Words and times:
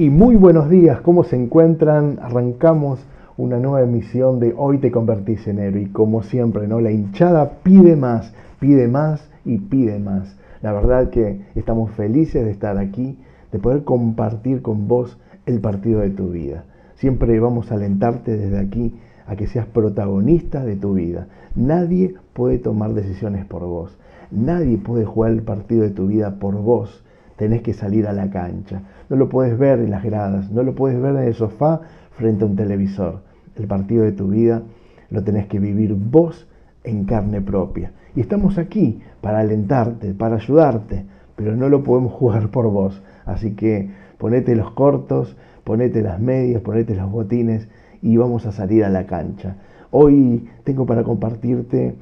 Y 0.00 0.10
muy 0.10 0.36
buenos 0.36 0.70
días, 0.70 1.00
¿cómo 1.00 1.24
se 1.24 1.34
encuentran? 1.34 2.20
Arrancamos 2.22 3.00
una 3.36 3.58
nueva 3.58 3.82
emisión 3.82 4.38
de 4.38 4.54
Hoy 4.56 4.78
te 4.78 4.92
convertís 4.92 5.48
en 5.48 5.58
héroe 5.58 5.82
y 5.82 5.86
como 5.86 6.22
siempre, 6.22 6.68
¿no? 6.68 6.80
La 6.80 6.92
hinchada 6.92 7.54
pide 7.64 7.96
más, 7.96 8.32
pide 8.60 8.86
más 8.86 9.28
y 9.44 9.58
pide 9.58 9.98
más. 9.98 10.36
La 10.62 10.72
verdad 10.72 11.10
que 11.10 11.40
estamos 11.56 11.90
felices 11.90 12.44
de 12.44 12.52
estar 12.52 12.78
aquí, 12.78 13.18
de 13.50 13.58
poder 13.58 13.82
compartir 13.82 14.62
con 14.62 14.86
vos 14.86 15.18
el 15.46 15.58
partido 15.60 15.98
de 15.98 16.10
tu 16.10 16.30
vida. 16.30 16.62
Siempre 16.94 17.40
vamos 17.40 17.72
a 17.72 17.74
alentarte 17.74 18.36
desde 18.36 18.60
aquí 18.60 18.94
a 19.26 19.34
que 19.34 19.48
seas 19.48 19.66
protagonista 19.66 20.64
de 20.64 20.76
tu 20.76 20.94
vida. 20.94 21.26
Nadie 21.56 22.14
puede 22.34 22.58
tomar 22.58 22.94
decisiones 22.94 23.46
por 23.46 23.64
vos. 23.64 23.98
Nadie 24.30 24.78
puede 24.78 25.04
jugar 25.04 25.32
el 25.32 25.42
partido 25.42 25.82
de 25.82 25.90
tu 25.90 26.06
vida 26.06 26.38
por 26.38 26.54
vos 26.54 27.02
tenés 27.38 27.62
que 27.62 27.72
salir 27.72 28.06
a 28.06 28.12
la 28.12 28.28
cancha. 28.30 28.82
No 29.08 29.16
lo 29.16 29.28
puedes 29.28 29.58
ver 29.58 29.78
en 29.78 29.90
las 29.90 30.04
gradas, 30.04 30.50
no 30.50 30.62
lo 30.62 30.74
puedes 30.74 31.00
ver 31.00 31.16
en 31.16 31.22
el 31.24 31.34
sofá 31.34 31.80
frente 32.12 32.44
a 32.44 32.46
un 32.46 32.56
televisor. 32.56 33.22
El 33.56 33.66
partido 33.66 34.04
de 34.04 34.12
tu 34.12 34.28
vida 34.28 34.62
lo 35.10 35.24
tenés 35.24 35.46
que 35.46 35.58
vivir 35.58 35.94
vos 35.94 36.46
en 36.84 37.04
carne 37.04 37.40
propia. 37.40 37.92
Y 38.14 38.20
estamos 38.20 38.58
aquí 38.58 39.00
para 39.20 39.40
alentarte, 39.40 40.14
para 40.14 40.36
ayudarte, 40.36 41.06
pero 41.36 41.56
no 41.56 41.68
lo 41.68 41.82
podemos 41.82 42.12
jugar 42.18 42.50
por 42.50 42.70
vos. 42.70 43.02
Así 43.24 43.54
que 43.54 43.90
ponete 44.18 44.54
los 44.54 44.72
cortos, 44.72 45.36
ponete 45.64 46.02
las 46.02 46.20
medias, 46.20 46.62
ponete 46.62 46.94
los 46.94 47.10
botines 47.10 47.68
y 48.02 48.16
vamos 48.16 48.46
a 48.46 48.52
salir 48.52 48.84
a 48.84 48.90
la 48.90 49.06
cancha. 49.06 49.56
Hoy 49.90 50.48
tengo 50.64 50.84
para 50.86 51.02
compartirte 51.02 51.94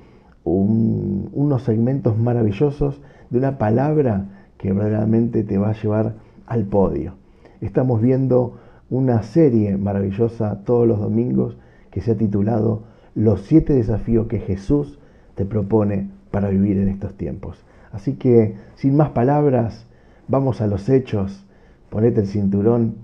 unos 0.44 1.62
segmentos 1.62 2.16
maravillosos 2.18 3.00
de 3.30 3.38
una 3.38 3.58
palabra 3.58 4.26
que 4.58 4.72
verdaderamente 4.72 5.42
te 5.42 5.58
va 5.58 5.70
a 5.70 5.80
llevar 5.80 6.14
al 6.46 6.64
podio. 6.64 7.14
Estamos 7.60 8.00
viendo 8.00 8.58
una 8.90 9.22
serie 9.22 9.76
maravillosa 9.76 10.62
todos 10.64 10.86
los 10.86 11.00
domingos 11.00 11.56
que 11.90 12.00
se 12.00 12.12
ha 12.12 12.16
titulado 12.16 12.82
Los 13.14 13.42
siete 13.42 13.72
desafíos 13.72 14.26
que 14.26 14.38
Jesús 14.38 14.98
te 15.34 15.44
propone 15.44 16.10
para 16.30 16.48
vivir 16.48 16.78
en 16.78 16.88
estos 16.88 17.14
tiempos. 17.14 17.64
Así 17.92 18.14
que, 18.14 18.56
sin 18.74 18.96
más 18.96 19.10
palabras, 19.10 19.86
vamos 20.28 20.60
a 20.60 20.66
los 20.66 20.88
hechos, 20.88 21.46
ponete 21.88 22.20
el 22.20 22.26
cinturón, 22.26 22.96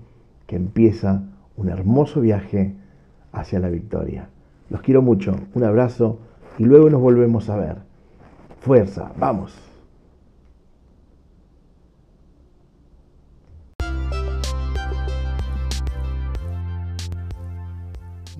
que 0.45 0.55
empieza 0.55 1.23
un 1.57 1.69
hermoso 1.69 2.21
viaje 2.21 2.75
hacia 3.31 3.59
la 3.59 3.69
victoria. 3.69 4.29
Los 4.69 4.81
quiero 4.81 5.01
mucho, 5.01 5.35
un 5.53 5.63
abrazo 5.63 6.19
y 6.57 6.65
luego 6.65 6.89
nos 6.89 7.01
volvemos 7.01 7.49
a 7.49 7.57
ver. 7.57 7.77
Fuerza, 8.59 9.11
vamos. 9.17 9.62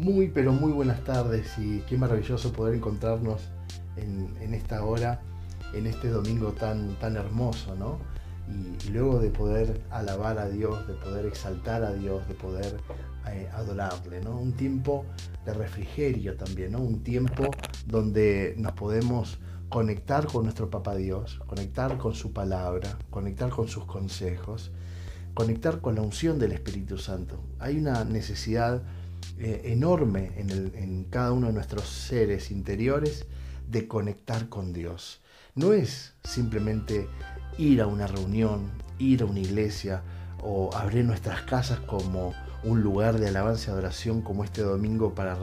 Muy, 0.04 0.28
pero 0.28 0.52
muy 0.52 0.74
buenas 0.74 1.02
tardes 1.06 1.58
y 1.58 1.80
qué 1.88 1.98
maravilloso 1.98 2.52
poder 2.52 2.76
encontrarnos 2.76 3.40
en, 3.96 4.54
esta 4.54 4.84
hora, 4.84 5.22
en 5.74 5.88
este 5.88 6.10
domingo 6.10 6.52
tan, 6.52 7.00
tan 7.00 7.16
hermoso, 7.16 7.74
¿no? 7.78 8.00
Y, 8.50 8.90
luego 8.90 9.20
de 9.20 9.30
poder 9.30 9.82
alabar 9.92 10.40
a 10.40 10.50
Dios, 10.50 10.86
de 10.90 10.96
poder 10.96 11.26
exaltar 11.26 11.86
a 11.86 11.94
Dios, 11.94 12.28
de 12.28 12.34
poder 12.34 12.78
eh, 13.32 13.48
adorarle, 13.54 14.20
¿no? 14.20 14.38
Un 14.38 14.52
tiempo 14.52 15.06
de 15.46 15.54
refrigerio 15.54 16.36
también, 16.36 16.74
¿no? 16.74 16.80
Un 16.80 17.02
tiempo 17.02 17.50
donde 17.88 18.56
nos 18.58 18.74
podemos 18.74 19.40
conectar 19.70 20.26
con 20.26 20.44
nuestro 20.44 20.70
Papá 20.70 20.96
Dios, 20.96 21.40
conectar 21.48 21.98
con 21.98 22.14
su 22.14 22.34
palabra, 22.34 22.98
conectar 23.10 23.52
con 23.52 23.70
sus 23.70 23.86
consejos, 23.86 24.74
conectar 25.34 25.80
con 25.80 25.96
la 25.96 26.02
unción 26.02 26.40
del 26.40 26.52
Espíritu 26.52 26.98
Santo. 26.98 27.42
Hay 27.58 27.78
una 27.78 28.04
necesidad 28.04 28.84
eh, 29.38 29.62
enorme 29.66 30.32
en, 30.38 30.50
en 30.76 31.04
cada 31.06 31.32
uno 31.32 31.48
de 31.48 31.54
nuestros 31.54 31.88
seres 31.88 32.52
interiores 32.52 33.26
de 33.68 33.88
conectar 33.88 34.50
con 34.50 34.74
Dios. 34.74 35.22
No 35.56 35.74
es 35.74 36.14
simplemente 36.24 37.08
ir 37.58 37.82
a 37.82 37.88
una 37.88 38.08
reunión, 38.08 38.72
ir 39.00 39.22
a 39.22 39.26
una 39.26 39.40
iglesia 39.40 40.04
o 40.42 40.76
abrir 40.76 41.06
nuestras 41.06 41.42
casas 41.44 41.80
como 41.82 42.34
un 42.64 42.82
lugar 42.82 43.20
de 43.20 43.28
alabanza 43.28 43.70
y 43.70 43.74
adoración 43.74 44.22
como 44.22 44.44
este 44.44 44.62
domingo 44.62 45.14
para, 45.14 45.38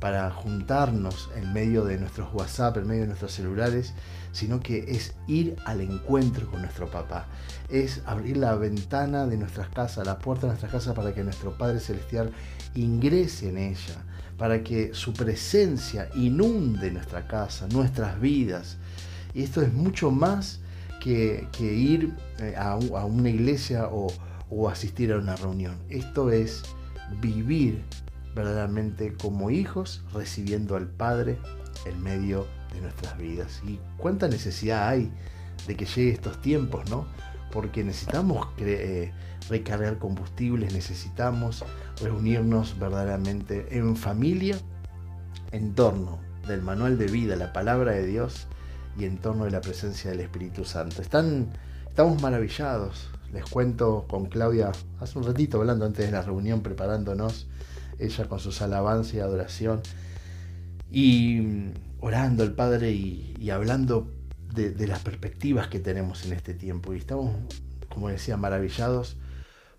para 0.00 0.30
juntarnos 0.30 1.30
en 1.36 1.52
medio 1.52 1.84
de 1.84 1.98
nuestros 1.98 2.32
WhatsApp, 2.32 2.78
en 2.78 2.86
medio 2.86 3.02
de 3.02 3.08
nuestros 3.08 3.32
celulares, 3.32 3.94
sino 4.32 4.60
que 4.60 4.78
es 4.88 5.14
ir 5.26 5.56
al 5.64 5.80
encuentro 5.80 6.50
con 6.50 6.62
nuestro 6.62 6.90
papá. 6.90 7.26
Es 7.74 8.02
abrir 8.06 8.36
la 8.36 8.54
ventana 8.54 9.26
de 9.26 9.36
nuestras 9.36 9.68
casas, 9.68 10.06
la 10.06 10.20
puerta 10.20 10.42
de 10.42 10.52
nuestras 10.52 10.70
casas 10.70 10.94
para 10.94 11.12
que 11.12 11.24
nuestro 11.24 11.58
Padre 11.58 11.80
Celestial 11.80 12.30
ingrese 12.76 13.48
en 13.48 13.58
ella, 13.58 14.04
para 14.38 14.62
que 14.62 14.94
su 14.94 15.12
presencia 15.12 16.08
inunde 16.14 16.92
nuestra 16.92 17.26
casa, 17.26 17.66
nuestras 17.72 18.20
vidas. 18.20 18.76
Y 19.34 19.42
esto 19.42 19.60
es 19.60 19.72
mucho 19.72 20.12
más 20.12 20.60
que, 21.00 21.48
ir 21.60 22.14
eh, 22.38 22.54
a, 22.56 22.76
una 22.76 23.28
iglesia 23.28 23.88
o, 23.88 24.06
o 24.50 24.68
asistir 24.68 25.12
a 25.12 25.18
una 25.18 25.34
reunión. 25.34 25.74
Esto 25.88 26.30
es 26.30 26.62
vivir 27.20 27.82
verdaderamente 28.36 29.14
como 29.14 29.50
hijos, 29.50 30.04
recibiendo 30.12 30.76
al 30.76 30.86
Padre 30.86 31.40
en 31.86 32.00
medio 32.00 32.46
de 32.72 32.82
nuestras 32.82 33.18
vidas. 33.18 33.60
Y 33.66 33.80
cuánta 33.96 34.28
necesidad 34.28 34.86
hay 34.86 35.10
de 35.66 35.76
que 35.76 35.86
llegue 35.86 36.12
estos 36.12 36.40
tiempos, 36.40 36.88
¿no? 36.88 37.06
Porque 37.54 37.82
necesitamos 37.82 38.48
eh, 38.58 39.12
recargar 39.48 39.98
combustibles, 39.98 40.74
necesitamos 40.74 41.64
reunirnos 42.02 42.78
verdaderamente 42.78 43.78
en 43.78 43.96
familia, 43.96 44.58
en 45.52 45.74
torno 45.74 46.18
del 46.46 46.60
manual 46.60 46.98
de 46.98 47.06
vida, 47.06 47.36
la 47.36 47.52
palabra 47.52 47.92
de 47.92 48.06
Dios 48.06 48.48
y 48.98 49.04
en 49.04 49.18
torno 49.18 49.44
de 49.44 49.50
la 49.50 49.60
presencia 49.60 50.10
del 50.10 50.20
Espíritu 50.20 50.64
Santo. 50.64 51.00
Están, 51.00 51.48
estamos 51.88 52.20
maravillados. 52.20 53.10
Les 53.32 53.44
cuento 53.44 54.04
con 54.08 54.26
Claudia 54.26 54.70
hace 55.00 55.18
un 55.18 55.24
ratito 55.24 55.58
hablando 55.58 55.86
antes 55.86 56.06
de 56.06 56.12
la 56.12 56.22
reunión, 56.22 56.60
preparándonos, 56.60 57.48
ella 57.98 58.28
con 58.28 58.38
sus 58.38 58.62
alabanzas 58.62 59.14
y 59.14 59.20
adoración, 59.20 59.80
y 60.90 61.72
orando 62.00 62.42
al 62.42 62.52
Padre 62.52 62.92
y, 62.92 63.50
hablando 63.50 64.12
de, 64.54 64.86
las 64.86 65.00
perspectivas 65.00 65.68
que 65.68 65.80
tenemos 65.80 66.24
en 66.24 66.32
este 66.32 66.54
tiempo. 66.54 66.94
Y 66.94 66.98
estamos, 66.98 67.34
como 67.88 68.08
decía, 68.08 68.36
maravillados 68.36 69.16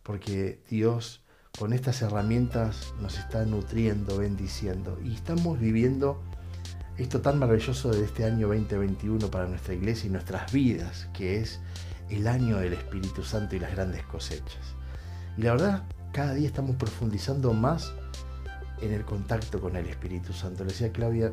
porque 0.03 0.61
Dios 0.69 1.21
con 1.57 1.73
estas 1.73 2.01
herramientas 2.01 2.93
nos 3.01 3.17
está 3.17 3.45
nutriendo, 3.45 4.17
bendiciendo. 4.17 4.99
Y 5.03 5.15
estamos 5.15 5.59
viviendo 5.59 6.21
esto 6.97 7.21
tan 7.21 7.39
maravilloso 7.39 7.91
de 7.91 8.03
este 8.03 8.25
año 8.25 8.47
2021 8.47 9.31
para 9.31 9.47
nuestra 9.47 9.73
iglesia 9.73 10.07
y 10.07 10.11
nuestras 10.11 10.51
vidas, 10.51 11.07
que 11.13 11.37
es 11.39 11.59
el 12.09 12.27
año 12.27 12.57
del 12.57 12.73
Espíritu 12.73 13.23
Santo 13.23 13.55
y 13.55 13.59
las 13.59 13.71
grandes 13.71 14.03
cosechas. 14.03 14.75
Y 15.37 15.43
la 15.43 15.51
verdad, 15.53 15.83
cada 16.11 16.33
día 16.33 16.47
estamos 16.47 16.75
profundizando 16.75 17.53
más 17.53 17.93
en 18.81 18.91
el 18.93 19.03
contacto 19.05 19.59
con 19.59 19.75
el 19.75 19.87
Espíritu 19.87 20.33
Santo. 20.33 20.63
Le 20.63 20.71
decía 20.71 20.91
Claudia, 20.91 21.31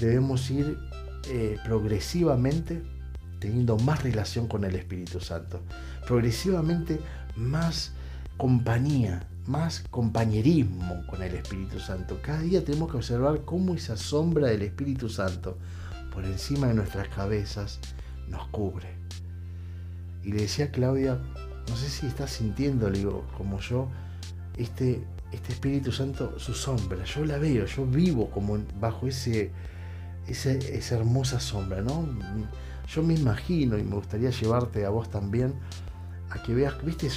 debemos 0.00 0.50
ir 0.50 0.76
eh, 1.28 1.56
progresivamente 1.64 2.82
teniendo 3.38 3.76
más 3.78 4.02
relación 4.02 4.48
con 4.48 4.64
el 4.64 4.74
Espíritu 4.74 5.20
Santo, 5.20 5.60
progresivamente 6.06 6.98
más 7.36 7.92
compañía, 8.36 9.26
más 9.46 9.84
compañerismo 9.90 11.06
con 11.06 11.22
el 11.22 11.34
Espíritu 11.34 11.78
Santo. 11.78 12.18
Cada 12.22 12.40
día 12.40 12.64
tenemos 12.64 12.90
que 12.90 12.96
observar 12.96 13.42
cómo 13.44 13.74
esa 13.74 13.96
sombra 13.96 14.48
del 14.48 14.62
Espíritu 14.62 15.08
Santo 15.08 15.58
por 16.12 16.24
encima 16.24 16.68
de 16.68 16.74
nuestras 16.74 17.08
cabezas 17.08 17.80
nos 18.28 18.46
cubre. 18.48 18.88
Y 20.22 20.32
le 20.32 20.42
decía 20.42 20.66
a 20.66 20.70
Claudia, 20.70 21.18
no 21.68 21.76
sé 21.76 21.88
si 21.88 22.06
estás 22.06 22.30
sintiendo, 22.30 22.90
digo, 22.90 23.26
como 23.36 23.60
yo, 23.60 23.88
este, 24.56 25.02
este 25.32 25.52
Espíritu 25.52 25.92
Santo, 25.92 26.38
su 26.38 26.54
sombra. 26.54 27.04
Yo 27.04 27.24
la 27.24 27.38
veo, 27.38 27.66
yo 27.66 27.84
vivo 27.84 28.30
como 28.30 28.58
bajo 28.80 29.06
ese, 29.06 29.50
esa 30.26 30.94
hermosa 30.94 31.40
sombra, 31.40 31.82
¿no? 31.82 32.06
Yo 32.88 33.02
me 33.02 33.14
imagino 33.14 33.78
y 33.78 33.82
me 33.82 33.94
gustaría 33.94 34.30
llevarte 34.30 34.84
a 34.84 34.90
vos 34.90 35.10
también 35.10 35.54
a 36.30 36.42
que 36.42 36.54
veas, 36.54 36.82
¿viste 36.84 37.08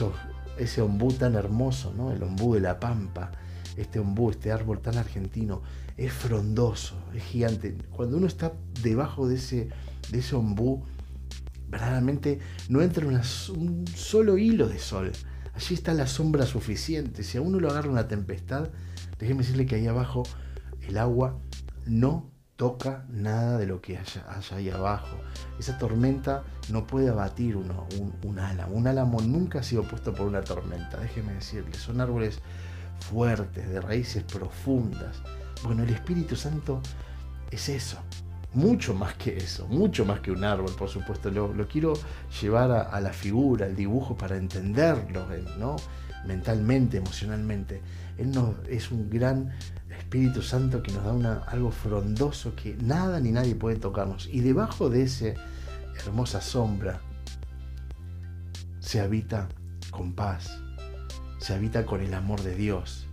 ese 0.57 0.81
ombú 0.81 1.11
tan 1.13 1.35
hermoso, 1.35 1.93
¿no? 1.95 2.11
el 2.11 2.21
ombú 2.23 2.53
de 2.53 2.61
la 2.61 2.79
pampa, 2.79 3.31
este 3.75 3.99
ombú, 3.99 4.29
este 4.29 4.51
árbol 4.51 4.79
tan 4.79 4.97
argentino, 4.97 5.61
es 5.97 6.13
frondoso, 6.13 6.95
es 7.15 7.23
gigante. 7.23 7.75
Cuando 7.91 8.17
uno 8.17 8.27
está 8.27 8.53
debajo 8.81 9.27
de 9.27 9.35
ese, 9.35 9.69
de 10.11 10.19
ese 10.19 10.35
ombú, 10.35 10.83
verdaderamente 11.69 12.39
no 12.69 12.81
entra 12.81 13.05
un 13.05 13.85
solo 13.95 14.37
hilo 14.37 14.67
de 14.67 14.79
sol. 14.79 15.11
Allí 15.53 15.73
está 15.73 15.93
la 15.93 16.07
sombra 16.07 16.45
suficiente. 16.45 17.23
Si 17.23 17.37
a 17.37 17.41
uno 17.41 17.59
lo 17.59 17.69
agarra 17.69 17.89
una 17.89 18.07
tempestad, 18.07 18.69
déjeme 19.19 19.41
decirle 19.41 19.65
que 19.65 19.75
ahí 19.75 19.87
abajo 19.87 20.23
el 20.87 20.97
agua 20.97 21.39
no 21.85 22.31
toca 22.57 23.05
nada 23.09 23.57
de 23.57 23.67
lo 23.67 23.81
que 23.81 23.97
haya, 23.97 24.25
ahí 24.51 24.69
abajo. 24.69 25.15
Esa 25.59 25.77
tormenta 25.77 26.43
no 26.69 26.85
puede 26.85 27.09
abatir 27.09 27.55
uno, 27.55 27.87
un, 28.23 28.39
álamo. 28.39 28.75
Un 28.75 28.87
álamo 28.87 29.21
nunca 29.21 29.59
ha 29.59 29.63
sido 29.63 29.83
puesto 29.83 30.13
por 30.13 30.27
una 30.27 30.41
tormenta, 30.41 30.97
déjeme 30.97 31.33
decirle. 31.33 31.75
Son 31.75 32.01
árboles 32.01 32.39
fuertes, 32.99 33.69
de 33.69 33.79
raíces 33.79 34.23
profundas. 34.23 35.21
Bueno, 35.63 35.83
el 35.83 35.91
Espíritu 35.91 36.35
Santo 36.35 36.81
es 37.51 37.69
eso, 37.69 37.99
mucho 38.53 38.95
más 38.95 39.13
que 39.13 39.37
eso, 39.37 39.67
mucho 39.67 40.03
más 40.03 40.19
que 40.19 40.31
un 40.31 40.43
árbol, 40.43 40.73
por 40.75 40.89
supuesto. 40.89 41.29
Lo, 41.29 41.67
quiero 41.67 41.93
llevar 42.41 42.71
a, 42.71 42.99
la 42.99 43.13
figura, 43.13 43.67
al 43.67 43.75
dibujo, 43.75 44.17
para 44.17 44.35
entenderlo, 44.35 45.27
¿no? 45.59 45.75
mentalmente, 46.25 46.97
emocionalmente. 46.97 47.81
Él 48.17 48.31
no, 48.31 48.55
es 48.67 48.91
un 48.91 49.09
gran 49.09 49.51
Espíritu 50.07 50.41
Santo 50.41 50.81
que 50.81 50.93
nos 50.93 51.03
da 51.03 51.11
una, 51.11 51.43
algo 51.47 51.69
frondoso 51.69 52.55
que 52.55 52.77
nada 52.77 53.19
ni 53.19 53.31
nadie 53.31 53.55
puede 53.55 53.75
tocarnos. 53.75 54.29
Y 54.31 54.39
debajo 54.39 54.89
de 54.89 55.03
esa 55.03 55.33
hermosa 55.99 56.39
sombra 56.39 57.01
se 58.79 59.01
habita 59.01 59.49
con 59.91 60.13
paz, 60.13 60.61
se 61.39 61.53
habita 61.53 61.85
con 61.85 61.99
el 61.99 62.13
amor 62.13 62.41
de 62.41 62.55
Dios. 62.55 63.05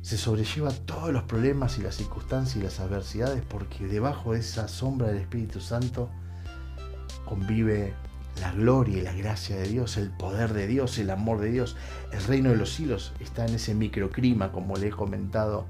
Se 0.00 0.16
sobrelleva 0.16 0.70
todos 0.70 1.12
los 1.12 1.24
problemas 1.24 1.78
y 1.78 1.82
las 1.82 1.96
circunstancias 1.96 2.56
y 2.56 2.62
las 2.62 2.80
adversidades 2.80 3.42
porque 3.46 3.86
debajo 3.86 4.32
de 4.32 4.40
esa 4.40 4.68
sombra 4.68 5.08
del 5.08 5.18
Espíritu 5.18 5.60
Santo 5.60 6.08
convive 7.26 7.92
la 8.40 8.52
gloria 8.52 8.98
y 8.98 9.02
la 9.02 9.12
gracia 9.12 9.56
de 9.56 9.68
Dios, 9.68 9.96
el 9.96 10.10
poder 10.10 10.52
de 10.52 10.66
Dios, 10.66 10.98
el 10.98 11.10
amor 11.10 11.40
de 11.40 11.50
Dios, 11.50 11.76
el 12.12 12.22
reino 12.24 12.50
de 12.50 12.56
los 12.56 12.72
cielos 12.72 13.12
está 13.20 13.46
en 13.46 13.54
ese 13.54 13.74
microclima, 13.74 14.52
como 14.52 14.76
le 14.76 14.88
he 14.88 14.90
comentado 14.90 15.66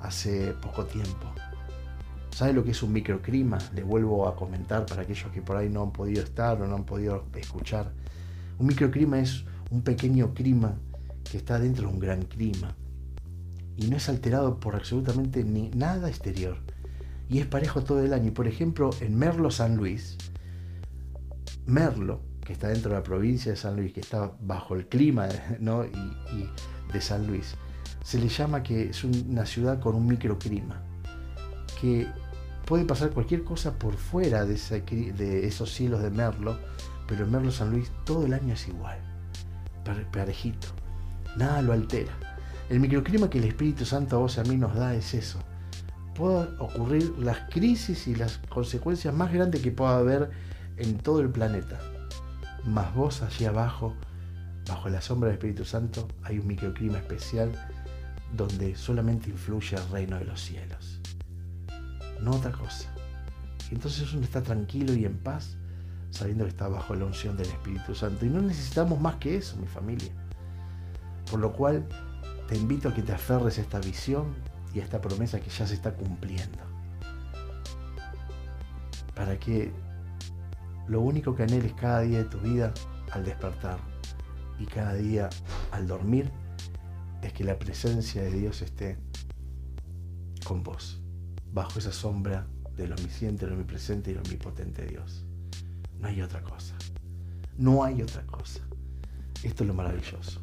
hace 0.00 0.52
poco 0.62 0.84
tiempo. 0.84 1.32
¿Sabe 2.30 2.52
lo 2.52 2.64
que 2.64 2.70
es 2.70 2.82
un 2.82 2.92
microclima? 2.92 3.58
Le 3.74 3.82
vuelvo 3.82 4.28
a 4.28 4.36
comentar 4.36 4.86
para 4.86 5.02
aquellos 5.02 5.30
que 5.32 5.42
por 5.42 5.56
ahí 5.56 5.68
no 5.68 5.82
han 5.82 5.92
podido 5.92 6.22
estar 6.22 6.60
o 6.62 6.66
no 6.66 6.76
han 6.76 6.84
podido 6.84 7.24
escuchar. 7.34 7.92
Un 8.58 8.66
microclima 8.66 9.18
es 9.18 9.44
un 9.70 9.82
pequeño 9.82 10.34
clima 10.34 10.76
que 11.30 11.36
está 11.36 11.58
dentro 11.58 11.88
de 11.88 11.94
un 11.94 11.98
gran 11.98 12.22
clima 12.22 12.76
y 13.76 13.88
no 13.88 13.96
es 13.96 14.08
alterado 14.08 14.60
por 14.60 14.74
absolutamente 14.76 15.44
ni 15.44 15.70
nada 15.70 16.08
exterior 16.08 16.58
y 17.28 17.40
es 17.40 17.46
parejo 17.46 17.82
todo 17.82 18.02
el 18.02 18.12
año. 18.12 18.32
Por 18.32 18.46
ejemplo, 18.46 18.90
en 19.00 19.16
Merlo 19.16 19.50
San 19.50 19.76
Luis, 19.76 20.16
Merlo, 21.68 22.22
que 22.42 22.54
está 22.54 22.68
dentro 22.68 22.90
de 22.90 22.96
la 22.96 23.02
provincia 23.02 23.52
de 23.52 23.58
San 23.58 23.76
Luis, 23.76 23.92
que 23.92 24.00
está 24.00 24.32
bajo 24.40 24.74
el 24.74 24.86
clima 24.86 25.28
de 26.92 27.00
San 27.00 27.26
Luis, 27.26 27.54
se 28.02 28.18
le 28.18 28.28
llama 28.28 28.62
que 28.62 28.88
es 28.88 29.04
una 29.04 29.44
ciudad 29.44 29.78
con 29.78 29.94
un 29.94 30.06
microclima, 30.06 30.80
que 31.78 32.06
puede 32.64 32.86
pasar 32.86 33.10
cualquier 33.10 33.44
cosa 33.44 33.78
por 33.78 33.94
fuera 33.98 34.46
de, 34.46 34.54
esos 35.46 35.70
cielos 35.70 36.02
de 36.02 36.08
Merlo, 36.08 36.58
pero 37.06 37.26
en 37.26 37.32
Merlo 37.32 37.52
San 37.52 37.70
Luis 37.70 37.92
todo 38.04 38.24
el 38.24 38.32
año 38.32 38.54
es 38.54 38.66
igual, 38.66 38.98
parejito, 40.10 40.68
nada 41.36 41.60
lo 41.60 41.74
altera. 41.74 42.12
El 42.70 42.80
microclima 42.80 43.28
que 43.28 43.38
el 43.38 43.44
Espíritu 43.44 43.84
Santo 43.84 44.16
a 44.16 44.20
vos 44.20 44.38
y 44.38 44.40
a 44.40 44.44
mí 44.44 44.56
nos 44.56 44.74
da 44.74 44.94
es 44.94 45.12
eso, 45.12 45.38
puedan 46.14 46.58
ocurrir 46.60 47.12
las 47.18 47.40
crisis 47.50 48.08
y 48.08 48.14
las 48.14 48.38
consecuencias 48.48 49.12
más 49.12 49.30
grandes 49.34 49.60
que 49.60 49.70
pueda 49.70 49.98
haber 49.98 50.30
en 50.78 50.98
todo 50.98 51.20
el 51.20 51.30
planeta. 51.30 51.80
Más 52.64 52.94
vos 52.94 53.22
allí 53.22 53.44
abajo, 53.44 53.94
bajo 54.68 54.88
la 54.88 55.00
sombra 55.00 55.28
del 55.28 55.38
Espíritu 55.38 55.64
Santo, 55.64 56.08
hay 56.22 56.38
un 56.38 56.46
microclima 56.46 56.98
especial 56.98 57.50
donde 58.32 58.76
solamente 58.76 59.30
influye 59.30 59.76
el 59.76 59.88
reino 59.90 60.18
de 60.18 60.24
los 60.24 60.40
cielos. 60.40 61.00
No 62.20 62.32
otra 62.32 62.52
cosa. 62.52 62.88
Y 63.70 63.74
entonces 63.74 64.12
uno 64.12 64.22
está 64.22 64.42
tranquilo 64.42 64.94
y 64.94 65.04
en 65.04 65.18
paz 65.18 65.56
sabiendo 66.10 66.44
que 66.44 66.50
está 66.50 66.68
bajo 66.68 66.94
la 66.94 67.04
unción 67.04 67.36
del 67.36 67.48
Espíritu 67.48 67.94
Santo. 67.94 68.24
Y 68.24 68.28
no 68.28 68.40
necesitamos 68.40 69.00
más 69.00 69.16
que 69.16 69.36
eso, 69.36 69.56
mi 69.56 69.66
familia. 69.66 70.12
Por 71.30 71.40
lo 71.40 71.52
cual 71.52 71.86
te 72.48 72.56
invito 72.56 72.88
a 72.88 72.94
que 72.94 73.02
te 73.02 73.12
aferres 73.12 73.58
a 73.58 73.60
esta 73.60 73.78
visión, 73.78 74.34
y 74.74 74.80
esta 74.80 75.00
promesa 75.00 75.40
que 75.40 75.50
ya 75.50 75.66
se 75.66 75.74
está 75.74 75.94
cumpliendo. 75.94 76.58
Para 79.14 79.38
que 79.38 79.72
lo 80.88 81.00
único 81.00 81.34
que 81.34 81.42
anheles 81.42 81.72
cada 81.74 82.00
día 82.00 82.18
de 82.18 82.24
tu 82.24 82.38
vida 82.38 82.72
al 83.12 83.24
despertar 83.24 83.78
y 84.58 84.66
cada 84.66 84.94
día 84.94 85.28
al 85.72 85.86
dormir 85.86 86.30
es 87.22 87.32
que 87.32 87.44
la 87.44 87.58
presencia 87.58 88.22
de 88.22 88.30
Dios 88.30 88.62
esté 88.62 88.98
con 90.44 90.62
vos, 90.62 91.00
bajo 91.52 91.78
esa 91.78 91.92
sombra 91.92 92.46
del 92.76 92.92
omnisciente, 92.92 93.44
del 93.44 93.54
omnipresente 93.54 94.10
y 94.10 94.14
del 94.14 94.22
omnipotente 94.22 94.86
Dios. 94.86 95.24
No 96.00 96.08
hay 96.08 96.22
otra 96.22 96.42
cosa. 96.42 96.74
No 97.56 97.82
hay 97.82 98.02
otra 98.02 98.22
cosa. 98.26 98.60
Esto 99.42 99.64
es 99.64 99.68
lo 99.68 99.74
maravilloso. 99.74 100.40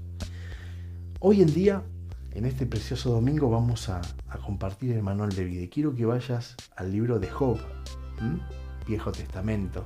Hoy 1.19 1.41
en 1.41 1.53
día 1.53 1.81
en 2.33 2.45
este 2.45 2.65
precioso 2.65 3.11
domingo 3.11 3.49
vamos 3.49 3.87
a, 3.87 4.01
compartir 4.45 4.91
el 4.91 5.01
manual 5.01 5.29
de 5.29 5.45
vida 5.45 5.65
quiero 5.71 5.95
que 5.95 6.05
vayas 6.05 6.55
al 6.75 6.91
libro 6.91 7.17
de 7.17 7.29
Job, 7.29 7.57
Viejo 8.85 9.11
Testamento. 9.13 9.85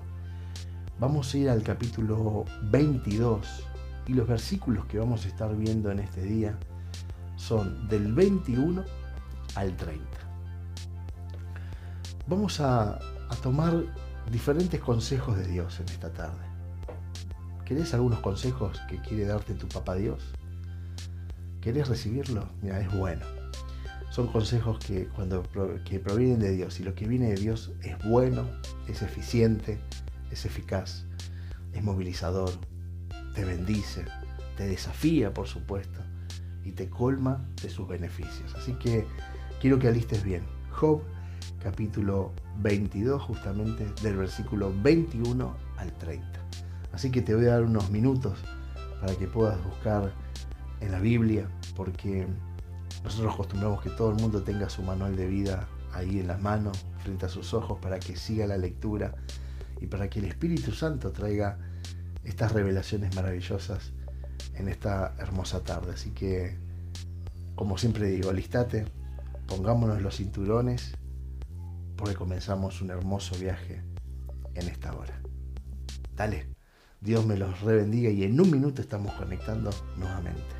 Vamos 1.00 1.34
a 1.34 1.38
ir 1.38 1.50
al 1.50 1.64
capítulo 1.64 2.44
22 2.64 3.48
y 4.08 4.14
los 4.14 4.28
versículos 4.28 4.86
que 4.88 5.00
vamos 5.00 5.24
a 5.24 5.30
estar 5.30 5.56
viendo 5.56 5.90
en 5.92 6.00
este 6.00 6.24
día 6.24 6.60
son 7.38 7.88
del 7.88 8.12
21 8.12 8.84
al 9.56 9.78
30. 9.78 10.04
Vamos 12.28 12.60
a, 12.60 13.00
tomar 13.42 13.82
diferentes 14.30 14.82
consejos 14.82 15.38
de 15.38 15.48
Dios 15.48 15.80
en 15.80 15.88
esta 15.88 16.12
tarde. 16.12 16.46
¿Querés 17.64 17.94
algunos 17.94 18.20
consejos 18.20 18.82
que 18.90 18.98
quiere 18.98 19.24
darte 19.24 19.54
tu 19.54 19.70
papá 19.70 19.96
Dios? 19.96 20.34
¿Querés 21.62 21.88
recibirlo? 21.88 22.50
Mira, 22.62 22.82
es 22.82 22.94
bueno. 22.94 23.26
Son 24.12 24.28
consejos 24.28 24.80
que, 24.80 25.08
cuando, 25.08 25.44
que 25.86 26.00
provienen 26.00 26.40
de 26.40 26.52
Dios 26.52 26.78
y 26.82 26.84
lo 26.84 26.94
que 26.94 27.08
viene 27.08 27.30
de 27.30 27.36
Dios 27.36 27.72
es 27.84 27.98
bueno, 28.04 28.44
es 28.90 29.02
eficiente, 29.02 29.80
es 30.32 30.46
eficaz, 30.46 31.06
es 31.74 31.84
movilizador, 31.84 32.52
te 33.34 33.46
bendice, 33.46 34.06
te 34.58 34.68
desafía, 34.68 35.34
por 35.34 35.48
supuesto, 35.48 36.00
y 36.64 36.72
te 36.72 36.90
colma 36.90 37.46
de 37.62 37.70
sus 37.70 37.88
beneficios. 37.88 38.54
Así 38.56 38.74
que 38.74 39.06
quiero 39.62 39.80
que 39.80 39.88
alistes 39.88 40.24
bien. 40.24 40.44
Job, 40.72 41.02
capítulo 41.62 42.34
22, 42.62 43.22
justamente 43.22 43.86
del 44.02 44.18
versículo 44.18 44.74
21 44.82 45.56
al 45.78 45.94
30. 45.94 46.28
Así 46.92 47.12
que 47.12 47.22
te 47.22 47.36
voy 47.36 47.46
a 47.46 47.52
dar 47.52 47.64
unos 47.64 47.90
minutos 47.92 48.40
para 49.00 49.16
que 49.16 49.28
puedas 49.28 49.64
buscar 49.64 50.12
en 50.82 50.92
la 50.92 51.00
Biblia, 51.00 51.50
porque 51.76 52.28
nosotros 53.04 53.34
acostumbramos 53.34 53.82
que 53.82 53.90
todo 53.90 54.10
el 54.10 54.16
mundo 54.16 54.44
tenga 54.44 54.70
su 54.70 54.82
manual 54.84 55.16
de 55.16 55.28
vida 55.28 55.68
ahí 55.94 56.20
en 56.20 56.28
las 56.28 56.42
manos, 56.42 56.86
frente 57.04 57.26
a 57.26 57.30
sus 57.30 57.54
ojos, 57.54 57.80
para 57.82 58.00
que 58.00 58.16
siga 58.16 58.46
la 58.46 58.58
lectura 58.58 59.14
y 59.82 59.88
para 59.88 60.10
que 60.10 60.20
el 60.20 60.26
Espíritu 60.26 60.72
Santo 60.72 61.12
traiga 61.12 61.58
estas 62.24 62.52
revelaciones 62.52 63.16
maravillosas 63.16 63.92
en 64.56 64.68
esta 64.68 65.16
hermosa 65.18 65.64
tarde. 65.64 65.94
Así 65.94 66.12
que, 66.12 66.58
como 67.56 67.78
siempre 67.78 68.08
digo, 68.08 68.30
alistate, 68.30 68.86
pongámonos 69.48 70.02
los 70.02 70.18
cinturones, 70.18 70.94
porque 71.96 72.16
comenzamos 72.16 72.82
un 72.82 72.92
hermoso 72.92 73.38
viaje 73.38 73.82
en 74.54 74.68
esta 74.68 74.94
hora. 74.94 75.22
Dale, 76.16 76.48
Dios 77.02 77.26
me 77.26 77.38
los 77.38 77.62
rebendiga 77.62 78.10
y 78.10 78.24
en 78.24 78.40
un 78.40 78.52
minuto 78.52 78.82
estamos 78.82 79.14
conectando 79.14 79.72
nuevamente. 79.98 80.60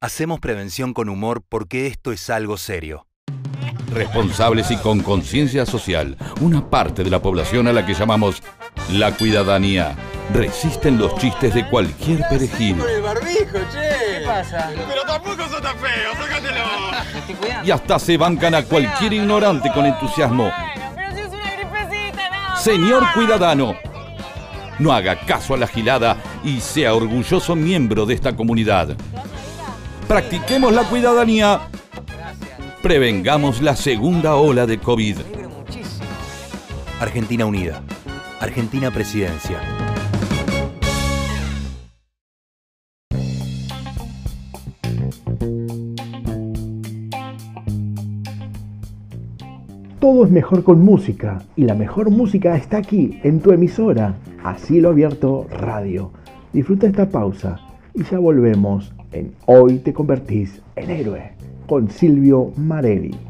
Hacemos 0.00 0.38
prevención 0.38 0.94
con 0.94 1.08
humor 1.08 1.42
porque 1.48 1.88
esto 1.88 2.12
es 2.12 2.30
algo 2.30 2.56
serio. 2.56 3.07
Responsables 3.92 4.70
y 4.70 4.76
con 4.76 5.00
conciencia 5.00 5.64
social, 5.64 6.16
una 6.40 6.68
parte 6.68 7.04
de 7.04 7.10
la 7.10 7.22
población 7.22 7.68
a 7.68 7.72
la 7.72 7.86
que 7.86 7.94
llamamos 7.94 8.42
la 8.92 9.12
cuidadanía, 9.12 9.96
resisten 10.32 10.98
los 10.98 11.14
chistes 11.16 11.54
de 11.54 11.68
cualquier 11.68 12.22
perejil. 12.28 12.76
el 12.80 13.02
barbijo, 13.02 13.58
che? 13.72 14.20
¿Qué 14.20 14.26
pasa? 14.26 14.70
Pero 14.88 15.02
tampoco 15.06 15.48
son 15.48 15.62
tan 15.62 15.76
feos, 15.78 16.16
sácatelo. 16.18 17.64
Y 17.64 17.70
hasta 17.70 17.98
se 17.98 18.16
bancan 18.16 18.54
a 18.54 18.62
cualquier 18.62 19.14
ignorante 19.14 19.70
con 19.72 19.86
entusiasmo. 19.86 20.44
Bueno, 20.44 20.92
pero 20.94 21.14
si 21.14 21.20
es 21.20 21.28
una 21.28 21.52
gripecita, 21.54 22.30
no. 22.30 22.56
Señor 22.56 23.12
Cuidadano, 23.14 23.74
no 24.78 24.92
haga 24.92 25.18
caso 25.20 25.54
a 25.54 25.58
la 25.58 25.66
gilada 25.66 26.16
y 26.44 26.60
sea 26.60 26.94
orgulloso 26.94 27.56
miembro 27.56 28.06
de 28.06 28.14
esta 28.14 28.36
comunidad. 28.36 28.96
Practiquemos 30.06 30.72
la 30.72 30.84
cuidadanía. 30.84 31.60
Prevengamos 32.82 33.60
la 33.60 33.74
segunda 33.74 34.36
ola 34.36 34.64
de 34.64 34.78
COVID. 34.78 35.16
Argentina 37.00 37.44
Unida. 37.44 37.82
Argentina 38.38 38.92
Presidencia. 38.92 39.58
Todo 49.98 50.24
es 50.24 50.30
mejor 50.30 50.62
con 50.62 50.80
música 50.80 51.42
y 51.56 51.64
la 51.64 51.74
mejor 51.74 52.10
música 52.10 52.56
está 52.56 52.76
aquí, 52.76 53.18
en 53.24 53.40
tu 53.40 53.50
emisora, 53.50 54.14
a 54.44 54.56
cielo 54.56 54.90
abierto 54.90 55.48
radio. 55.50 56.12
Disfruta 56.52 56.86
esta 56.86 57.08
pausa 57.08 57.58
y 57.92 58.04
ya 58.04 58.20
volvemos 58.20 58.92
en 59.10 59.34
Hoy 59.46 59.78
te 59.78 59.92
convertís 59.92 60.62
en 60.76 60.90
héroe 60.90 61.37
con 61.68 61.90
Silvio 61.90 62.50
Marelli. 62.56 63.27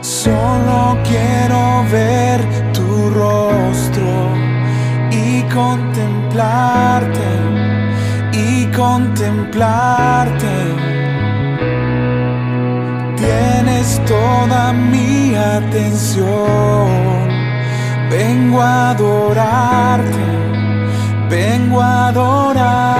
Solo 0.00 0.98
quiero 1.04 1.84
ver 1.90 2.40
tu 2.72 3.10
rostro 3.10 4.32
y 5.10 5.42
contemplarte 5.44 7.28
y 8.32 8.66
contemplarte. 8.66 10.54
Tienes 13.16 14.00
toda 14.06 14.72
mi 14.72 15.34
atención. 15.34 16.88
Vengo 18.10 18.60
a 18.60 18.90
adorarte, 18.90 20.26
vengo 21.28 21.80
a 21.80 22.08
adorarte. 22.08 22.94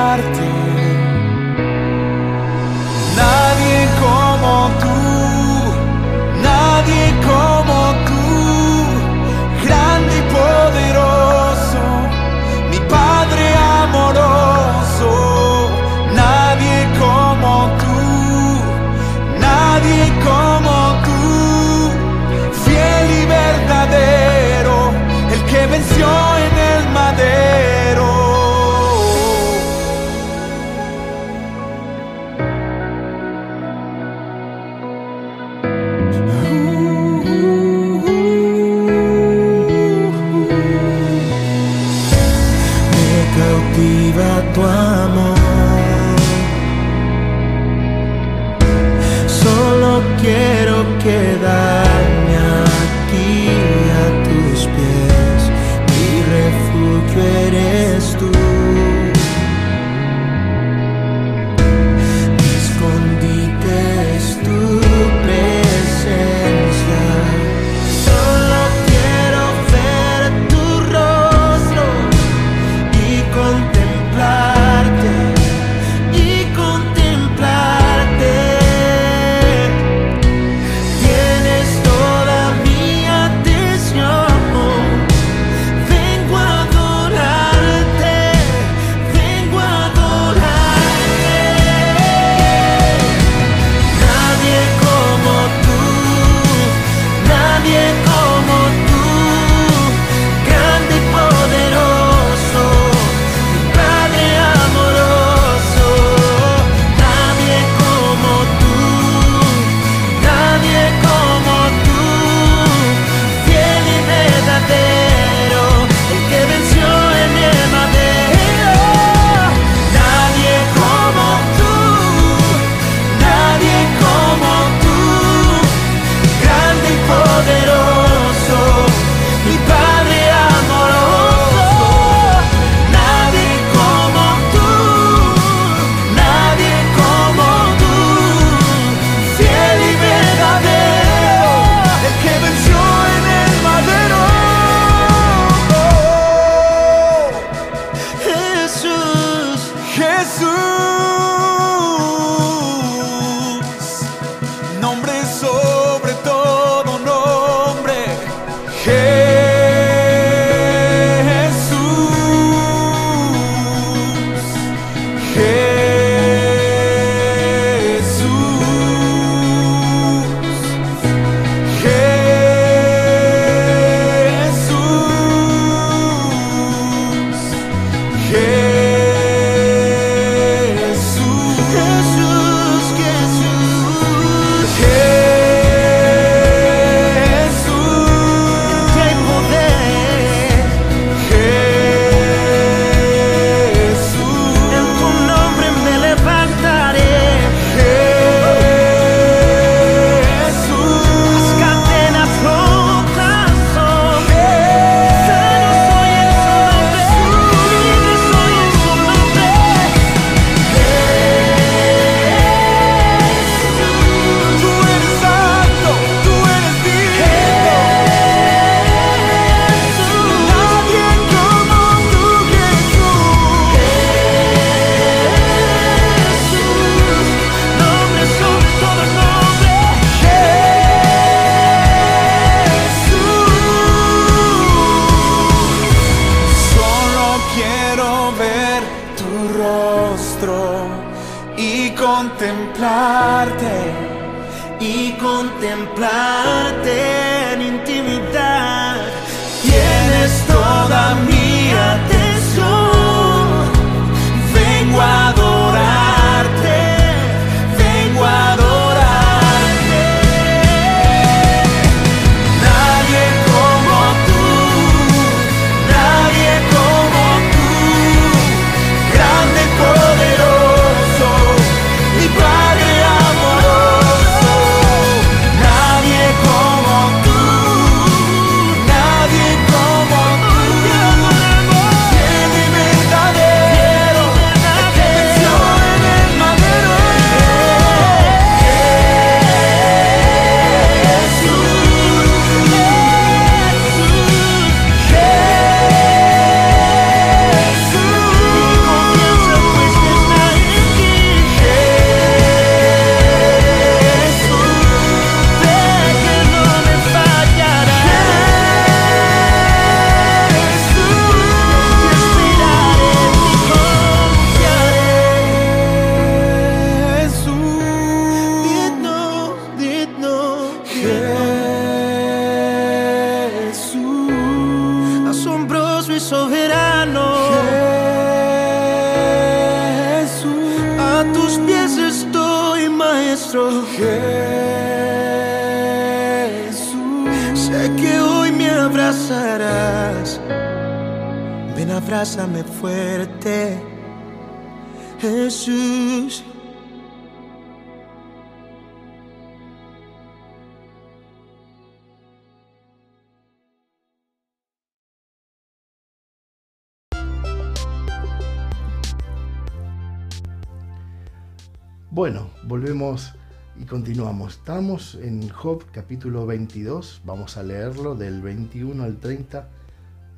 En 364.94 365.48
Job 365.48 365.84
capítulo 365.90 366.46
22, 366.46 367.22
vamos 367.24 367.56
a 367.56 367.64
leerlo 367.64 368.14
del 368.14 368.40
21 368.42 369.02
al 369.02 369.18
30, 369.18 369.68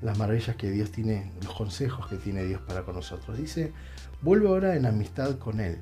las 0.00 0.16
maravillas 0.16 0.56
que 0.56 0.70
Dios 0.70 0.90
tiene, 0.90 1.30
los 1.44 1.52
consejos 1.52 2.06
que 2.06 2.16
tiene 2.16 2.42
Dios 2.42 2.62
para 2.62 2.82
con 2.82 2.94
nosotros. 2.94 3.36
Dice, 3.36 3.74
vuelve 4.22 4.48
ahora 4.48 4.74
en 4.74 4.86
amistad 4.86 5.36
con 5.36 5.60
Él 5.60 5.76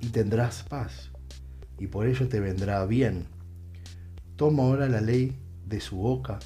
y 0.00 0.10
tendrás 0.10 0.62
paz, 0.62 1.10
y 1.80 1.88
por 1.88 2.06
ello 2.06 2.28
te 2.28 2.38
vendrá 2.38 2.86
bien. 2.86 3.26
Toma 4.36 4.62
ahora 4.62 4.88
la 4.88 5.00
ley 5.00 5.36
de 5.66 5.80
su 5.80 5.96
boca 5.96 6.38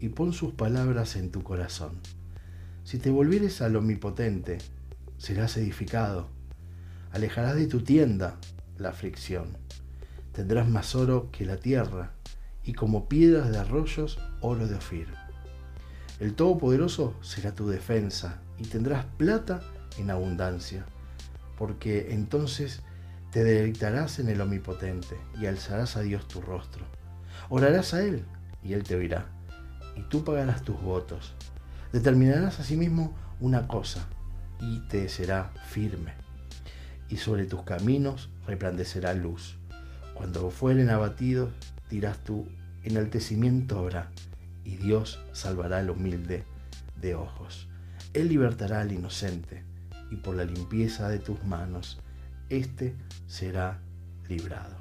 y 0.00 0.08
pon 0.08 0.32
sus 0.32 0.52
palabras 0.52 1.14
en 1.14 1.30
tu 1.30 1.44
corazón. 1.44 2.00
Si 2.82 2.98
te 2.98 3.10
volvieres 3.10 3.62
al 3.62 3.76
Omnipotente, 3.76 4.58
serás 5.18 5.56
edificado. 5.58 6.28
Alejarás 7.12 7.54
de 7.54 7.68
tu 7.68 7.82
tienda 7.82 8.36
la 8.78 8.88
aflicción. 8.88 9.63
Tendrás 10.34 10.68
más 10.68 10.94
oro 10.94 11.30
que 11.30 11.46
la 11.46 11.56
tierra, 11.56 12.12
y 12.62 12.72
como 12.72 13.08
piedras 13.08 13.50
de 13.50 13.58
arroyos, 13.58 14.18
oro 14.40 14.66
de 14.66 14.74
Ofir. 14.74 15.08
El 16.20 16.34
Todopoderoso 16.34 17.14
será 17.22 17.54
tu 17.54 17.68
defensa, 17.68 18.40
y 18.58 18.64
tendrás 18.64 19.04
plata 19.16 19.62
en 19.98 20.10
abundancia, 20.10 20.84
porque 21.56 22.12
entonces 22.12 22.82
te 23.30 23.44
deleitarás 23.44 24.18
en 24.18 24.28
el 24.28 24.40
Omnipotente, 24.40 25.16
y 25.40 25.46
alzarás 25.46 25.96
a 25.96 26.02
Dios 26.02 26.28
tu 26.28 26.40
rostro. 26.40 26.84
Orarás 27.48 27.94
a 27.94 28.02
Él, 28.02 28.24
y 28.62 28.72
Él 28.72 28.82
te 28.82 28.96
oirá, 28.96 29.26
y 29.96 30.02
tú 30.02 30.24
pagarás 30.24 30.62
tus 30.62 30.80
votos. 30.82 31.34
Determinarás 31.92 32.60
asimismo 32.60 33.14
una 33.40 33.68
cosa, 33.68 34.06
y 34.60 34.80
te 34.88 35.08
será 35.08 35.52
firme 35.68 36.24
y 37.08 37.16
sobre 37.18 37.46
tus 37.46 37.62
caminos 37.62 38.30
resplandecerá 38.46 39.14
luz. 39.14 39.56
Cuando 40.14 40.50
fueren 40.50 40.90
abatidos, 40.90 41.50
dirás 41.90 42.18
tú, 42.18 42.46
enaltecimiento 42.82 43.78
habrá, 43.78 44.10
y 44.64 44.76
Dios 44.76 45.20
salvará 45.32 45.78
al 45.78 45.90
humilde 45.90 46.44
de 47.00 47.14
ojos. 47.14 47.68
Él 48.12 48.28
libertará 48.28 48.80
al 48.80 48.92
inocente, 48.92 49.64
y 50.10 50.16
por 50.16 50.36
la 50.36 50.44
limpieza 50.44 51.08
de 51.08 51.18
tus 51.18 51.42
manos, 51.44 51.98
éste 52.48 52.94
será 53.26 53.80
librado. 54.28 54.76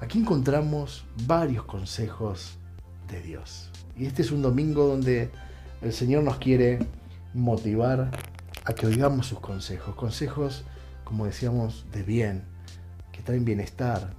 Aquí 0.00 0.18
encontramos 0.18 1.04
varios 1.26 1.64
consejos 1.64 2.58
de 3.08 3.20
Dios. 3.20 3.70
Y 3.96 4.06
este 4.06 4.22
es 4.22 4.30
un 4.30 4.42
domingo 4.42 4.86
donde 4.86 5.30
el 5.82 5.92
Señor 5.92 6.22
nos 6.22 6.36
quiere 6.36 6.78
motivar 7.34 8.10
a 8.64 8.72
que 8.74 8.86
oigamos 8.86 9.26
sus 9.26 9.40
consejos. 9.40 9.96
Consejos 9.96 10.64
como 11.08 11.24
decíamos, 11.24 11.86
de 11.90 12.02
bien, 12.02 12.42
que 13.12 13.22
traen 13.22 13.46
bienestar, 13.46 14.12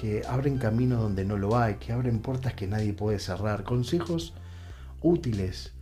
que 0.00 0.22
abren 0.26 0.58
caminos 0.58 1.00
donde 1.00 1.24
no 1.24 1.36
lo 1.36 1.58
hay, 1.58 1.74
que 1.74 1.92
abren 1.92 2.20
puertas 2.20 2.54
que 2.54 2.66
nadie 2.66 2.92
puede 2.92 3.18
cerrar, 3.18 3.64
consejos 3.64 4.32
útiles 5.02 5.72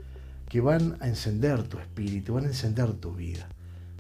que 0.49 0.61
van 0.61 0.97
a 1.01 1.09
encender 1.09 1.65
tu 1.65 1.79
espíritu, 1.79 2.35
van 2.35 2.45
a 2.45 2.49
encender 2.49 2.93
tu 2.95 3.13
vida. 3.13 3.49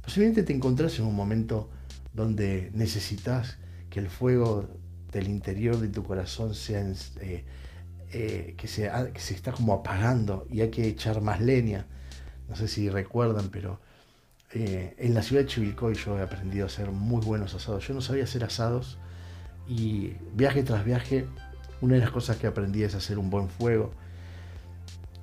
Posiblemente 0.02 0.42
te 0.42 0.52
encontrás 0.52 0.98
en 0.98 1.05
un 1.05 1.14
momento 1.14 1.68
donde 2.14 2.70
necesitas 2.74 3.59
que 3.90 4.00
el 4.00 4.09
fuego 4.09 4.68
del 5.12 5.29
interior 5.29 5.79
de 5.79 5.88
tu 5.88 6.02
corazón 6.02 6.55
sea, 6.55 6.81
eh, 7.20 7.44
eh, 8.12 8.55
que, 8.57 8.66
que 8.66 9.20
se 9.20 9.35
está 9.35 9.52
como 9.52 9.74
apagando 9.74 10.46
y 10.50 10.61
hay 10.62 10.70
que 10.70 10.87
echar 10.87 11.20
más 11.20 11.40
leña. 11.40 11.87
No 12.48 12.57
sé 12.57 12.68
si 12.68 12.88
recuerdan, 12.88 13.48
pero 13.50 13.81
eh, 14.52 14.94
en 14.98 15.12
la 15.12 15.22
ciudad 15.22 15.42
de 15.42 15.48
Chivilcoy 15.48 15.94
yo 15.94 16.18
he 16.18 16.22
aprendido 16.22 16.64
a 16.64 16.68
hacer 16.68 16.90
muy 16.90 17.20
buenos 17.24 17.55
asados. 17.55 17.87
Yo 17.87 17.92
no 17.92 18.00
sabía 18.00 18.24
hacer 18.24 18.44
asados 18.44 18.98
y 19.68 20.14
viaje 20.35 20.62
tras 20.62 20.85
viaje, 20.85 21.26
una 21.81 21.94
de 21.94 22.00
las 22.00 22.11
cosas 22.11 22.37
que 22.37 22.46
aprendí 22.46 22.83
es 22.83 22.94
hacer 22.94 23.18
un 23.18 23.31
buen 23.31 23.48
fuego. 23.48 23.92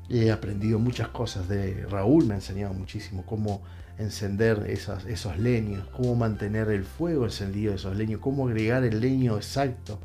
He 0.10 0.32
aprendido 0.32 0.80
muchas 0.80 1.08
cosas 1.10 1.48
de 1.48 1.86
Raúl, 1.90 2.26
me 2.26 2.34
ha 2.34 2.38
enseñado 2.38 2.74
muchísimo 2.74 3.26
cómo 3.26 3.62
encender 3.98 4.66
esos 4.68 5.38
leños, 5.38 5.88
cómo 5.96 6.16
mantener 6.16 6.70
el 6.70 6.84
fuego 6.84 7.26
encendido 7.26 7.72
de 7.72 7.78
esos 7.78 7.96
leños, 7.96 8.20
cómo 8.20 8.48
agregar 8.48 8.84
el 8.84 9.00
leño 9.00 9.38
exacto 9.38 10.00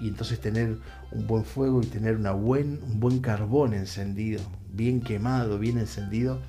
y 0.00 0.08
entonces 0.08 0.40
tener 0.40 0.78
un 1.12 1.26
buen 1.26 1.44
fuego 1.44 1.82
y 1.82 1.86
tener 1.86 2.16
buen, 2.16 2.80
un 2.82 3.00
buen 3.00 3.20
carbón 3.20 3.74
encendido, 3.74 4.42
bien 4.72 5.00
quemado, 5.00 5.58
bien 5.58 5.78
encendido 5.78 6.40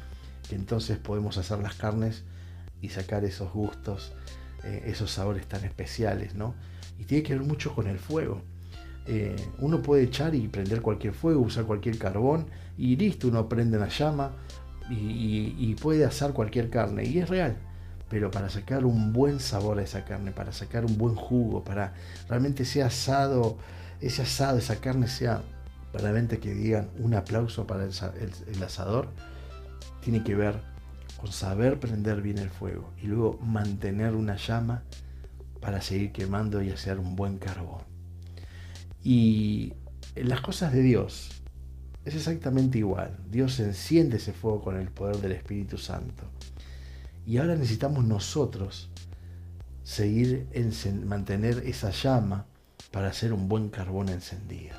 que 0.47 0.55
entonces 0.55 0.97
podemos 0.97 1.37
hacer 1.37 1.59
las 1.59 1.75
carnes 1.75 2.23
y 2.81 2.89
sacar 2.89 3.23
esos 3.25 3.51
gustos, 3.51 4.13
eh, 4.63 4.83
esos 4.87 5.11
sabores 5.11 5.47
tan 5.47 5.63
especiales, 5.63 6.35
¿no? 6.35 6.55
Y 6.99 7.05
tiene 7.05 7.23
que 7.23 7.33
ver 7.33 7.43
mucho 7.43 7.73
con 7.73 7.87
el 7.87 7.99
fuego. 7.99 8.41
Eh, 9.07 9.35
uno 9.59 9.81
puede 9.81 10.03
echar 10.03 10.33
y 10.33 10.47
prender 10.47 10.81
cualquier 10.81 11.13
fuego, 11.13 11.41
usar 11.41 11.65
cualquier 11.65 11.97
carbón 11.97 12.47
y 12.77 12.95
listo, 12.95 13.27
uno 13.27 13.47
prende 13.47 13.77
la 13.77 13.87
llama 13.87 14.31
y, 14.89 15.75
puede 15.75 16.05
asar 16.05 16.33
cualquier 16.33 16.69
carne 16.69 17.05
y 17.05 17.19
es 17.19 17.29
real. 17.29 17.55
Pero 18.09 18.31
para 18.31 18.49
sacar 18.49 18.85
un 18.85 19.13
buen 19.13 19.39
sabor 19.39 19.79
a 19.79 19.83
esa 19.83 20.05
carne, 20.05 20.31
para 20.31 20.51
sacar 20.51 20.85
un 20.85 20.97
buen 20.97 21.15
jugo, 21.15 21.63
para 21.63 21.93
realmente 22.29 22.65
sea 22.65 22.87
asado, 22.87 23.57
ese 24.01 24.23
asado, 24.23 24.57
esa 24.57 24.77
carne 24.77 25.07
sea 25.07 25.41
realmente 25.93 26.39
que 26.39 26.53
digan 26.53 26.89
un 26.99 27.13
aplauso 27.13 27.65
para 27.65 27.85
el 27.85 28.63
asador, 28.63 29.07
tiene 30.01 30.23
que 30.23 30.35
ver 30.35 30.55
con 31.19 31.31
saber 31.31 31.79
prender 31.79 32.21
bien 32.21 32.37
el 32.37 32.49
fuego 32.49 32.91
y 33.01 33.07
luego 33.07 33.39
mantener 33.41 34.15
una 34.15 34.35
llama 34.35 34.83
para 35.65 35.81
seguir 35.81 36.11
quemando 36.11 36.61
y 36.61 36.69
hacer 36.69 36.99
un 36.99 37.15
buen 37.15 37.39
carbón. 37.39 37.81
Y 39.03 39.73
las 40.15 40.41
cosas 40.41 40.71
de 40.71 40.83
Dios 40.83 41.41
es 42.05 42.13
exactamente 42.13 42.77
igual. 42.77 43.17
Dios 43.31 43.59
enciende 43.59 44.17
ese 44.17 44.31
fuego 44.31 44.61
con 44.61 44.77
el 44.77 44.89
poder 44.89 45.17
del 45.17 45.31
Espíritu 45.31 45.79
Santo. 45.79 46.23
Y 47.25 47.37
ahora 47.37 47.55
necesitamos 47.55 48.05
nosotros 48.05 48.91
seguir 49.81 50.45
en 50.51 50.71
mantener 51.07 51.63
esa 51.65 51.89
llama 51.89 52.45
para 52.91 53.07
hacer 53.07 53.33
un 53.33 53.49
buen 53.49 53.69
carbón 53.69 54.09
encendido. 54.09 54.75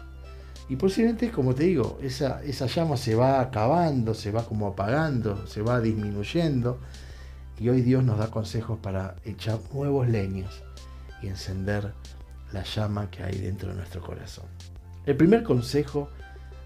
Y 0.69 0.77
posiblemente, 0.77 1.33
como 1.33 1.57
te 1.57 1.65
digo, 1.65 1.99
esa, 2.01 2.45
esa 2.45 2.67
llama 2.67 2.97
se 2.97 3.17
va 3.17 3.41
acabando, 3.41 4.15
se 4.15 4.31
va 4.31 4.47
como 4.47 4.69
apagando, 4.69 5.49
se 5.49 5.63
va 5.63 5.81
disminuyendo. 5.81 6.79
Y 7.59 7.71
hoy 7.71 7.83
Dios 7.83 8.05
nos 8.05 8.19
da 8.19 8.31
consejos 8.31 8.79
para 8.79 9.17
echar 9.25 9.59
nuevos 9.73 10.09
leños 10.09 10.63
y 11.23 11.29
encender 11.29 11.93
la 12.53 12.63
llama 12.63 13.11
que 13.11 13.23
hay 13.23 13.39
dentro 13.39 13.71
de 13.71 13.77
nuestro 13.77 14.01
corazón. 14.01 14.47
El 15.05 15.17
primer 15.17 15.43
consejo 15.43 16.11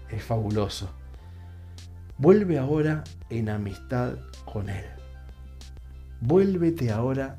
es 0.09 0.23
fabuloso. 0.23 0.89
Vuelve 2.17 2.57
ahora 2.57 3.03
en 3.29 3.49
amistad 3.49 4.15
con 4.45 4.69
Él. 4.69 4.85
Vuélvete 6.19 6.91
ahora 6.91 7.37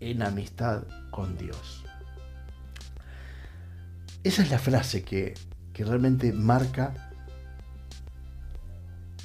en 0.00 0.22
amistad 0.22 0.84
con 1.10 1.36
Dios. 1.36 1.84
Esa 4.22 4.42
es 4.42 4.50
la 4.50 4.58
frase 4.58 5.02
que 5.02 5.34
que 5.72 5.84
realmente 5.86 6.32
marca 6.32 6.92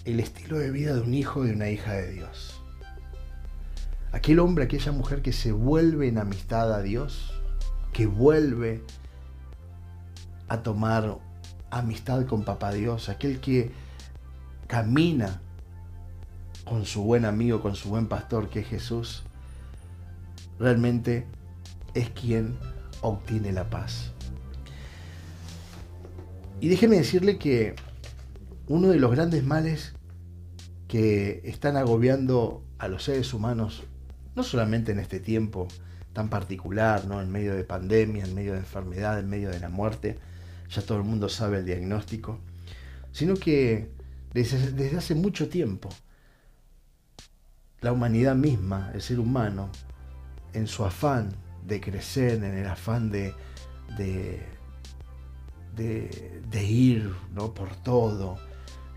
el 0.06 0.20
estilo 0.20 0.58
de 0.58 0.72
vida 0.72 0.94
de 0.94 1.02
un 1.02 1.14
hijo 1.14 1.44
de 1.44 1.54
una 1.54 1.70
hija 1.70 1.94
de 1.94 2.12
Dios. 2.12 2.55
Aquel 4.16 4.40
hombre, 4.40 4.64
aquella 4.64 4.94
mujer 4.94 5.22
que 5.22 5.34
se 5.34 5.52
vuelve 5.52 6.08
en 6.08 6.18
amistad 6.18 6.74
a 6.74 6.82
Dios, 6.82 7.34
que 7.92 8.06
vuelve 8.06 8.82
a 10.48 10.64
tomar 10.64 11.18
amistad 11.70 12.26
con 12.26 12.46
Papá 12.46 12.72
Dios, 12.72 13.10
aquel 13.10 13.42
que 13.42 13.74
camina 14.68 15.42
con 16.64 16.86
su 16.86 17.04
buen 17.04 17.26
amigo, 17.26 17.62
con 17.62 17.76
su 17.76 17.90
buen 17.90 18.08
pastor 18.08 18.48
que 18.48 18.62
es 18.62 18.68
Jesús, 18.68 19.24
realmente 20.60 21.28
es 21.94 22.10
quien 22.12 22.58
obtiene 23.02 23.52
la 23.52 23.70
paz. 23.70 24.14
Y 26.62 26.70
déjeme 26.70 26.96
decirle 26.96 27.38
que 27.38 27.76
uno 28.68 28.88
de 28.88 28.98
los 28.98 29.12
grandes 29.12 29.44
males 29.44 29.94
que 30.88 31.42
están 31.44 31.76
agobiando 31.76 32.64
a 32.78 32.88
los 32.88 33.04
seres 33.04 33.34
humanos, 33.34 33.84
no 34.36 34.44
solamente 34.44 34.92
en 34.92 35.00
este 35.00 35.20
tiempo 35.20 35.68
tan 36.14 36.30
particular, 36.30 37.06
¿no? 37.06 37.22
en 37.22 37.32
medio 37.32 37.56
de 37.56 37.64
pandemia, 37.64 38.24
en 38.24 38.34
medio 38.34 38.54
de 38.54 38.60
enfermedad, 38.60 39.20
en 39.20 39.30
medio 39.30 39.50
de 39.50 39.60
la 39.60 39.70
muerte, 39.70 40.18
ya 40.70 40.82
todo 40.82 40.98
el 40.98 41.04
mundo 41.04 41.30
sabe 41.30 41.60
el 41.60 41.66
diagnóstico, 41.66 42.40
sino 43.12 43.36
que 43.36 43.90
desde, 44.34 44.72
desde 44.72 44.98
hace 44.98 45.16
mucho 45.16 45.50
tiempo 45.50 45.90
la 47.82 47.92
humanidad 47.92 48.36
misma, 48.36 48.92
el 48.94 49.02
ser 49.02 49.20
humano, 49.20 49.70
en 50.54 50.68
su 50.68 50.86
afán 50.86 51.36
de 51.66 51.82
crecer, 51.82 52.44
en 52.44 52.58
el 52.58 52.66
afán 52.66 53.12
de, 53.12 53.34
de, 55.76 56.64
ir 56.64 57.14
¿no? 57.34 57.54
por 57.54 57.76
todo, 57.76 58.38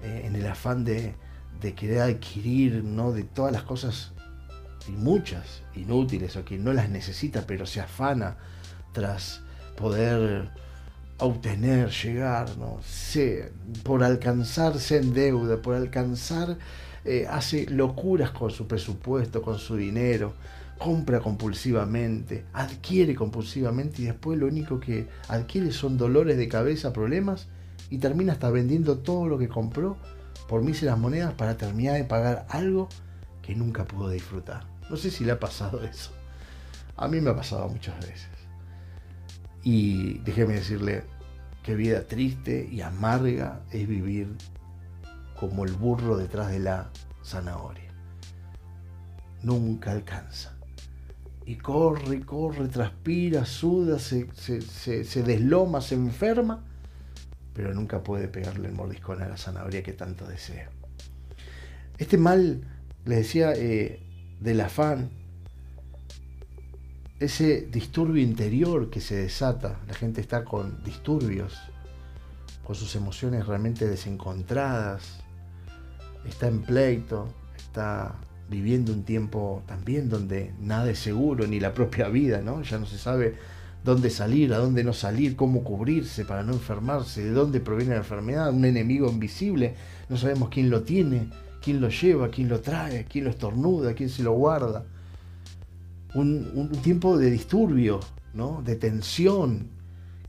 eh, 0.02 0.22
en 0.24 0.36
el 0.36 0.46
afán 0.46 0.84
de, 0.84 1.14
de 1.60 1.74
querer 1.74 2.00
adquirir 2.02 2.84
¿no? 2.84 3.12
de 3.12 3.24
todas 3.24 3.52
las 3.52 3.62
cosas, 3.62 4.12
y 4.88 4.92
muchas 4.92 5.62
inútiles 5.74 6.36
o 6.36 6.44
que 6.44 6.58
no 6.58 6.72
las 6.72 6.88
necesita, 6.90 7.44
pero 7.46 7.66
se 7.66 7.80
afana 7.80 8.36
tras 8.92 9.42
poder 9.76 10.50
obtener, 11.18 11.90
llegar, 11.90 12.56
¿no? 12.58 12.78
Se- 12.82 13.52
por 13.82 14.04
alcanzarse 14.04 14.98
en 14.98 15.12
deuda, 15.14 15.60
por 15.60 15.74
alcanzar, 15.74 16.56
eh, 17.04 17.26
hace 17.28 17.66
locuras 17.70 18.30
con 18.30 18.50
su 18.50 18.66
presupuesto, 18.66 19.42
con 19.42 19.58
su 19.58 19.76
dinero, 19.76 20.34
compra 20.78 21.20
compulsivamente, 21.20 22.44
adquiere 22.52 23.14
compulsivamente 23.14 24.02
y 24.02 24.04
después 24.06 24.38
lo 24.38 24.46
único 24.46 24.78
que 24.78 25.08
adquiere 25.28 25.72
son 25.72 25.98
dolores 25.98 26.36
de 26.36 26.48
cabeza, 26.48 26.92
problemas 26.92 27.48
y 27.90 27.98
termina 27.98 28.32
hasta 28.34 28.50
vendiendo 28.50 28.98
todo 28.98 29.26
lo 29.26 29.38
que 29.38 29.48
compró 29.48 29.96
por 30.48 30.62
míseras 30.62 30.98
monedas 30.98 31.34
para 31.34 31.56
terminar 31.56 31.96
de 31.96 32.04
pagar 32.04 32.46
algo 32.48 32.88
que 33.42 33.54
nunca 33.56 33.84
pudo 33.86 34.10
disfrutar. 34.10 34.66
No 34.90 34.96
sé 34.96 35.10
si 35.10 35.24
le 35.24 35.32
ha 35.32 35.40
pasado 35.40 35.82
eso. 35.84 36.12
A 36.96 37.08
mí 37.08 37.20
me 37.20 37.30
ha 37.30 37.36
pasado 37.36 37.68
muchas 37.68 37.98
veces. 38.00 38.28
Y 39.62 40.18
déjeme 40.20 40.54
decirle 40.54 41.04
qué 41.62 41.74
vida 41.74 42.06
triste 42.06 42.68
y 42.70 42.80
amarga 42.80 43.60
es 43.70 43.86
vivir 43.86 44.28
como 45.38 45.64
el 45.64 45.72
burro 45.72 46.16
detrás 46.16 46.50
de 46.50 46.58
la 46.60 46.90
zanahoria. 47.24 47.90
Nunca 49.42 49.92
alcanza. 49.92 50.54
Y 51.44 51.56
corre, 51.56 52.20
corre, 52.20 52.68
transpira, 52.68 53.44
suda, 53.44 53.98
se, 53.98 54.28
se- 54.34 54.60
se- 54.60 55.04
se 55.04 55.22
desloma, 55.22 55.80
se 55.80 55.94
enferma, 55.94 56.64
pero 57.54 57.72
nunca 57.74 58.02
puede 58.02 58.28
pegarle 58.28 58.68
el 58.68 58.74
mordiscón 58.74 59.22
a 59.22 59.28
la 59.28 59.36
zanahoria 59.36 59.82
que 59.82 59.92
tanto 59.92 60.26
desea. 60.26 60.70
Este 61.96 62.18
mal, 62.18 62.62
les 63.04 63.18
decía, 63.18 63.52
eh, 63.54 64.02
del 64.40 64.60
afán, 64.60 65.10
ese 67.20 67.62
disturbio 67.72 68.22
interior 68.22 68.90
que 68.90 69.00
se 69.00 69.16
desata, 69.16 69.80
la 69.88 69.94
gente 69.94 70.20
está 70.20 70.44
con 70.44 70.82
disturbios, 70.84 71.58
con 72.64 72.76
sus 72.76 72.94
emociones 72.94 73.46
realmente 73.46 73.88
desencontradas, 73.88 75.20
está 76.28 76.46
en 76.46 76.62
pleito, 76.62 77.28
está 77.56 78.14
viviendo 78.48 78.92
un 78.92 79.02
tiempo 79.02 79.62
también 79.66 80.08
donde 80.08 80.54
nada 80.60 80.90
es 80.90 81.00
seguro, 81.00 81.46
ni 81.46 81.60
la 81.60 81.74
propia 81.74 82.08
vida, 82.08 82.40
¿no? 82.40 82.62
Ya 82.62 82.78
no 82.78 82.86
se 82.86 82.98
sabe 82.98 83.34
dónde 83.84 84.10
salir, 84.10 84.52
a 84.54 84.58
dónde 84.58 84.84
no 84.84 84.92
salir, 84.92 85.34
cómo 85.34 85.64
cubrirse 85.64 86.24
para 86.24 86.42
no 86.42 86.52
enfermarse, 86.52 87.24
de 87.24 87.30
dónde 87.30 87.60
proviene 87.60 87.92
la 87.92 87.98
enfermedad, 87.98 88.52
un 88.52 88.64
enemigo 88.64 89.10
invisible, 89.10 89.74
no 90.08 90.16
sabemos 90.16 90.50
quién 90.50 90.70
lo 90.70 90.82
tiene, 90.82 91.30
quién 91.68 91.82
lo 91.82 91.90
lleva, 91.90 92.30
quién 92.30 92.48
lo 92.48 92.60
trae, 92.60 93.04
quién 93.04 93.24
lo 93.24 93.30
estornuda, 93.30 93.92
quién 93.92 94.08
se 94.08 94.22
lo 94.22 94.32
guarda. 94.32 94.86
Un, 96.14 96.70
tiempo 96.82 97.18
de 97.18 97.30
disturbio, 97.30 98.00
¿no? 98.32 98.62
de 98.64 98.74
tensión 98.74 99.68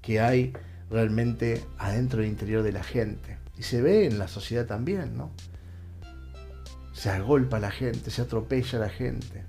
que 0.02 0.20
hay 0.20 0.52
realmente 0.92 1.64
adentro 1.78 2.20
del 2.20 2.30
interior 2.30 2.62
de 2.62 2.74
la 2.74 2.84
gente. 2.84 3.38
Y 3.58 3.64
se 3.64 3.82
ve 3.82 4.06
en 4.06 4.20
la 4.20 4.28
sociedad 4.28 4.66
también, 4.66 5.16
¿no? 5.16 5.32
Se 6.92 7.10
agolpa 7.10 7.58
la 7.58 7.72
gente, 7.72 8.12
se 8.12 8.22
atropella 8.22 8.78
la 8.78 8.90
gente. 8.90 9.46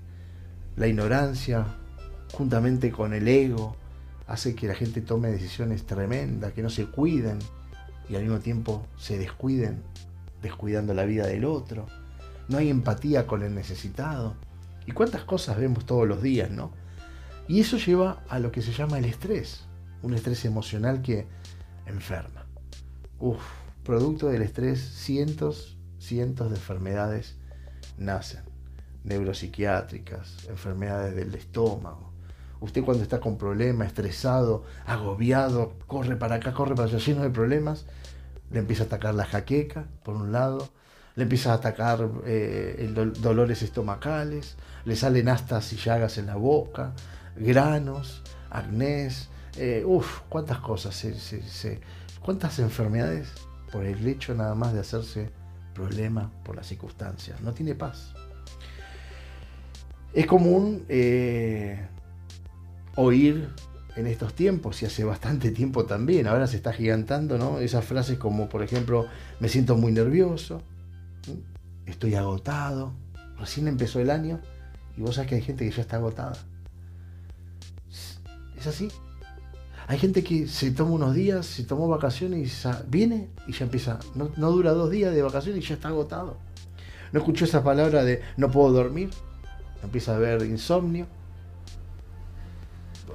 La 0.77 0.87
ignorancia, 0.87 1.65
juntamente 2.31 2.89
con 2.89 3.13
el 3.13 3.27
ego, 3.27 3.75
hace 4.27 4.55
que 4.55 4.65
la 4.65 4.75
gente 4.75 5.01
tome 5.01 5.29
decisiones 5.29 5.85
tremendas, 5.85 6.53
que 6.53 6.63
no 6.63 6.69
se 6.69 6.85
cuiden 6.85 7.39
y 8.07 8.15
al 8.15 8.21
mismo 8.21 8.39
tiempo 8.39 8.87
se 8.97 9.17
descuiden, 9.17 9.83
descuidando 10.41 10.93
la 10.93 11.05
vida 11.05 11.27
del 11.27 11.45
otro. 11.45 11.87
No 12.47 12.57
hay 12.57 12.69
empatía 12.69 13.27
con 13.27 13.43
el 13.43 13.55
necesitado. 13.55 14.35
Y 14.85 14.91
cuántas 14.91 15.23
cosas 15.23 15.57
vemos 15.57 15.85
todos 15.85 16.07
los 16.07 16.21
días, 16.21 16.49
¿no? 16.49 16.71
Y 17.47 17.59
eso 17.59 17.77
lleva 17.77 18.23
a 18.29 18.39
lo 18.39 18.51
que 18.51 18.61
se 18.61 18.71
llama 18.71 18.97
el 18.97 19.05
estrés, 19.05 19.65
un 20.01 20.13
estrés 20.13 20.45
emocional 20.45 21.01
que 21.01 21.27
enferma. 21.85 22.45
Uf, 23.19 23.41
producto 23.83 24.27
del 24.27 24.41
estrés, 24.41 24.79
cientos, 24.79 25.77
cientos 25.99 26.49
de 26.49 26.55
enfermedades 26.55 27.35
nacen. 27.97 28.41
Neuropsiquiátricas, 29.03 30.47
enfermedades 30.47 31.15
del 31.15 31.33
estómago. 31.35 32.11
Usted 32.59 32.83
cuando 32.83 33.03
está 33.03 33.19
con 33.19 33.37
problemas, 33.37 33.87
estresado, 33.87 34.63
agobiado, 34.85 35.73
corre 35.87 36.15
para 36.15 36.35
acá, 36.35 36.53
corre 36.53 36.75
para 36.75 36.87
allá, 36.87 36.99
lleno 36.99 37.23
de 37.23 37.31
problemas, 37.31 37.85
le 38.51 38.59
empieza 38.59 38.83
a 38.83 38.85
atacar 38.87 39.15
la 39.15 39.25
jaqueca, 39.25 39.85
por 40.03 40.15
un 40.15 40.31
lado, 40.31 40.69
le 41.15 41.23
empieza 41.23 41.51
a 41.51 41.55
atacar 41.55 42.07
eh, 42.25 42.91
dolores 43.19 43.61
estomacales, 43.61 44.55
le 44.85 44.95
salen 44.95 45.29
astas 45.29 45.71
y 45.73 45.77
llagas 45.77 46.17
en 46.17 46.27
la 46.27 46.35
boca, 46.35 46.93
granos, 47.35 48.21
acnés, 48.49 49.29
eh, 49.57 49.83
uff, 49.85 50.21
cuántas 50.29 50.59
cosas, 50.59 51.05
cuántas 52.21 52.59
enfermedades 52.59 53.29
por 53.71 53.85
el 53.85 54.07
hecho 54.07 54.33
nada 54.33 54.55
más 54.55 54.73
de 54.73 54.79
hacerse 54.79 55.31
problema 55.73 56.31
por 56.43 56.55
las 56.55 56.67
circunstancias. 56.67 57.41
No 57.41 57.53
tiene 57.53 57.75
paz. 57.75 58.13
Es 60.13 60.25
común 60.25 60.85
eh, 60.89 61.87
oír 62.95 63.49
en 63.95 64.07
estos 64.07 64.33
tiempos, 64.33 64.81
y 64.81 64.85
hace 64.85 65.03
bastante 65.03 65.51
tiempo 65.51 65.85
también, 65.85 66.27
ahora 66.27 66.47
se 66.47 66.55
está 66.55 66.73
gigantando, 66.73 67.37
¿no? 67.37 67.59
Esas 67.59 67.85
frases 67.85 68.17
como, 68.17 68.49
por 68.49 68.63
ejemplo, 68.63 69.07
me 69.39 69.49
siento 69.49 69.75
muy 69.75 69.91
nervioso, 69.91 70.61
estoy 71.85 72.15
agotado, 72.15 72.93
recién 73.37 73.67
empezó 73.67 73.99
el 73.99 74.09
año 74.09 74.39
y 74.97 75.01
vos 75.01 75.15
sabés 75.15 75.29
que 75.29 75.35
hay 75.35 75.41
gente 75.41 75.65
que 75.65 75.75
ya 75.75 75.81
está 75.81 75.97
agotada. 75.97 76.37
Es 78.57 78.67
así. 78.67 78.89
Hay 79.87 79.97
gente 79.97 80.23
que 80.23 80.47
se 80.47 80.71
toma 80.71 80.91
unos 80.91 81.15
días, 81.15 81.45
se 81.45 81.63
tomó 81.63 81.87
vacaciones 81.87 82.63
y 82.65 82.67
viene 82.87 83.29
y 83.47 83.53
ya 83.53 83.65
empieza. 83.65 83.99
No, 84.15 84.31
no 84.37 84.51
dura 84.51 84.71
dos 84.71 84.89
días 84.89 85.13
de 85.13 85.21
vacaciones 85.21 85.63
y 85.63 85.67
ya 85.67 85.75
está 85.75 85.89
agotado. 85.89 86.37
No 87.11 87.19
escuchó 87.19 87.45
esa 87.45 87.63
palabra 87.63 88.03
de 88.03 88.21
no 88.37 88.49
puedo 88.51 88.71
dormir. 88.71 89.09
Empieza 89.83 90.13
a 90.13 90.15
haber 90.15 90.45
insomnio. 90.45 91.07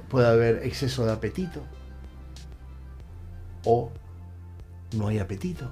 Puede 0.09 0.27
haber 0.27 0.63
exceso 0.63 1.05
de 1.05 1.11
apetito. 1.11 1.61
O 3.65 3.91
no 4.95 5.07
hay 5.07 5.19
apetito. 5.19 5.69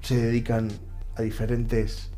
Se 0.00 0.16
dedican 0.16 0.68
a 1.16 1.22
diferentes 1.22 2.10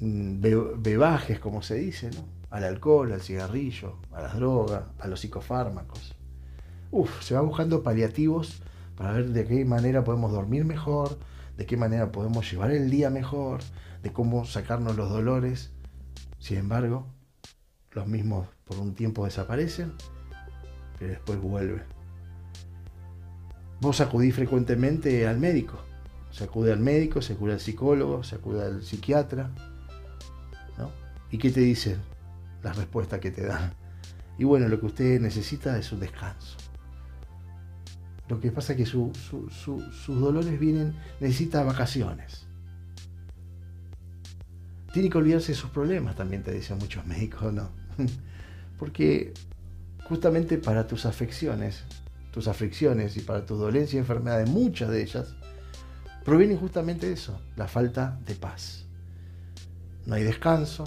mm, 0.00 0.40
be- 0.40 0.74
bebajes, 0.78 1.38
como 1.38 1.62
se 1.62 1.76
dice, 1.76 2.10
¿no? 2.10 2.24
Al 2.50 2.64
alcohol, 2.64 3.12
al 3.12 3.20
cigarrillo, 3.20 3.98
a 4.12 4.22
las 4.22 4.34
drogas, 4.36 4.84
a 4.98 5.08
los 5.08 5.20
psicofármacos. 5.20 6.14
Uf, 6.90 7.22
se 7.22 7.34
va 7.34 7.40
buscando 7.40 7.82
paliativos 7.82 8.62
para 8.96 9.12
ver 9.12 9.30
de 9.30 9.44
qué 9.44 9.64
manera 9.64 10.04
podemos 10.04 10.30
dormir 10.32 10.64
mejor, 10.64 11.18
de 11.56 11.66
qué 11.66 11.76
manera 11.76 12.12
podemos 12.12 12.48
llevar 12.50 12.70
el 12.70 12.90
día 12.90 13.10
mejor, 13.10 13.60
de 14.02 14.12
cómo 14.12 14.44
sacarnos 14.44 14.96
los 14.96 15.10
dolores. 15.10 15.72
Sin 16.38 16.58
embargo, 16.58 17.06
los 17.94 18.06
mismos 18.06 18.48
por 18.64 18.78
un 18.78 18.94
tiempo 18.94 19.24
desaparecen, 19.24 19.92
pero 20.98 21.10
después 21.12 21.40
vuelven. 21.40 21.82
Vos 23.80 24.00
acudís 24.00 24.34
frecuentemente 24.34 25.26
al 25.26 25.38
médico. 25.38 25.78
Se 26.30 26.44
acude 26.44 26.72
al 26.72 26.80
médico, 26.80 27.22
se 27.22 27.34
acude 27.34 27.52
al 27.52 27.60
psicólogo, 27.60 28.24
se 28.24 28.36
acude 28.36 28.62
al 28.64 28.82
psiquiatra. 28.82 29.50
¿no? 30.78 30.90
¿Y 31.30 31.38
qué 31.38 31.50
te 31.50 31.60
dicen? 31.60 31.98
Las 32.62 32.76
respuestas 32.76 33.20
que 33.20 33.30
te 33.30 33.44
dan. 33.46 33.72
Y 34.38 34.44
bueno, 34.44 34.66
lo 34.68 34.80
que 34.80 34.86
usted 34.86 35.20
necesita 35.20 35.78
es 35.78 35.92
un 35.92 36.00
descanso. 36.00 36.56
Lo 38.28 38.40
que 38.40 38.50
pasa 38.50 38.72
es 38.72 38.78
que 38.78 38.86
su- 38.86 39.12
su- 39.14 39.48
su- 39.50 39.82
sus 39.92 40.18
dolores 40.18 40.58
vienen, 40.58 40.94
necesita 41.20 41.62
vacaciones. 41.62 42.46
Tiene 44.92 45.10
que 45.10 45.18
olvidarse 45.18 45.52
de 45.52 45.58
sus 45.58 45.70
problemas, 45.70 46.16
también 46.16 46.42
te 46.42 46.52
dicen 46.52 46.78
muchos 46.78 47.04
médicos, 47.06 47.52
¿no? 47.52 47.68
Porque 48.78 49.32
justamente 50.08 50.58
para 50.58 50.86
tus 50.86 51.06
afecciones, 51.06 51.84
tus 52.30 52.48
aflicciones 52.48 53.16
y 53.16 53.20
para 53.20 53.46
tus 53.46 53.58
dolencias 53.58 53.94
y 53.94 53.98
enfermedades, 53.98 54.48
muchas 54.48 54.90
de 54.90 55.02
ellas, 55.02 55.34
provienen 56.24 56.58
justamente 56.58 57.06
de 57.06 57.12
eso, 57.12 57.40
la 57.56 57.68
falta 57.68 58.18
de 58.26 58.34
paz. 58.34 58.84
No 60.06 60.16
hay 60.16 60.24
descanso, 60.24 60.84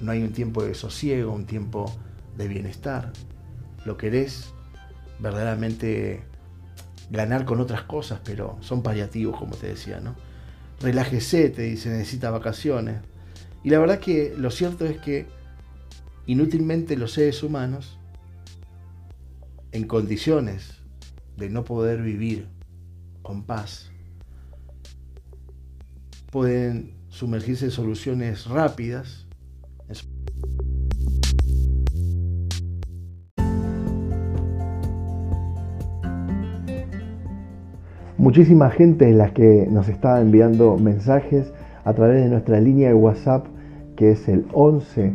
no 0.00 0.12
hay 0.12 0.22
un 0.22 0.32
tiempo 0.32 0.62
de 0.64 0.74
sosiego, 0.74 1.32
un 1.32 1.46
tiempo 1.46 1.92
de 2.36 2.48
bienestar. 2.48 3.12
Lo 3.84 3.96
querés 3.96 4.52
verdaderamente 5.18 6.22
ganar 7.10 7.44
con 7.44 7.60
otras 7.60 7.82
cosas, 7.82 8.20
pero 8.24 8.56
son 8.60 8.82
paliativos, 8.82 9.38
como 9.38 9.56
te 9.56 9.68
decía, 9.68 10.00
¿no? 10.00 10.14
relájese, 10.80 11.50
te 11.50 11.62
dice, 11.62 11.90
necesita 11.90 12.30
vacaciones. 12.30 13.00
Y 13.62 13.70
la 13.70 13.78
verdad 13.78 13.98
que 13.98 14.34
lo 14.36 14.50
cierto 14.50 14.86
es 14.86 14.98
que 14.98 15.26
inútilmente 16.30 16.96
los 16.96 17.14
seres 17.14 17.42
humanos, 17.42 17.98
en 19.72 19.88
condiciones 19.88 20.74
de 21.36 21.50
no 21.50 21.64
poder 21.64 22.02
vivir 22.02 22.46
con 23.20 23.42
paz, 23.42 23.90
pueden 26.30 26.94
sumergirse 27.08 27.64
en 27.64 27.70
soluciones 27.72 28.46
rápidas. 28.46 29.26
Muchísima 38.18 38.70
gente 38.70 39.08
en 39.08 39.18
la 39.18 39.34
que 39.34 39.66
nos 39.68 39.88
está 39.88 40.20
enviando 40.20 40.76
mensajes 40.76 41.52
a 41.82 41.92
través 41.92 42.22
de 42.22 42.30
nuestra 42.30 42.60
línea 42.60 42.90
de 42.90 42.94
WhatsApp 42.94 43.46
que 43.96 44.12
es 44.12 44.28
el 44.28 44.46
11 44.52 45.12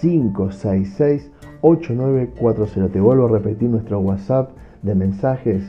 3566 0.00 1.30
8940. 1.62 2.92
Te 2.92 3.00
vuelvo 3.00 3.26
a 3.26 3.30
repetir 3.30 3.70
nuestro 3.70 4.00
WhatsApp 4.00 4.50
de 4.82 4.94
mensajes 4.94 5.62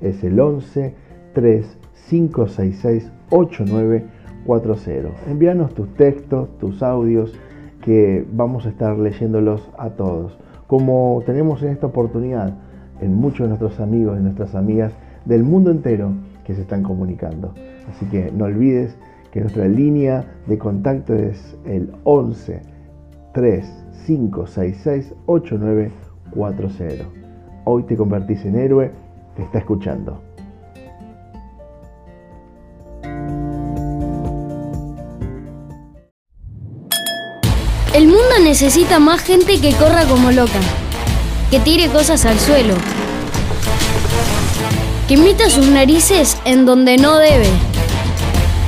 es 0.00 0.24
el 0.24 0.40
11 0.40 0.94
3566 1.34 3.10
8940. 3.30 5.30
Envíanos 5.30 5.74
tus 5.74 5.92
textos, 5.94 6.48
tus 6.58 6.82
audios 6.82 7.38
que 7.82 8.26
vamos 8.32 8.66
a 8.66 8.70
estar 8.70 8.98
leyéndolos 8.98 9.70
a 9.78 9.90
todos. 9.90 10.38
Como 10.66 11.22
tenemos 11.26 11.62
en 11.62 11.70
esta 11.70 11.86
oportunidad 11.86 12.54
en 13.00 13.14
muchos 13.14 13.40
de 13.40 13.48
nuestros 13.48 13.80
amigos 13.80 14.18
y 14.18 14.22
nuestras 14.22 14.54
amigas 14.54 14.92
del 15.24 15.42
mundo 15.42 15.70
entero 15.70 16.12
que 16.44 16.54
se 16.54 16.62
están 16.62 16.82
comunicando. 16.82 17.52
Así 17.90 18.06
que 18.06 18.30
no 18.32 18.46
olvides 18.46 18.96
que 19.30 19.40
nuestra 19.40 19.66
línea 19.66 20.24
de 20.46 20.58
contacto 20.58 21.14
es 21.14 21.56
el 21.64 21.92
11 22.04 22.73
3566 23.34 25.12
8940. 25.26 27.04
Hoy 27.64 27.82
te 27.82 27.96
convertís 27.96 28.44
en 28.44 28.56
héroe, 28.56 28.92
te 29.36 29.42
está 29.42 29.58
escuchando. 29.58 30.22
El 37.92 38.06
mundo 38.06 38.34
necesita 38.42 38.98
más 38.98 39.20
gente 39.22 39.60
que 39.60 39.72
corra 39.74 40.04
como 40.04 40.32
loca, 40.32 40.60
que 41.50 41.60
tire 41.60 41.88
cosas 41.88 42.24
al 42.24 42.38
suelo, 42.38 42.74
que 45.06 45.14
imita 45.14 45.48
sus 45.48 45.68
narices 45.68 46.40
en 46.44 46.66
donde 46.66 46.96
no 46.96 47.18
debe. 47.18 47.73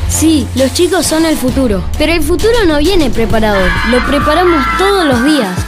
Sí, 0.09 0.47
los 0.55 0.73
chicos 0.73 1.07
son 1.07 1.27
el 1.27 1.37
futuro, 1.37 1.85
pero 1.99 2.13
el 2.13 2.23
futuro 2.23 2.65
no 2.67 2.79
viene 2.79 3.11
preparado, 3.11 3.61
lo 3.91 4.05
preparamos 4.07 4.65
todos 4.79 5.05
los 5.05 5.25
días. 5.25 5.59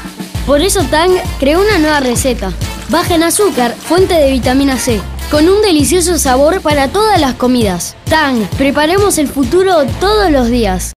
Por 0.47 0.63
eso 0.63 0.83
Tang 0.85 1.13
creó 1.39 1.61
una 1.61 1.79
nueva 1.79 2.01
receta, 2.01 2.53
baja 2.89 3.15
en 3.15 3.25
azúcar, 3.25 3.75
fuente 3.75 4.15
de 4.15 4.31
vitamina 4.31 4.79
C, 4.79 5.01
con 5.31 5.49
un 5.49 5.61
delicioso 5.61 6.19
sabor 6.19 6.63
para 6.63 6.89
todas 6.89 7.21
las 7.21 7.35
comidas. 7.35 7.97
Tang, 8.09 8.47
preparemos 8.57 9.19
el 9.19 9.29
futuro 9.29 9.85
todos 10.01 10.31
los 10.31 10.49
días. 10.49 10.93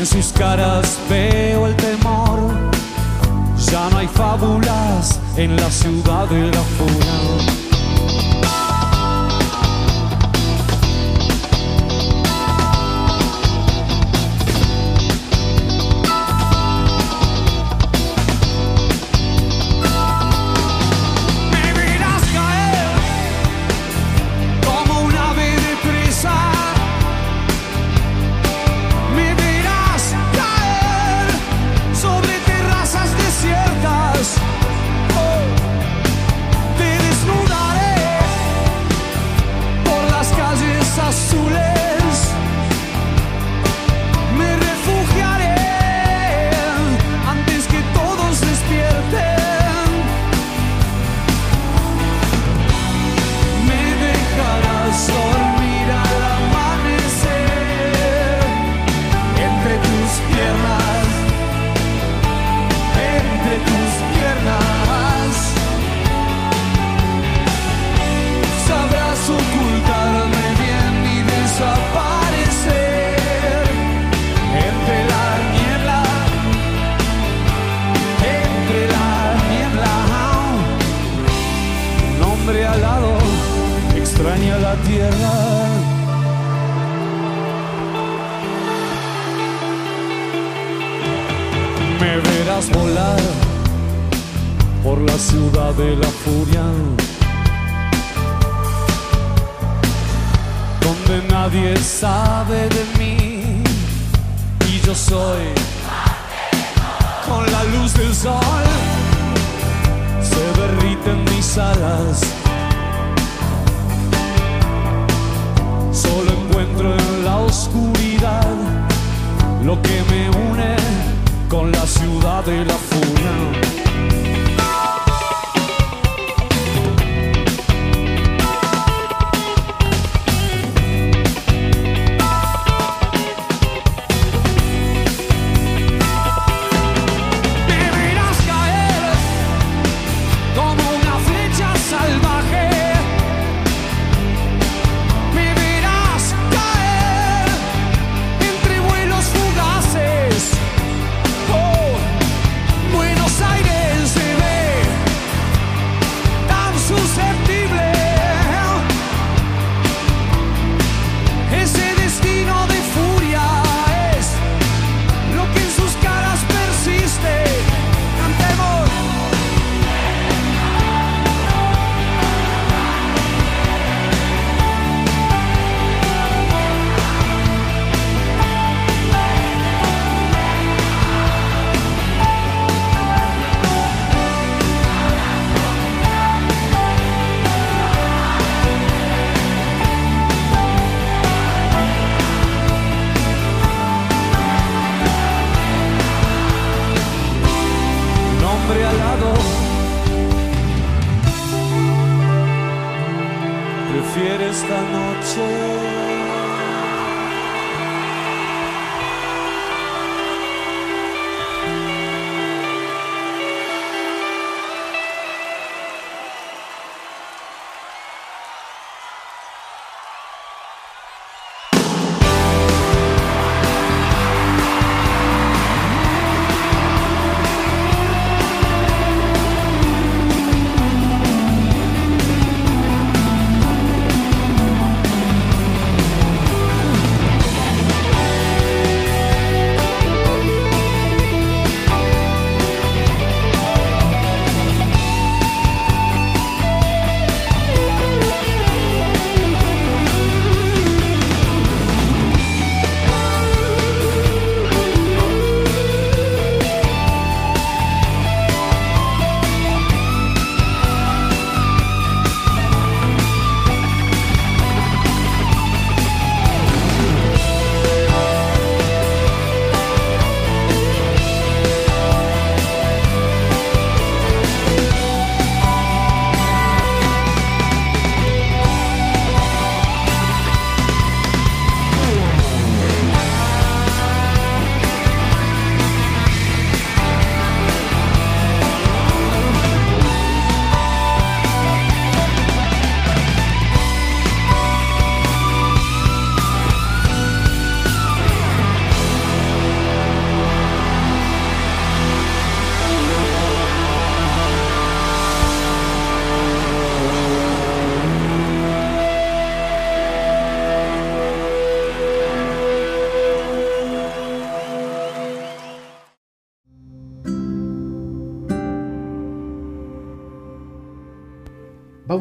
En 0.00 0.06
sus 0.06 0.32
caras 0.32 0.98
veo 1.10 1.66
el 1.66 1.76
temor. 1.76 2.70
Ya 3.70 3.90
no 3.90 3.98
hay 3.98 4.08
fábulas 4.08 5.20
en 5.36 5.54
la 5.56 5.70
ciudad 5.70 6.26
de 6.26 6.50
la 6.50 6.62
furia. 6.62 7.69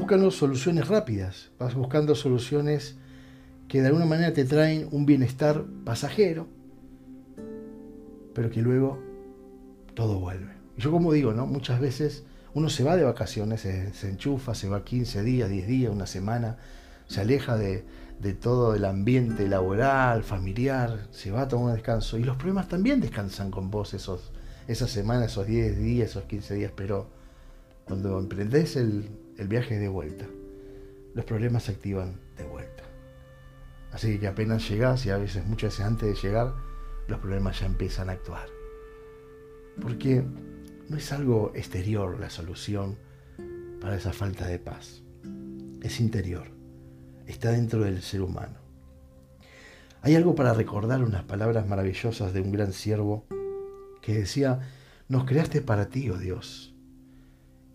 Buscando 0.10 0.32
soluciones 0.32 0.88
rápidas, 0.88 1.52
vas 1.60 1.76
buscando 1.76 2.16
soluciones 2.16 2.98
que 3.68 3.80
de 3.80 3.90
alguna 3.90 4.06
manera 4.06 4.34
te 4.34 4.44
traen 4.44 4.88
un 4.92 5.06
bienestar 5.06 5.66
pasajero, 5.86 6.48
pero 8.34 8.50
que 8.50 8.60
luego 8.64 9.00
todo 9.94 10.20
vuelve. 10.20 10.52
Yo 10.78 10.90
como 10.90 11.14
digo, 11.14 11.34
¿no? 11.34 11.46
Muchas 11.46 11.80
veces 11.80 12.24
uno 12.56 12.70
se 12.70 12.84
va 12.84 12.98
de 12.98 13.04
vacaciones, 13.04 13.62
se, 13.62 13.94
se 13.94 14.10
enchufa, 14.10 14.56
se 14.56 14.68
va 14.68 14.84
15 14.84 15.22
días, 15.22 15.48
10 15.48 15.68
días, 15.68 15.94
una 15.94 16.08
semana, 16.08 16.58
se 17.06 17.22
aleja 17.22 17.56
de, 17.56 17.86
de 18.20 18.34
todo 18.34 18.74
el 18.74 18.86
ambiente 18.86 19.48
laboral, 19.48 20.24
familiar, 20.24 21.06
se 21.12 21.30
va 21.30 21.42
a 21.42 21.48
tomar 21.48 21.68
un 21.68 21.74
descanso. 21.76 22.18
Y 22.18 22.24
los 22.24 22.36
problemas 22.36 22.68
también 22.68 23.00
descansan 23.00 23.52
con 23.52 23.70
vos 23.70 23.94
esos, 23.94 24.32
esas 24.68 24.90
semanas, 24.90 25.34
esos 25.34 25.46
10 25.46 25.78
días, 25.78 26.10
esos 26.10 26.24
15 26.24 26.56
días, 26.56 26.72
pero 26.76 27.12
cuando 27.86 28.18
emprendés 28.18 28.76
el, 28.76 29.08
el 29.40 29.48
viaje 29.48 29.80
de 29.80 29.88
vuelta, 29.88 30.28
los 31.16 31.24
problemas 31.24 31.64
se 31.64 31.72
activan 31.72 32.20
de 32.38 32.44
vuelta. 32.44 32.84
Así 33.92 34.20
que 34.20 34.28
apenas 34.28 34.70
llegás, 34.70 35.06
y 35.06 35.12
a 35.12 35.18
veces, 35.18 35.46
muchas 35.46 35.72
veces 35.72 35.86
antes 35.86 36.10
de 36.10 36.28
llegar, 36.28 36.54
los 37.08 37.20
problemas 37.20 37.60
ya 37.60 37.66
empiezan 37.66 38.10
a 38.10 38.14
actuar. 38.14 38.48
Porque 39.82 40.24
no 40.90 40.98
es 40.98 41.12
algo 41.14 41.54
exterior 41.56 42.20
la 42.20 42.30
solución 42.30 42.98
para 43.80 43.96
esa 43.96 44.12
falta 44.12 44.46
de 44.46 44.60
paz. 44.60 45.04
Es 45.82 46.02
interior. 46.02 46.48
Está 47.26 47.52
dentro 47.52 47.80
del 47.82 48.02
ser 48.02 48.22
humano. 48.22 48.58
Hay 50.02 50.16
algo 50.16 50.36
para 50.36 50.54
recordar 50.54 51.02
unas 51.02 51.24
palabras 51.24 51.66
maravillosas 51.66 52.34
de 52.34 52.42
un 52.42 52.52
gran 52.52 52.74
siervo 52.74 53.26
que 54.02 54.14
decía, 54.16 54.60
nos 55.08 55.24
creaste 55.24 55.62
para 55.62 55.88
ti, 55.88 56.10
oh 56.10 56.18
Dios, 56.18 56.76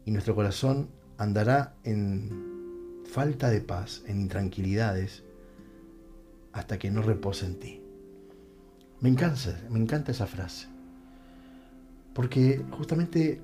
y 0.04 0.10
nuestro 0.10 0.34
corazón 0.34 0.88
andará 1.18 1.76
en 1.84 3.02
falta 3.04 3.50
de 3.50 3.60
paz, 3.60 4.02
en 4.06 4.20
intranquilidades, 4.20 5.24
hasta 6.52 6.78
que 6.78 6.90
no 6.90 7.02
repose 7.02 7.46
en 7.46 7.58
ti. 7.58 7.82
Me 9.00 9.08
encanta, 9.08 9.60
me 9.70 9.78
encanta 9.78 10.12
esa 10.12 10.26
frase, 10.26 10.68
porque 12.14 12.64
justamente 12.70 13.42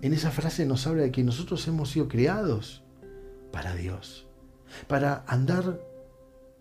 en 0.00 0.12
esa 0.12 0.30
frase 0.30 0.66
nos 0.66 0.86
habla 0.86 1.02
de 1.02 1.12
que 1.12 1.22
nosotros 1.22 1.66
hemos 1.68 1.90
sido 1.90 2.08
creados 2.08 2.82
para 3.52 3.74
Dios, 3.74 4.26
para 4.88 5.24
andar 5.26 5.80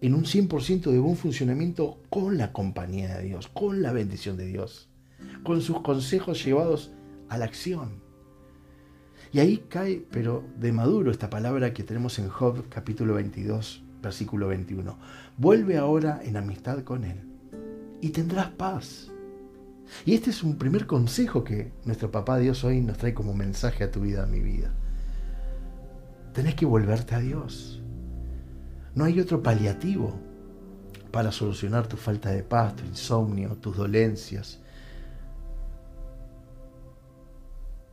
en 0.01 0.16
un 0.16 0.26
100% 0.26 0.91
de 0.91 0.99
buen 0.99 1.16
funcionamiento 1.16 2.01
con 2.09 2.38
la 2.38 2.51
compañía 2.51 3.18
de 3.18 3.24
Dios, 3.24 3.47
con 3.47 3.82
la 3.82 3.93
bendición 3.93 4.36
de 4.36 4.47
Dios, 4.47 4.89
con 5.43 5.62
sus 5.62 5.82
consejos 5.82 6.43
llevados 6.43 6.91
a 7.30 7.38
la 7.38 7.45
acción. 7.45 8.01
Y 9.34 9.40
ahí 9.40 9.66
cae, 9.70 10.06
pero 10.12 10.44
de 10.60 10.74
maduro, 10.74 11.10
esta 11.10 11.30
palabra 11.30 11.74
que 11.74 11.84
tenemos 11.84 12.20
en 12.20 12.28
Job 12.28 12.68
capítulo 12.68 13.14
22, 13.14 13.82
versículo 14.04 14.50
21. 14.50 14.98
Vuelve 15.38 15.78
ahora 15.78 16.20
en 16.24 16.36
amistad 16.36 16.84
con 16.84 17.06
Él 17.06 17.22
y 18.02 18.10
tendrás 18.10 18.50
paz. 18.50 19.10
Y 20.06 20.16
este 20.16 20.32
es 20.32 20.44
un 20.44 20.58
primer 20.58 20.86
consejo 20.86 21.46
que 21.46 21.72
nuestro 21.86 22.12
papá 22.12 22.40
Dios 22.40 22.64
hoy 22.66 22.82
nos 22.82 22.98
trae 22.98 23.14
como 23.14 23.34
mensaje 23.34 23.86
a 23.86 23.92
tu 23.92 24.02
vida, 24.02 24.24
a 24.24 24.28
mi 24.28 24.42
vida. 24.42 24.74
Tenés 26.34 26.56
que 26.56 26.66
volverte 26.66 27.16
a 27.16 27.20
Dios. 27.20 27.82
No 28.96 29.06
hay 29.06 29.18
otro 29.22 29.42
paliativo 29.42 30.14
para 31.12 31.32
solucionar 31.32 31.88
tu 31.88 31.96
falta 31.96 32.32
de 32.32 32.44
paz, 32.44 32.76
tu 32.76 32.86
insomnio, 32.86 33.56
tus 33.56 33.78
dolencias, 33.78 34.60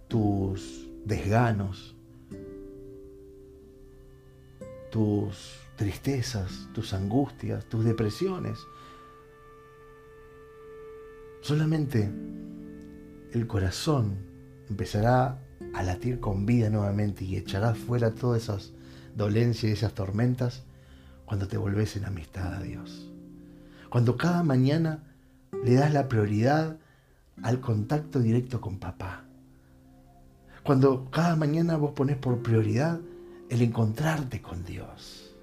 tus 0.08 0.87
desganos, 1.04 1.96
tus 4.90 5.60
tristezas, 5.76 6.68
tus 6.72 6.92
angustias, 6.92 7.64
tus 7.66 7.84
depresiones. 7.84 8.58
Solamente 11.40 12.10
el 13.32 13.46
corazón 13.46 14.18
empezará 14.68 15.40
a 15.74 15.82
latir 15.82 16.20
con 16.20 16.46
vida 16.46 16.70
nuevamente 16.70 17.24
y 17.24 17.36
echarás 17.36 17.78
fuera 17.78 18.14
todas 18.14 18.42
esas 18.42 18.72
dolencias 19.14 19.70
y 19.70 19.74
esas 19.74 19.94
tormentas 19.94 20.64
cuando 21.24 21.46
te 21.46 21.58
volvés 21.58 21.96
en 21.96 22.06
amistad 22.06 22.54
a 22.54 22.60
Dios. 22.60 23.12
Cuando 23.90 24.16
cada 24.16 24.42
mañana 24.42 25.04
le 25.64 25.74
das 25.74 25.92
la 25.92 26.08
prioridad 26.08 26.78
al 27.42 27.60
contacto 27.60 28.20
directo 28.20 28.60
con 28.60 28.78
papá. 28.78 29.27
Cuando 30.68 31.10
cada 31.10 31.34
mañana 31.34 31.78
vos 31.78 31.92
pones 31.92 32.18
por 32.18 32.42
prioridad 32.42 33.00
el 33.48 33.62
encontrarte 33.62 34.42
con 34.42 34.66
Dios. 34.66 35.34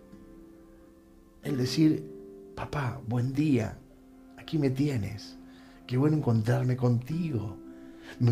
El 1.42 1.58
decir, 1.58 2.08
papá, 2.56 3.02
buen 3.08 3.34
día, 3.34 3.76
aquí 4.38 4.60
me 4.60 4.70
tienes. 4.70 5.36
Qué 5.88 5.98
bueno 5.98 6.16
encontrarme 6.16 6.78
contigo. 6.78 7.58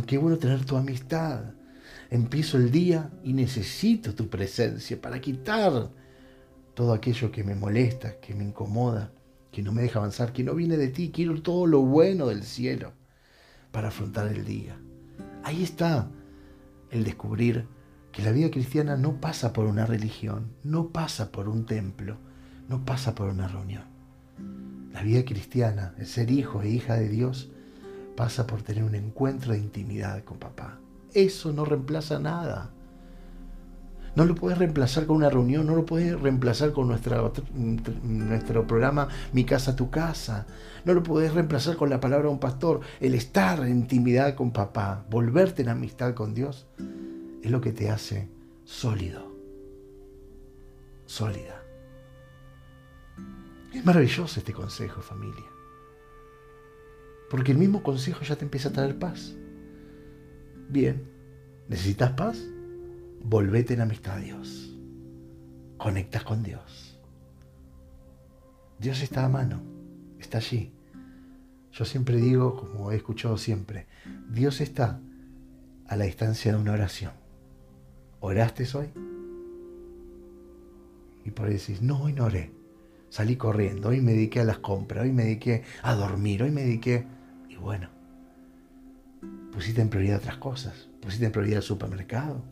Qué 0.05 0.19
bueno 0.19 0.37
tener 0.37 0.65
tu 0.65 0.77
amistad. 0.77 1.55
Empiezo 2.11 2.57
el 2.57 2.69
día 2.69 3.09
y 3.23 3.33
necesito 3.33 4.13
tu 4.13 4.29
presencia 4.29 5.01
para 5.01 5.19
quitar 5.19 5.89
todo 6.75 6.93
aquello 6.93 7.31
que 7.31 7.43
me 7.43 7.55
molesta, 7.55 8.19
que 8.19 8.35
me 8.35 8.43
incomoda, 8.43 9.11
que 9.51 9.63
no 9.63 9.71
me 9.71 9.81
deja 9.81 9.97
avanzar, 9.97 10.31
que 10.31 10.43
no 10.43 10.53
viene 10.53 10.77
de 10.77 10.89
ti. 10.89 11.09
Quiero 11.11 11.41
todo 11.41 11.65
lo 11.65 11.81
bueno 11.81 12.27
del 12.27 12.43
cielo 12.43 12.93
para 13.71 13.87
afrontar 13.87 14.27
el 14.27 14.45
día. 14.45 14.77
Ahí 15.43 15.63
está 15.63 16.07
el 16.93 17.03
descubrir 17.03 17.65
que 18.11 18.21
la 18.21 18.31
vida 18.31 18.51
cristiana 18.51 18.95
no 18.95 19.19
pasa 19.19 19.51
por 19.51 19.65
una 19.65 19.87
religión, 19.87 20.51
no 20.63 20.89
pasa 20.89 21.31
por 21.31 21.49
un 21.49 21.65
templo, 21.65 22.17
no 22.69 22.85
pasa 22.85 23.15
por 23.15 23.29
una 23.29 23.47
reunión. 23.47 23.83
La 24.93 25.01
vida 25.01 25.25
cristiana, 25.25 25.95
el 25.97 26.05
ser 26.05 26.29
hijo 26.29 26.61
e 26.61 26.69
hija 26.69 26.93
de 26.93 27.09
Dios, 27.09 27.49
pasa 28.15 28.45
por 28.45 28.61
tener 28.61 28.83
un 28.83 28.93
encuentro 28.93 29.53
de 29.53 29.57
intimidad 29.57 30.23
con 30.23 30.37
papá. 30.37 30.77
Eso 31.15 31.51
no 31.51 31.65
reemplaza 31.65 32.19
nada. 32.19 32.71
No 34.15 34.25
lo 34.25 34.35
puedes 34.35 34.59
reemplazar 34.59 35.07
con 35.07 35.15
una 35.17 35.29
reunión, 35.29 35.65
no 35.65 35.75
lo 35.75 35.85
puedes 35.85 36.19
reemplazar 36.19 36.71
con 36.71 36.87
nuestro 36.87 38.67
programa 38.67 39.07
Mi 39.31 39.43
casa, 39.43 39.75
tu 39.75 39.89
casa. 39.89 40.45
No 40.85 40.93
lo 40.93 41.01
puedes 41.01 41.33
reemplazar 41.33 41.77
con 41.77 41.89
la 41.89 41.99
palabra 41.99 42.27
de 42.27 42.33
un 42.33 42.39
pastor. 42.39 42.81
El 42.99 43.15
estar 43.15 43.59
en 43.61 43.69
intimidad 43.69 44.35
con 44.35 44.51
papá, 44.51 45.05
volverte 45.09 45.63
en 45.63 45.69
amistad 45.69 46.13
con 46.13 46.35
Dios, 46.35 46.67
es 47.41 47.49
lo 47.49 47.59
que 47.59 47.71
te 47.71 47.89
hace 47.89 48.29
sólido. 48.65 49.33
Sólida. 51.05 51.61
Es 53.73 53.83
maravilloso 53.83 54.39
este 54.39 54.53
consejo, 54.53 55.01
familia. 55.01 55.45
Porque 57.31 57.51
el 57.51 57.57
mismo 57.57 57.81
consejo 57.81 58.21
ya 58.23 58.35
te 58.35 58.45
empieza 58.45 58.69
a 58.69 58.73
traer 58.73 58.99
paz. 58.99 59.33
Bien, 60.69 61.03
¿necesitas 61.67 62.11
paz? 62.11 62.37
Volvete 63.23 63.73
en 63.73 63.81
amistad 63.81 64.17
a 64.17 64.19
Dios. 64.19 64.77
Conectas 65.77 66.23
con 66.23 66.43
Dios. 66.43 66.99
Dios 68.79 69.01
está 69.01 69.23
a 69.23 69.29
mano, 69.29 69.63
está 70.19 70.39
allí. 70.39 70.73
Yo 71.71 71.85
siempre 71.85 72.17
digo, 72.17 72.57
como 72.57 72.91
he 72.91 72.97
escuchado 72.97 73.37
siempre, 73.37 73.87
Dios 74.29 74.59
está 74.59 74.99
a 75.87 75.95
la 75.95 76.03
distancia 76.03 76.51
de 76.51 76.59
una 76.59 76.73
oración. 76.73 77.13
¿Oraste 78.19 78.67
hoy? 78.75 78.89
Y 81.23 81.31
por 81.31 81.47
ahí 81.47 81.53
decís, 81.53 81.81
no, 81.81 82.03
hoy 82.03 82.11
no 82.11 82.25
oré. 82.25 82.51
Salí 83.09 83.37
corriendo, 83.37 83.89
hoy 83.89 84.01
me 84.01 84.11
dediqué 84.13 84.41
a 84.41 84.45
las 84.45 84.57
compras, 84.57 85.03
hoy 85.03 85.13
me 85.13 85.23
dediqué 85.23 85.63
a 85.81 85.95
dormir, 85.95 86.43
hoy 86.43 86.51
me 86.51 86.63
dediqué... 86.63 87.05
Y 87.47 87.55
bueno, 87.55 87.89
pusiste 89.51 89.81
en 89.81 89.89
prioridad 89.89 90.17
otras 90.17 90.37
cosas. 90.37 90.89
Pusiste 90.99 91.25
en 91.25 91.31
prioridad 91.31 91.57
el 91.57 91.63
supermercado, 91.63 92.43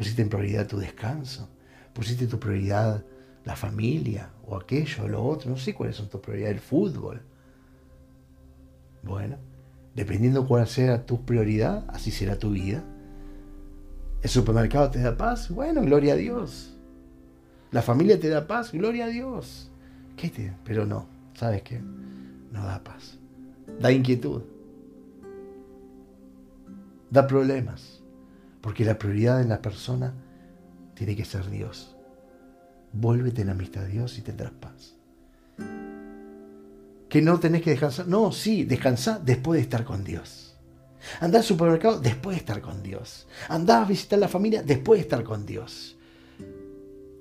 pusiste 0.00 0.22
en 0.22 0.30
prioridad 0.30 0.66
tu 0.66 0.78
descanso, 0.78 1.46
pusiste 1.92 2.26
tu 2.26 2.40
prioridad 2.40 3.04
la 3.44 3.54
familia 3.54 4.30
o 4.46 4.56
aquello 4.56 5.04
o 5.04 5.08
lo 5.08 5.22
otro, 5.22 5.50
no 5.50 5.58
sé 5.58 5.74
cuáles 5.74 5.96
son 5.96 6.08
tus 6.08 6.22
prioridades, 6.22 6.54
el 6.54 6.62
fútbol. 6.62 7.20
Bueno, 9.02 9.36
dependiendo 9.94 10.46
cuál 10.46 10.66
sea 10.66 11.04
tu 11.04 11.26
prioridad, 11.26 11.84
así 11.88 12.10
será 12.10 12.38
tu 12.38 12.52
vida. 12.52 12.82
¿El 14.22 14.30
supermercado 14.30 14.90
te 14.90 15.00
da 15.00 15.18
paz? 15.18 15.50
Bueno, 15.50 15.82
gloria 15.82 16.14
a 16.14 16.16
Dios. 16.16 16.74
¿La 17.70 17.82
familia 17.82 18.18
te 18.18 18.30
da 18.30 18.46
paz? 18.46 18.72
Gloria 18.72 19.04
a 19.04 19.08
Dios. 19.08 19.70
¿Qué 20.16 20.30
te? 20.30 20.54
Pero 20.64 20.86
no, 20.86 21.08
¿sabes 21.34 21.60
qué? 21.60 21.78
No 22.50 22.64
da 22.64 22.82
paz. 22.82 23.18
Da 23.78 23.92
inquietud. 23.92 24.44
Da 27.10 27.26
problemas. 27.26 27.99
Porque 28.60 28.84
la 28.84 28.98
prioridad 28.98 29.40
en 29.40 29.48
la 29.48 29.62
persona 29.62 30.14
tiene 30.94 31.16
que 31.16 31.24
ser 31.24 31.48
Dios. 31.48 31.96
Vuélvete 32.92 33.42
en 33.42 33.50
amistad 33.50 33.84
a 33.84 33.86
Dios 33.86 34.18
y 34.18 34.22
tendrás 34.22 34.52
paz. 34.52 34.96
Que 37.08 37.22
no 37.22 37.40
tenés 37.40 37.62
que 37.62 37.70
descansar. 37.70 38.06
No, 38.06 38.32
sí, 38.32 38.64
descansar 38.64 39.22
después 39.22 39.58
de 39.58 39.62
estar 39.62 39.84
con 39.84 40.04
Dios. 40.04 40.56
Andá 41.20 41.38
al 41.38 41.44
supermercado 41.44 42.00
después 42.00 42.36
de 42.36 42.40
estar 42.40 42.60
con 42.60 42.82
Dios. 42.82 43.26
Andá 43.48 43.82
a 43.82 43.84
visitar 43.86 44.18
la 44.18 44.28
familia 44.28 44.62
después 44.62 44.98
de 44.98 45.02
estar 45.02 45.24
con 45.24 45.46
Dios. 45.46 45.96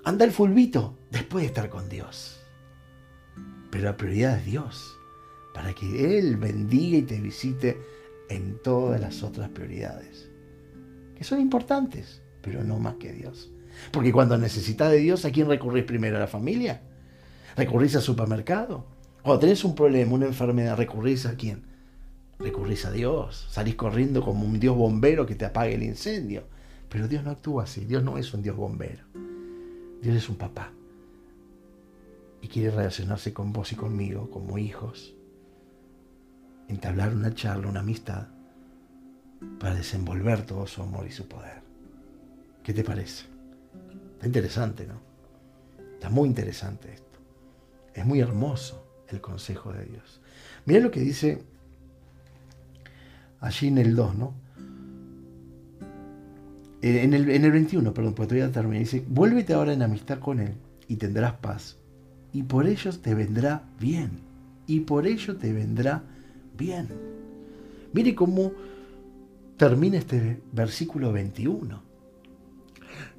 Anda 0.04 0.26
al 0.26 0.32
fulbito 0.32 0.98
después 1.10 1.44
de 1.44 1.48
estar 1.48 1.70
con 1.70 1.88
Dios. 1.90 2.40
Pero 3.72 3.86
la 3.86 3.98
prioridad 3.98 4.38
es 4.38 4.46
Dios. 4.46 4.98
Para 5.54 5.74
que 5.74 6.18
Él 6.18 6.38
bendiga 6.38 6.98
y 6.98 7.02
te 7.04 7.20
visite 7.20 7.82
en 8.30 8.62
todas 8.62 9.00
las 9.00 9.24
otras 9.24 9.50
prioridades. 9.50 10.29
Que 11.20 11.26
son 11.26 11.42
importantes, 11.42 12.22
pero 12.42 12.64
no 12.64 12.80
más 12.80 12.96
que 12.96 13.12
Dios. 13.12 13.52
Porque 13.92 14.14
cuando 14.14 14.38
necesitas 14.38 14.90
de 14.90 15.00
Dios, 15.00 15.26
¿a 15.26 15.32
quién 15.32 15.50
recurrís 15.50 15.84
primero? 15.84 16.16
¿A 16.16 16.22
la 16.22 16.28
familia? 16.28 16.80
¿Recurrís 17.58 17.94
al 17.98 18.02
supermercado? 18.02 18.86
Cuando 19.22 19.42
tenés 19.42 19.66
un 19.66 19.76
problema, 19.76 20.14
una 20.14 20.28
enfermedad, 20.28 20.78
¿recurrís 20.78 21.26
a 21.26 21.36
quién? 21.36 21.64
Recurrís 22.40 22.86
a 22.86 22.92
Dios. 22.92 23.48
Salís 23.52 23.76
corriendo 23.76 24.24
como 24.24 24.46
un 24.46 24.62
Dios 24.62 24.78
bombero 24.78 25.26
que 25.26 25.36
te 25.36 25.44
apague 25.44 25.76
el 25.76 25.84
incendio. 25.84 26.46
Pero 26.88 27.10
Dios 27.10 27.26
no 27.26 27.32
actúa 27.32 27.64
así. 27.64 27.84
Dios 27.84 28.02
no 28.02 28.18
es 28.18 28.34
un 28.34 28.42
Dios 28.42 28.56
bombero. 28.56 29.04
Dios 30.02 30.16
es 30.16 30.30
un 30.30 30.38
papá. 30.38 30.72
Y 32.42 32.48
quiere 32.48 32.72
relacionarse 32.72 33.34
con 33.34 33.52
vos 33.52 33.74
y 33.74 33.76
conmigo 33.76 34.30
como 34.30 34.58
hijos. 34.58 35.14
Entablar 36.70 37.14
una 37.14 37.34
charla, 37.34 37.68
una 37.68 37.82
amistad, 37.82 38.30
para 39.60 39.76
desenvolver 39.76 40.46
todo 40.46 40.68
su 40.68 40.82
amor 40.82 41.06
y 41.08 41.12
su 41.12 41.28
poder. 41.28 41.62
¿Qué 42.64 42.74
te 42.74 42.84
parece? 42.84 43.26
Está 44.14 44.28
interesante, 44.28 44.86
¿no? 44.86 45.00
Está 45.94 46.10
muy 46.10 46.28
interesante 46.28 46.94
esto. 46.94 47.20
Es 47.94 48.06
muy 48.06 48.20
hermoso 48.20 48.86
el 49.10 49.22
consejo 49.22 49.74
de 49.74 49.86
Dios. 49.86 50.22
Mira 50.66 50.80
lo 50.80 50.92
que 50.92 51.00
dice 51.00 51.44
allí 53.40 53.68
en 53.68 53.78
el 53.78 53.96
2, 53.96 54.16
¿no? 54.16 54.34
Eh, 56.82 57.04
en 57.04 57.14
el, 57.14 57.30
en 57.30 57.44
el 57.44 57.52
21, 57.52 57.94
perdón, 57.94 58.14
porque 58.14 58.36
todavía 58.36 58.52
terminar. 58.52 58.80
Dice, 58.80 59.04
vuélvete 59.08 59.54
ahora 59.54 59.74
en 59.74 59.82
amistad 59.82 60.20
con 60.20 60.40
Él 60.40 60.54
y 60.88 60.96
tendrás 60.96 61.34
paz. 61.34 61.78
Y 62.32 62.44
por 62.44 62.68
ello 62.68 62.92
te 63.00 63.16
vendrá 63.16 63.64
bien. 63.80 64.20
Y 64.68 64.82
por 64.82 65.08
ello 65.08 65.36
te 65.36 65.52
vendrá 65.52 66.04
bien. 66.58 66.88
Mire 67.92 68.16
cómo 68.16 68.54
termina 69.60 69.98
este 69.98 70.42
versículo 70.54 71.12
21. 71.12 71.84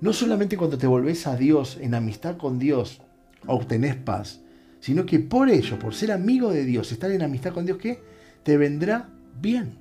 No 0.01 0.13
solamente 0.15 0.57
cuando 0.57 0.79
te 0.79 0.87
volvés 0.87 1.27
a 1.27 1.37
Dios, 1.37 1.77
en 1.79 1.95
amistad 1.95 2.39
con 2.39 2.59
Dios, 2.59 3.03
obtenés 3.47 3.97
paz, 3.97 4.41
sino 4.81 5.05
que 5.05 5.21
por 5.21 5.51
ello, 5.51 5.79
por 5.79 5.95
ser 5.95 6.11
amigo 6.11 6.51
de 6.51 6.65
Dios, 6.65 6.93
estar 6.93 7.11
en 7.11 7.21
amistad 7.21 7.53
con 7.53 7.67
Dios, 7.67 7.77
¿qué? 7.77 8.03
Te 8.43 8.57
vendrá 8.57 9.11
bien. 9.39 9.77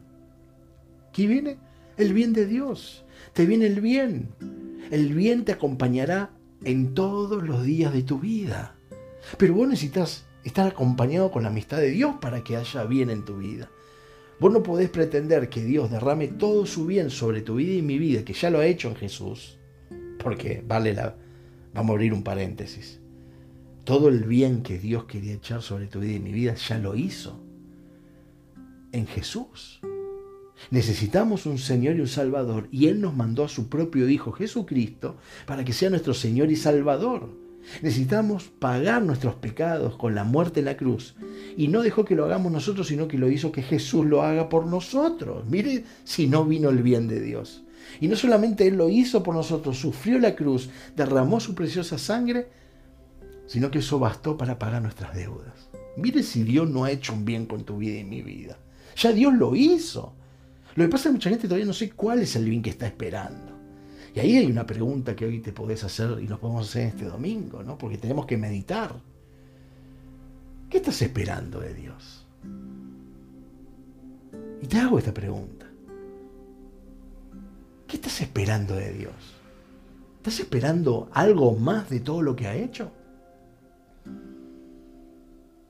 ¿Qué 1.13 1.27
viene? 1.27 1.57
El 1.95 2.13
bien 2.13 2.33
de 2.33 2.45
Dios. 2.45 3.05
Te 3.31 3.45
viene 3.45 3.65
el 3.65 3.79
bien. 3.79 4.27
El 4.91 5.13
bien 5.13 5.45
te 5.45 5.53
acompañará 5.53 6.31
en 6.65 6.93
todos 6.93 7.41
los 7.41 7.63
días 7.63 7.93
de 7.93 8.03
tu 8.03 8.19
vida. 8.19 8.75
Pero 9.37 9.53
vos 9.53 9.69
necesitas 9.69 10.25
estar 10.43 10.67
acompañado 10.67 11.31
con 11.31 11.43
la 11.43 11.49
amistad 11.49 11.77
de 11.77 11.91
Dios 11.91 12.15
para 12.19 12.43
que 12.43 12.57
haya 12.57 12.83
bien 12.83 13.09
en 13.09 13.23
tu 13.23 13.37
vida. 13.37 13.69
Vos 14.39 14.53
no 14.53 14.63
podés 14.63 14.89
pretender 14.89 15.49
que 15.49 15.63
Dios 15.63 15.91
derrame 15.91 16.29
todo 16.29 16.65
su 16.65 16.85
bien 16.85 17.09
sobre 17.09 17.41
tu 17.41 17.55
vida 17.55 17.73
y 17.73 17.81
mi 17.81 17.97
vida, 17.97 18.23
que 18.23 18.33
ya 18.33 18.49
lo 18.49 18.59
ha 18.59 18.65
hecho 18.65 18.87
en 18.89 18.95
Jesús. 18.95 19.57
Porque 20.23 20.63
vale 20.65 20.93
la... 20.93 21.15
Vamos 21.73 21.91
a 21.91 21.93
abrir 21.93 22.13
un 22.13 22.23
paréntesis. 22.23 23.01
Todo 23.83 24.07
el 24.07 24.23
bien 24.23 24.63
que 24.63 24.79
Dios 24.79 25.05
quería 25.05 25.33
echar 25.33 25.61
sobre 25.61 25.87
tu 25.87 25.99
vida 25.99 26.13
y 26.13 26.19
mi 26.19 26.31
vida 26.31 26.55
ya 26.55 26.77
lo 26.77 26.95
hizo 26.95 27.43
en 28.91 29.07
Jesús. 29.07 29.81
Necesitamos 30.71 31.45
un 31.45 31.57
Señor 31.57 31.95
y 31.95 32.01
un 32.01 32.07
Salvador 32.07 32.67
y 32.71 32.87
Él 32.87 33.01
nos 33.01 33.15
mandó 33.15 33.43
a 33.43 33.49
su 33.49 33.69
propio 33.69 34.07
Hijo 34.09 34.31
Jesucristo 34.31 35.17
para 35.45 35.63
que 35.63 35.73
sea 35.73 35.89
nuestro 35.89 36.13
Señor 36.13 36.51
y 36.51 36.55
Salvador. 36.55 37.29
Necesitamos 37.81 38.45
pagar 38.59 39.01
nuestros 39.03 39.35
pecados 39.35 39.95
con 39.95 40.15
la 40.15 40.23
muerte 40.23 40.59
en 40.59 40.65
la 40.65 40.77
cruz. 40.77 41.15
Y 41.57 41.67
no 41.67 41.81
dejó 41.81 42.05
que 42.05 42.15
lo 42.15 42.25
hagamos 42.25 42.51
nosotros, 42.51 42.87
sino 42.87 43.07
que 43.07 43.17
lo 43.17 43.29
hizo 43.29 43.51
que 43.51 43.61
Jesús 43.61 44.05
lo 44.05 44.23
haga 44.23 44.49
por 44.49 44.65
nosotros. 44.65 45.45
Mire 45.47 45.83
si 46.03 46.27
no 46.27 46.45
vino 46.45 46.69
el 46.69 46.81
bien 46.81 47.07
de 47.07 47.21
Dios. 47.21 47.63
Y 47.99 48.07
no 48.07 48.15
solamente 48.15 48.67
Él 48.67 48.75
lo 48.75 48.89
hizo 48.89 49.23
por 49.23 49.35
nosotros, 49.35 49.77
sufrió 49.77 50.19
la 50.19 50.35
cruz, 50.35 50.69
derramó 50.95 51.39
su 51.39 51.55
preciosa 51.55 51.97
sangre, 51.97 52.47
sino 53.47 53.71
que 53.71 53.79
eso 53.79 53.99
bastó 53.99 54.37
para 54.37 54.59
pagar 54.59 54.81
nuestras 54.81 55.15
deudas. 55.15 55.69
Mire 55.97 56.23
si 56.23 56.43
Dios 56.43 56.69
no 56.69 56.83
ha 56.83 56.91
hecho 56.91 57.13
un 57.13 57.25
bien 57.25 57.45
con 57.45 57.63
tu 57.63 57.77
vida 57.77 57.99
y 57.99 58.03
mi 58.03 58.21
vida. 58.21 58.57
Ya 58.95 59.11
Dios 59.11 59.33
lo 59.33 59.55
hizo. 59.55 60.13
Lo 60.75 60.85
que 60.85 60.89
pasa 60.89 61.03
es 61.03 61.07
que 61.07 61.13
mucha 61.13 61.29
gente 61.29 61.47
todavía 61.47 61.65
no 61.65 61.73
sé 61.73 61.91
cuál 61.91 62.19
es 62.19 62.35
el 62.35 62.45
bien 62.45 62.61
que 62.61 62.69
está 62.69 62.85
esperando. 62.87 63.48
Y 64.13 64.19
ahí 64.19 64.37
hay 64.37 64.45
una 64.47 64.65
pregunta 64.65 65.15
que 65.15 65.25
hoy 65.25 65.39
te 65.39 65.53
podés 65.53 65.83
hacer 65.83 66.17
y 66.21 66.27
nos 66.27 66.39
podemos 66.39 66.67
hacer 66.67 66.87
este 66.87 67.05
domingo, 67.05 67.63
¿no? 67.63 67.77
Porque 67.77 67.97
tenemos 67.97 68.25
que 68.25 68.37
meditar. 68.37 68.95
¿Qué 70.69 70.77
estás 70.77 71.01
esperando 71.01 71.59
de 71.59 71.73
Dios? 71.73 72.25
Y 74.61 74.67
te 74.67 74.77
hago 74.77 74.99
esta 74.99 75.13
pregunta. 75.13 75.65
¿Qué 77.87 77.95
estás 77.95 78.21
esperando 78.21 78.75
de 78.75 78.93
Dios? 78.93 79.13
¿Estás 80.17 80.39
esperando 80.39 81.09
algo 81.13 81.55
más 81.55 81.89
de 81.89 82.01
todo 82.01 82.21
lo 82.21 82.35
que 82.35 82.47
ha 82.47 82.55
hecho? 82.55 82.91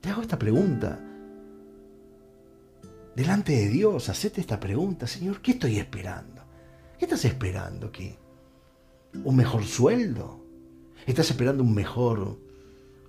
Te 0.01 0.09
hago 0.09 0.21
esta 0.21 0.39
pregunta. 0.39 0.99
Delante 3.15 3.53
de 3.53 3.69
Dios, 3.69 4.09
hacete 4.09 4.41
esta 4.41 4.59
pregunta, 4.59 5.07
Señor, 5.07 5.41
¿qué 5.41 5.51
estoy 5.51 5.77
esperando? 5.77 6.41
¿Qué 6.97 7.05
estás 7.05 7.23
esperando 7.25 7.87
aquí? 7.87 8.15
¿Un 9.13 9.35
mejor 9.35 9.65
sueldo? 9.65 10.39
¿Estás 11.07 11.31
esperando 11.31 11.63
un 11.63 11.73
mejor 11.73 12.37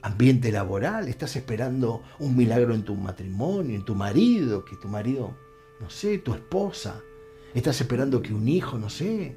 ambiente 0.03 0.51
laboral? 0.51 1.09
¿Estás 1.09 1.37
esperando 1.37 2.03
un 2.19 2.37
milagro 2.37 2.75
en 2.75 2.85
tu 2.85 2.95
matrimonio, 2.95 3.77
en 3.77 3.85
tu 3.85 3.95
marido? 3.95 4.65
Que 4.65 4.77
tu 4.77 4.89
marido, 4.89 5.37
no 5.81 5.91
sé, 5.91 6.19
tu 6.19 6.33
esposa. 6.33 7.01
¿Estás 7.55 7.81
esperando 7.81 8.23
que 8.23 8.33
un 8.33 8.49
hijo, 8.49 8.79
no 8.79 8.89
sé, 8.89 9.37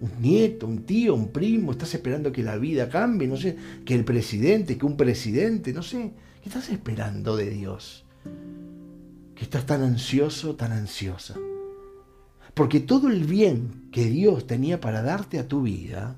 un 0.00 0.20
nieto, 0.20 0.66
un 0.66 0.84
tío, 0.84 1.14
un 1.14 1.32
primo? 1.32 1.72
¿Estás 1.72 1.94
esperando 1.94 2.32
que 2.32 2.42
la 2.42 2.56
vida 2.58 2.88
cambie? 2.88 3.26
No 3.26 3.36
sé, 3.36 3.56
que 3.86 3.94
el 3.94 4.04
presidente, 4.04 4.76
que 4.76 4.84
un 4.84 4.96
presidente, 4.96 5.72
no 5.72 5.82
sé. 5.82 6.12
¿Qué 6.42 6.48
estás 6.48 6.68
esperando 6.68 7.36
de 7.36 7.50
Dios? 7.50 8.04
Que 9.34 9.44
estás 9.44 9.64
tan 9.64 9.82
ansioso, 9.82 10.54
tan 10.54 10.72
ansiosa. 10.72 11.36
Porque 12.54 12.80
todo 12.80 13.08
el 13.08 13.24
bien 13.24 13.87
que 13.90 14.04
Dios 14.06 14.46
tenía 14.46 14.80
para 14.80 15.02
darte 15.02 15.38
a 15.38 15.48
tu 15.48 15.62
vida, 15.62 16.16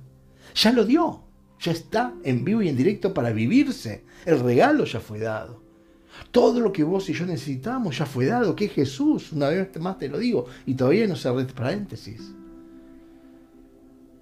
ya 0.55 0.73
lo 0.73 0.85
dio. 0.85 1.25
Ya 1.61 1.73
está 1.73 2.15
en 2.25 2.45
vivo 2.45 2.63
y 2.63 2.69
en 2.69 2.77
directo 2.77 3.13
para 3.13 3.33
vivirse. 3.33 4.05
El 4.25 4.41
regalo 4.41 4.85
ya 4.85 4.99
fue 4.99 5.19
dado. 5.19 5.63
Todo 6.31 6.61
lo 6.61 6.73
que 6.73 6.85
vos 6.85 7.09
y 7.11 7.13
yo 7.13 7.27
necesitamos 7.27 7.99
ya 7.99 8.07
fue 8.07 8.27
dado, 8.27 8.57
que 8.57 8.65
es 8.65 8.73
Jesús. 8.73 9.33
Una 9.33 9.49
vez 9.49 9.69
más 9.79 9.99
te 9.99 10.09
lo 10.09 10.19
digo. 10.19 10.47
Y 10.65 10.75
todavía 10.75 11.07
no 11.07 11.17
cerré 11.17 11.45
paréntesis. 11.45 12.33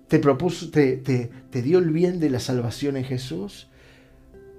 Te, 0.08 0.18
propuso, 0.18 0.70
te, 0.70 0.96
te, 0.96 1.30
te 1.50 1.62
dio 1.62 1.78
el 1.78 1.90
bien 1.90 2.18
de 2.18 2.30
la 2.30 2.40
salvación 2.40 2.96
en 2.96 3.04
Jesús. 3.04 3.68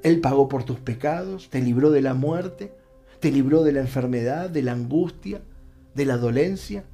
Él 0.01 0.21
pagó 0.21 0.47
por 0.47 0.63
tus 0.63 0.79
pecados, 0.79 1.49
te 1.49 1.61
libró 1.61 1.91
de 1.91 2.01
la 2.01 2.13
muerte, 2.13 2.71
te 3.19 3.31
libró 3.31 3.63
de 3.63 3.73
la 3.73 3.81
enfermedad, 3.81 4.49
de 4.49 4.61
la 4.61 4.71
angustia, 4.71 5.41
de 5.95 6.05
la 6.05 6.15
dolencia 6.15 6.85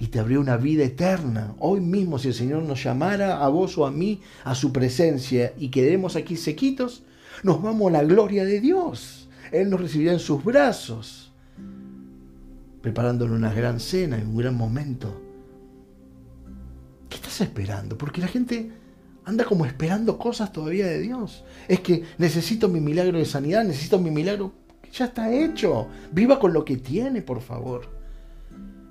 y 0.00 0.06
te 0.06 0.18
abrió 0.18 0.40
una 0.40 0.56
vida 0.56 0.82
eterna. 0.82 1.54
Hoy 1.58 1.80
mismo, 1.80 2.18
si 2.18 2.28
el 2.28 2.34
Señor 2.34 2.62
nos 2.62 2.82
llamara 2.82 3.44
a 3.44 3.48
vos 3.48 3.76
o 3.76 3.86
a 3.86 3.90
mí 3.90 4.22
a 4.44 4.54
su 4.54 4.72
presencia 4.72 5.52
y 5.58 5.68
quedemos 5.68 6.16
aquí 6.16 6.36
sequitos, 6.36 7.02
nos 7.42 7.62
vamos 7.62 7.88
a 7.88 7.92
la 7.92 8.02
gloria 8.02 8.44
de 8.44 8.60
Dios. 8.60 9.28
Él 9.52 9.68
nos 9.68 9.80
recibirá 9.80 10.12
en 10.12 10.18
sus 10.18 10.42
brazos, 10.42 11.32
preparándole 12.80 13.34
una 13.34 13.52
gran 13.52 13.78
cena 13.78 14.18
y 14.18 14.22
un 14.22 14.36
gran 14.38 14.56
momento. 14.56 15.20
¿Qué 17.10 17.16
estás 17.16 17.42
esperando? 17.42 17.98
Porque 17.98 18.22
la 18.22 18.28
gente 18.28 18.70
anda 19.26 19.44
como 19.44 19.66
esperando 19.66 20.16
cosas 20.16 20.50
todavía 20.50 20.86
de 20.86 21.00
Dios. 21.00 21.44
Es 21.68 21.80
que 21.80 22.04
necesito 22.16 22.68
mi 22.68 22.80
milagro 22.80 23.18
de 23.18 23.26
sanidad, 23.26 23.64
necesito 23.64 23.98
mi 23.98 24.10
milagro. 24.10 24.52
Ya 24.94 25.04
está 25.04 25.30
hecho. 25.30 25.88
Viva 26.10 26.38
con 26.40 26.54
lo 26.54 26.64
que 26.64 26.78
tiene, 26.78 27.20
por 27.20 27.42
favor. 27.42 27.99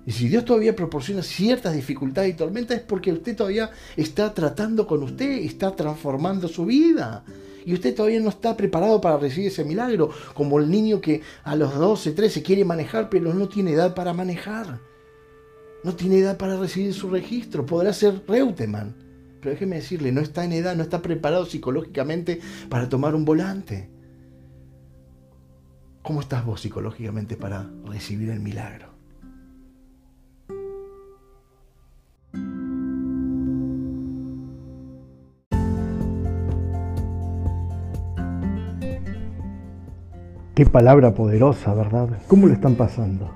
Y 0.10 0.12
si 0.12 0.28
Dios 0.28 0.44
todavía 0.44 0.76
proporciona 0.76 1.22
ciertas 1.22 1.76
dificultades 1.76 2.32
y 2.32 2.34
tormentas 2.34 2.78
es 2.78 2.84
porque 2.84 3.14
usted 3.14 3.36
todavía 3.36 3.70
está 3.96 4.34
tratando 4.34 4.88
con 4.88 5.04
usted, 5.04 5.30
está 5.44 5.76
transformando 5.76 6.48
su 6.48 6.66
vida. 6.66 7.24
Y 7.64 7.76
usted 7.76 7.94
todavía 7.94 8.20
no 8.20 8.30
está 8.30 8.58
preparado 8.58 9.00
para 9.00 9.20
recibir 9.20 9.50
ese 9.50 9.64
milagro, 9.64 10.10
como 10.34 10.58
el 10.58 10.68
niño 10.68 11.00
que 11.00 11.22
a 11.44 11.56
los 11.56 11.76
12, 11.76 12.14
13 12.14 12.42
quiere 12.42 12.66
manejar, 12.66 13.08
pero 13.08 13.36
no 13.36 13.48
tiene 13.50 13.74
edad 13.74 13.94
para 13.94 14.12
manejar. 14.16 14.80
No 15.84 15.94
tiene 15.94 16.18
edad 16.18 16.38
para 16.38 16.58
recibir 16.58 16.92
su 16.96 17.12
registro. 17.12 17.68
Podrá 17.68 17.94
ser 17.94 18.24
Reutemann, 18.28 18.96
pero 19.40 19.52
déjeme 19.52 19.76
decirle, 19.76 20.12
no 20.12 20.22
está 20.22 20.44
en 20.44 20.54
edad, 20.54 20.76
no 20.76 20.82
está 20.82 21.04
preparado 21.04 21.46
psicológicamente 21.46 22.42
para 22.68 22.90
tomar 22.90 23.14
un 23.14 23.26
volante. 23.26 23.92
¿Cómo 26.02 26.22
estás 26.22 26.44
vos 26.44 26.62
psicológicamente 26.62 27.38
para 27.38 27.70
recibir 27.86 28.32
el 28.32 28.40
milagro? 28.40 28.89
Qué 40.60 40.66
palabra 40.66 41.14
poderosa, 41.14 41.74
¿verdad? 41.74 42.10
¿Cómo 42.28 42.46
lo 42.46 42.52
están 42.52 42.76
pasando? 42.76 43.32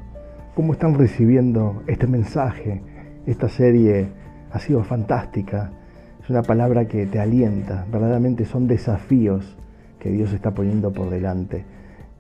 ¿Cómo 0.56 0.74
están 0.74 0.96
recibiendo 0.96 1.82
este 1.88 2.06
mensaje? 2.06 2.82
Esta 3.26 3.48
serie 3.48 4.08
ha 4.52 4.60
sido 4.60 4.84
fantástica. 4.84 5.72
Es 6.22 6.30
una 6.30 6.42
palabra 6.42 6.90
que 6.90 7.06
te 7.06 7.22
alienta. 7.22 7.86
Verdaderamente 7.90 8.44
son 8.44 8.68
desafíos 8.68 9.58
que 10.00 10.10
Dios 10.10 10.34
está 10.34 10.52
poniendo 10.52 10.92
por 10.92 11.10
delante. 11.10 11.64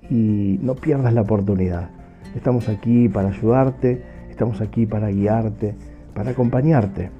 Y 0.09 0.57
no 0.61 0.75
pierdas 0.75 1.13
la 1.13 1.23
oportunidad. 1.23 1.89
Estamos 2.33 2.69
aquí 2.69 3.09
para 3.09 3.27
ayudarte, 3.27 4.01
estamos 4.29 4.61
aquí 4.61 4.85
para 4.85 5.09
guiarte, 5.09 5.75
para 6.13 6.31
acompañarte. 6.31 7.11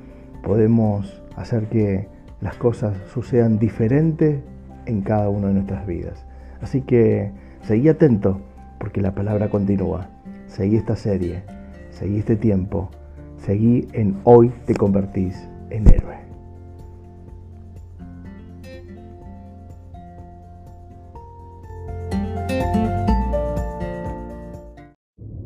Podemos 0.41 1.21
hacer 1.36 1.67
que 1.67 2.07
las 2.39 2.55
cosas 2.55 2.95
sucedan 3.13 3.59
diferentes 3.59 4.39
en 4.86 5.01
cada 5.01 5.27
una 5.27 5.49
de 5.49 5.55
nuestras 5.55 5.86
vidas. 5.86 6.25
Así 6.61 6.79
que 6.79 7.43
Seguí 7.64 7.88
atento 7.88 8.41
porque 8.78 9.01
la 9.01 9.16
palabra 9.16 9.49
continúa. 9.49 10.09
Seguí 10.47 10.76
esta 10.76 10.97
serie, 10.97 11.43
seguí 11.91 12.20
este 12.20 12.36
tiempo, 12.36 12.89
seguí 13.38 13.88
en 13.93 14.20
hoy 14.26 14.51
te 14.66 14.76
convertís 14.76 15.36
en 15.70 15.88
héroe. 15.88 16.18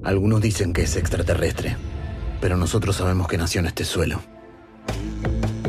Algunos 0.03 0.41
dicen 0.41 0.73
que 0.73 0.83
es 0.83 0.95
extraterrestre, 0.95 1.75
pero 2.41 2.57
nosotros 2.57 2.95
sabemos 2.95 3.27
que 3.27 3.37
nació 3.37 3.59
en 3.59 3.67
este 3.67 3.83
suelo. 3.83 4.21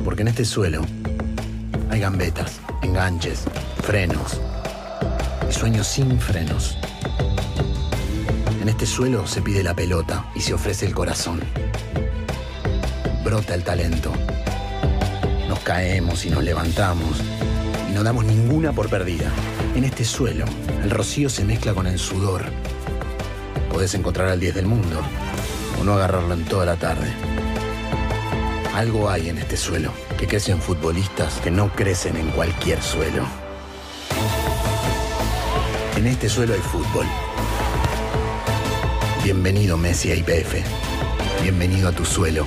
Porque 0.03 0.23
en 0.23 0.29
este 0.29 0.47
suelo 0.47 0.81
hay 1.91 2.01
gambetas, 2.01 2.61
enganches, 2.83 3.45
frenos 3.83 4.41
sueños 5.51 5.87
sin 5.87 6.21
frenos. 6.21 6.77
En 8.61 8.69
este 8.69 8.87
suelo 8.87 9.27
se 9.27 9.43
pide 9.43 9.63
la 9.63 9.75
pelota 9.75 10.27
y 10.35 10.41
se 10.41 10.55
ofrece 10.55 10.87
el 10.87 10.95
corazón. 10.95 11.41
Brota 13.25 13.55
el 13.55 13.65
talento. 13.65 14.13
Nos 15.49 15.61
caemos 15.61 16.25
y 16.27 16.31
nos 16.31 16.43
levantamos 16.43 17.21
y 17.89 17.95
no 17.95 18.03
damos 18.03 18.25
ninguna 18.25 18.73
por 18.73 18.89
perdida. 18.89 19.31
En 19.75 19.85
este 19.85 20.05
suelo, 20.05 20.45
el 20.83 20.91
rocío 20.91 21.31
se 21.31 21.45
mezcla 21.45 21.73
con 21.73 21.87
el 21.87 21.99
sudor. 21.99 22.45
Podés 23.73 23.95
encontrar 23.95 24.29
al 24.29 24.41
10 24.41 24.55
del 24.55 24.67
mundo 24.67 25.01
o 25.81 25.85
no 25.85 25.95
agarrarlo 25.95 26.35
en 26.35 26.45
toda 26.45 26.67
la 26.67 26.77
tarde. 26.77 27.13
Algo 28.75 29.09
hay 29.09 29.29
en 29.29 29.39
este 29.39 29.57
suelo 29.57 29.93
que 30.19 30.27
crece 30.27 30.53
en 30.53 30.61
futbolistas 30.61 31.41
que 31.41 31.51
no 31.51 31.71
crecen 31.75 32.17
en 32.17 32.31
cualquier 32.31 32.83
suelo. 32.83 33.48
En 35.99 36.07
este 36.07 36.29
suelo 36.29 36.55
hay 36.55 36.61
fútbol. 36.61 37.07
Bienvenido 39.25 39.77
Messi 39.77 40.13
a 40.13 40.15
IPF. 40.15 40.55
Bienvenido 41.43 41.89
a 41.89 41.93
tu 41.93 42.05
suelo. 42.05 42.47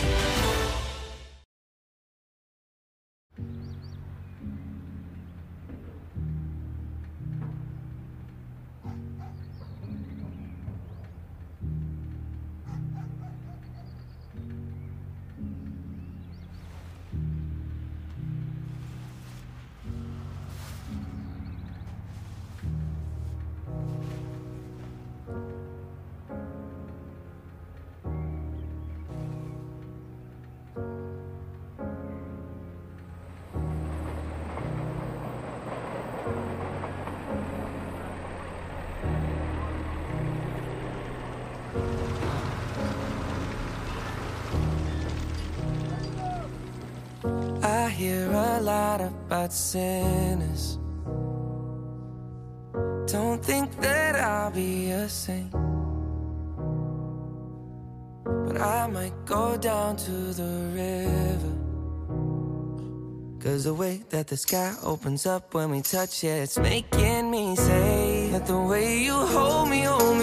Sky 64.52 64.74
opens 64.84 65.26
up 65.26 65.54
when 65.54 65.72
we 65.72 65.82
touch 65.82 66.26
it, 66.26 66.44
it's 66.44 66.60
making 66.60 67.32
me 67.32 67.56
say 67.56 68.28
that 68.34 68.46
the 68.46 68.58
way 68.58 69.02
you 69.02 69.14
hold 69.14 69.70
me, 69.70 69.80
hold 69.80 70.18
me, 70.18 70.21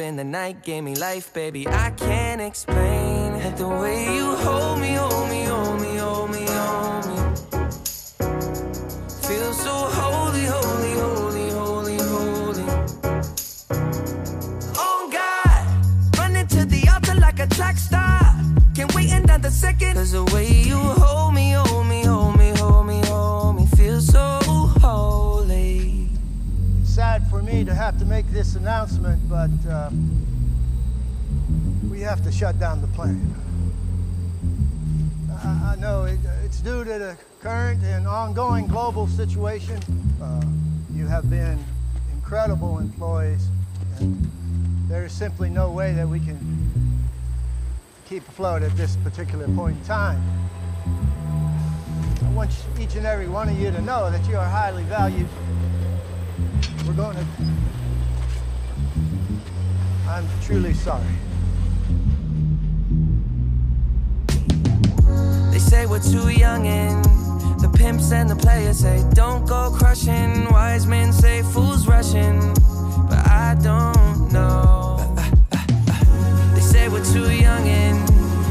in 0.00 0.16
the 0.16 0.24
night 0.24 0.62
gave 0.62 0.84
me 0.84 0.94
life, 0.94 1.32
baby. 1.32 1.66
I 1.66 1.90
can't 1.90 2.40
explain. 2.40 3.32
The 3.56 3.66
way 3.66 4.14
you 4.14 4.36
hold 4.36 4.80
me, 4.80 4.94
hold 4.94 5.28
me, 5.28 5.44
hold 5.44 5.80
me, 5.80 5.96
hold 5.96 6.30
me, 6.30 6.44
hold 6.46 7.06
me. 7.08 7.16
Feel 9.26 9.52
so 9.52 9.72
holy, 9.98 10.44
holy, 10.44 10.92
holy, 10.92 11.50
holy, 11.50 11.96
holy. 11.96 12.64
Oh 14.76 15.08
God, 15.12 16.18
running 16.18 16.46
to 16.48 16.64
the 16.64 16.88
altar 16.92 17.14
like 17.14 17.40
a 17.40 17.46
track 17.48 17.76
star. 17.76 18.20
Can't 18.74 18.94
wait 18.94 19.10
another 19.12 19.50
second. 19.50 19.94
Cause 19.94 20.12
the 20.12 20.24
way 20.34 20.46
you 20.46 20.78
to 27.68 27.74
have 27.74 27.98
to 27.98 28.06
make 28.06 28.26
this 28.28 28.54
announcement, 28.54 29.20
but 29.28 29.50
uh, 29.68 29.90
we 31.90 32.00
have 32.00 32.24
to 32.24 32.32
shut 32.32 32.58
down 32.58 32.80
the 32.80 32.86
plant. 32.88 33.20
I, 35.44 35.74
I 35.74 35.76
know 35.78 36.04
it, 36.04 36.18
it's 36.46 36.60
due 36.60 36.82
to 36.82 36.98
the 36.98 37.18
current 37.42 37.84
and 37.84 38.06
ongoing 38.06 38.66
global 38.68 39.06
situation. 39.06 39.78
Uh, 40.22 40.42
you 40.94 41.06
have 41.06 41.28
been 41.28 41.62
incredible 42.14 42.78
employees, 42.78 43.48
and 43.98 44.30
there 44.88 45.04
is 45.04 45.12
simply 45.12 45.50
no 45.50 45.70
way 45.70 45.92
that 45.92 46.08
we 46.08 46.20
can 46.20 46.38
keep 48.08 48.26
afloat 48.28 48.62
at 48.62 48.74
this 48.78 48.96
particular 48.96 49.46
point 49.48 49.76
in 49.76 49.84
time. 49.84 50.22
I 52.24 52.30
want 52.30 52.50
each 52.80 52.94
and 52.94 53.04
every 53.04 53.28
one 53.28 53.50
of 53.50 53.60
you 53.60 53.70
to 53.70 53.82
know 53.82 54.10
that 54.10 54.26
you 54.26 54.38
are 54.38 54.48
highly 54.48 54.84
valued. 54.84 55.28
We're 56.86 56.94
going 56.94 57.16
to. 57.16 57.57
I'm 60.18 60.26
truly 60.42 60.74
sorry. 60.74 61.04
They 65.52 65.60
say 65.60 65.86
we're 65.86 66.02
too 66.02 66.30
young 66.30 66.66
and 66.66 67.04
the 67.60 67.70
pimps 67.72 68.10
and 68.10 68.28
the 68.28 68.34
players 68.34 68.80
say 68.80 69.04
don't 69.14 69.46
go 69.46 69.70
crushing. 69.70 70.50
Wise 70.50 70.86
men 70.86 71.12
say 71.12 71.42
fools 71.42 71.86
rushing, 71.86 72.40
but 73.08 73.20
I 73.28 73.56
don't 73.62 74.32
know. 74.32 74.96
They 76.54 76.62
say 76.62 76.88
we're 76.88 77.04
too 77.04 77.30
young 77.30 77.68
and 77.68 78.08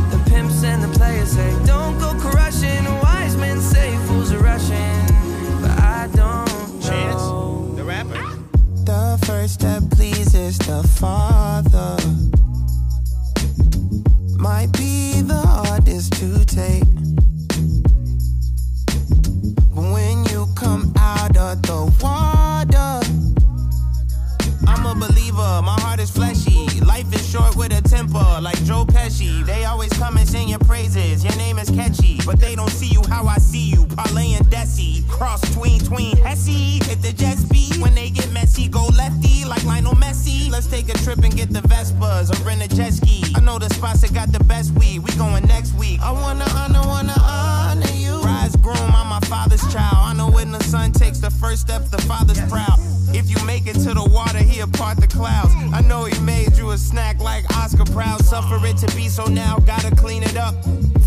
the 0.10 0.30
pimps 0.30 0.64
and 0.64 0.82
the 0.82 0.98
players 0.98 1.34
say 1.34 1.52
don't 1.66 2.00
go 2.00 2.14
crushing. 2.18 2.86
Wise 3.04 3.36
men 3.36 3.60
say 3.60 3.94
fools 4.08 4.32
are 4.32 4.40
rushing, 4.40 5.06
but 5.60 5.72
I 5.72 6.10
don't 6.16 6.47
First 9.26 9.56
step 9.56 9.84
pleases 9.92 10.58
the 10.60 10.84
Father. 11.00 11.98
Might 14.38 14.72
be 14.74 15.22
the 15.22 15.42
hardest 15.46 16.14
to 16.14 16.46
take. 16.46 16.84
But 19.74 19.92
when 19.94 20.26
you 20.26 20.48
come 20.56 20.94
out 20.98 21.36
of 21.38 21.62
the 21.64 21.82
water, 22.02 23.02
I'm 24.68 24.86
a 24.86 24.96
believer, 24.96 25.62
my 25.64 25.76
heart 25.82 26.00
is 26.00 26.12
fleshy. 26.12 26.57
Life 26.88 27.14
is 27.14 27.30
short 27.30 27.56
with 27.58 27.78
a 27.78 27.82
temper, 27.82 28.40
like 28.42 28.64
Joe 28.64 28.86
Pesci. 28.86 29.46
They 29.46 29.66
always 29.66 29.92
come 29.94 30.16
and 30.16 30.28
sing 30.28 30.48
your 30.48 30.60
praises, 30.60 31.22
your 31.22 31.36
name 31.36 31.60
is 31.60 31.70
catchy. 31.70 32.20
But 32.26 32.40
they 32.40 32.56
don't 32.56 32.72
see 32.72 32.88
you 32.88 33.04
how 33.10 33.28
I 33.28 33.38
see 33.38 33.70
you, 33.70 33.86
Parlay 33.88 34.34
and 34.34 34.46
Desi. 34.48 35.08
Cross 35.10 35.42
tween, 35.54 35.82
tween, 35.82 36.16
Hesse. 36.18 36.80
Hit 36.88 37.02
the 37.02 37.12
jet 37.12 37.38
speed, 37.38 37.76
when 37.82 37.94
they 37.94 38.10
get 38.10 38.32
messy, 38.32 38.70
go 38.70 38.88
lefty, 38.98 39.44
like 39.44 39.64
Lionel 39.66 39.96
Messi. 39.96 40.50
Let's 40.50 40.68
take 40.68 40.88
a 40.88 40.98
trip 41.00 41.20
and 41.20 41.36
get 41.36 41.52
the 41.52 41.60
Vespas 41.60 42.32
or 42.32 42.42
rent 42.48 42.64
a 42.64 42.74
jet 42.74 42.94
ski. 42.94 43.22
I 43.36 43.42
know 43.42 43.60
the 43.60 43.70
spots 43.70 44.02
that 44.02 44.14
got 44.14 44.32
the 44.32 44.44
best 44.46 44.72
weed, 44.72 45.00
we 45.00 45.12
going 45.18 45.46
next 45.46 45.74
week. 45.74 46.00
I 46.02 46.12
wanna 46.12 46.46
honor, 46.56 46.88
wanna 46.88 47.16
honor 47.22 47.97
you. 48.56 48.62
Groom, 48.62 48.78
I'm 48.78 49.08
my 49.08 49.20
father's 49.22 49.62
child. 49.74 49.98
I 49.98 50.14
know 50.14 50.30
when 50.30 50.52
the 50.52 50.64
son 50.64 50.92
takes 50.92 51.20
the 51.20 51.30
first 51.30 51.62
step, 51.62 51.86
the 51.86 52.02
father's 52.04 52.40
proud. 52.50 52.78
If 53.14 53.30
you 53.30 53.44
make 53.46 53.68
it 53.68 53.74
to 53.74 53.94
the 53.94 54.08
water, 54.10 54.40
he'll 54.40 54.68
part 54.68 54.98
the 54.98 55.08
clouds. 55.08 55.54
I 55.74 55.82
know 55.82 56.06
he 56.06 56.20
made 56.22 56.58
you 56.58 56.72
a 56.72 56.78
snack 56.78 57.20
like 57.20 57.46
Oscar 57.58 57.86
Proud. 57.86 58.24
Suffer 58.24 58.60
it 58.66 58.78
to 58.78 58.96
be 58.96 59.08
so 59.08 59.26
now, 59.26 59.58
gotta 59.60 59.96
clean 59.96 60.24
it 60.24 60.38
up. 60.38 60.56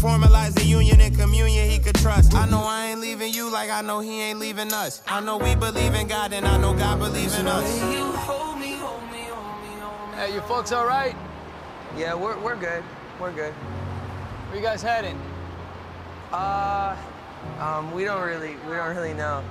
Formalize 0.01 0.55
the 0.55 0.65
union 0.65 1.01
and 1.01 1.17
communion 1.17 1.69
he 1.69 1.79
could 1.79 1.97
trust. 1.97 2.35
I 2.35 2.49
know 2.49 2.63
I 2.63 2.87
ain't 2.87 3.01
leaving 3.01 3.33
you 3.33 3.51
like 3.51 3.71
I 3.71 3.83
know 3.83 4.01
he 4.01 4.23
ain't 4.23 4.39
leaving 4.39 4.73
us. 4.73 5.03
I 5.07 5.21
know 5.21 5.37
we 5.37 5.55
believe 5.55 5.95
in 5.95 6.07
God 6.09 6.33
and 6.33 6.47
I 6.47 6.59
know 6.59 6.75
God 6.75 6.99
believes 6.99 7.39
in 7.39 7.47
us. 7.47 7.65
Hey, 10.15 10.35
you 10.35 10.41
folks 10.43 10.73
all 10.73 10.87
right? 10.87 11.15
Yeah, 11.97 12.15
we're, 12.15 12.39
we're 12.41 12.57
good. 12.57 12.83
We're 13.21 13.33
good. 13.33 13.53
Where 13.53 14.57
you 14.57 14.63
guys 14.63 14.83
heading? 14.83 15.21
Uh, 16.33 16.97
um, 17.59 17.93
we 17.93 18.05
don't 18.05 18.23
really, 18.23 18.57
we 18.67 18.73
don't 18.73 18.95
really 18.95 19.15
know. 19.15 19.45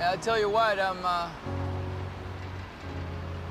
I'll 0.00 0.16
tell 0.18 0.38
you 0.38 0.48
what, 0.48 0.78
I'm, 0.78 1.04
uh, 1.04 1.28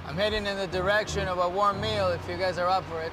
I'm 0.07 0.15
heading 0.15 0.45
in 0.45 0.57
the 0.57 0.67
direction 0.67 1.27
of 1.27 1.37
a 1.37 1.47
warm 1.47 1.79
meal 1.79 2.07
if 2.07 2.27
you 2.27 2.37
guys 2.37 2.57
are 2.57 2.67
up 2.67 2.83
for 2.85 3.01
it. 3.01 3.11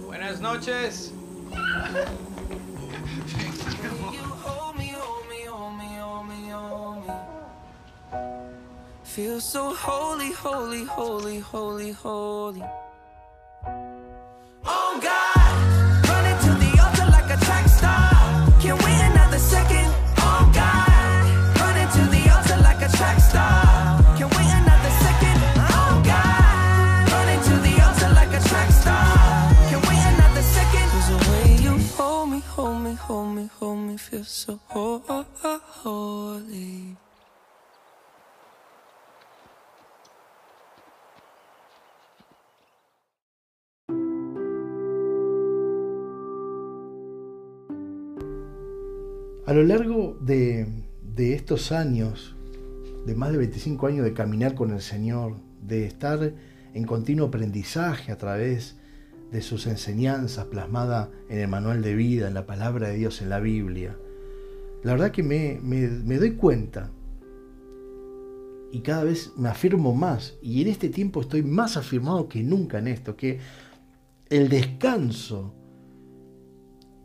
Buenas 0.00 0.40
noches. 0.40 1.12
Feel 9.14 9.40
so 9.40 9.74
holy, 9.74 10.32
holy, 10.32 10.84
holy, 10.84 11.38
holy, 11.38 11.92
holy. 11.92 12.62
Oh 14.64 14.92
God, 15.08 16.08
running 16.08 16.38
to 16.44 16.52
the 16.64 16.70
altar 16.82 17.06
like 17.10 17.28
a 17.30 17.38
track 17.44 17.66
star. 17.68 18.08
Can 18.62 18.76
we 18.84 18.92
another 19.10 19.38
second? 19.38 19.88
Oh 20.16 20.50
God, 20.54 21.24
running 21.60 21.90
to 21.96 22.02
the 22.14 22.22
altar 22.34 22.56
like 22.62 22.80
a 22.80 22.88
track 22.96 23.18
star. 23.20 24.00
Can 24.16 24.28
we 24.36 24.44
another 24.60 24.92
second? 25.04 25.38
Oh 25.76 25.94
God, 26.12 27.12
running 27.12 27.42
to 27.48 27.54
the 27.68 27.74
altar 27.84 28.10
like 28.18 28.32
a 28.32 28.42
track 28.48 28.70
star. 28.70 29.52
Can 29.68 29.80
we 29.88 29.96
another 30.12 30.42
second? 30.56 30.86
'Cause 30.90 31.08
the 31.12 31.18
way 31.30 31.46
you 31.64 31.72
hold 31.98 32.30
me, 32.30 32.40
hold 32.56 32.78
me, 32.80 32.94
hold 32.94 33.28
me, 33.36 33.50
hold 33.58 33.78
me, 33.78 33.96
feel 33.98 34.24
so 34.24 34.58
ho- 34.68 35.02
ho- 35.06 35.26
ho- 35.42 35.60
holy. 35.84 36.96
A 49.46 49.52
lo 49.52 49.64
largo 49.64 50.16
de, 50.20 50.66
estos 51.16 51.72
años, 51.72 52.36
de 53.06 53.14
más 53.14 53.32
de 53.32 53.38
25 53.38 53.86
años 53.86 54.04
de 54.04 54.12
caminar 54.12 54.54
con 54.54 54.70
el 54.70 54.80
Señor, 54.80 55.34
de 55.60 55.84
estar 55.84 56.32
en 56.74 56.84
continuo 56.84 57.26
aprendizaje 57.26 58.12
a 58.12 58.18
través 58.18 58.76
de 59.32 59.42
sus 59.42 59.66
enseñanzas 59.66 60.46
plasmadas 60.46 61.08
en 61.28 61.38
el 61.38 61.48
manual 61.48 61.82
de 61.82 61.94
vida, 61.94 62.28
en 62.28 62.34
la 62.34 62.46
palabra 62.46 62.88
de 62.88 62.96
Dios, 62.96 63.20
en 63.20 63.30
la 63.30 63.40
Biblia, 63.40 63.96
la 64.84 64.92
verdad 64.92 65.10
que 65.10 65.22
me- 65.22 65.58
me 65.62 66.18
doy 66.18 66.32
cuenta 66.32 66.90
y 68.72 68.80
cada 68.80 69.04
vez 69.04 69.32
me 69.36 69.48
afirmo 69.48 69.94
más, 69.94 70.34
y 70.40 70.62
en 70.62 70.68
este 70.68 70.88
tiempo 70.88 71.20
estoy 71.20 71.42
más 71.42 71.76
afirmado 71.76 72.28
que 72.28 72.42
nunca 72.42 72.78
en 72.78 72.88
esto, 72.88 73.16
que 73.16 73.38
el 74.30 74.48
descanso 74.48 75.54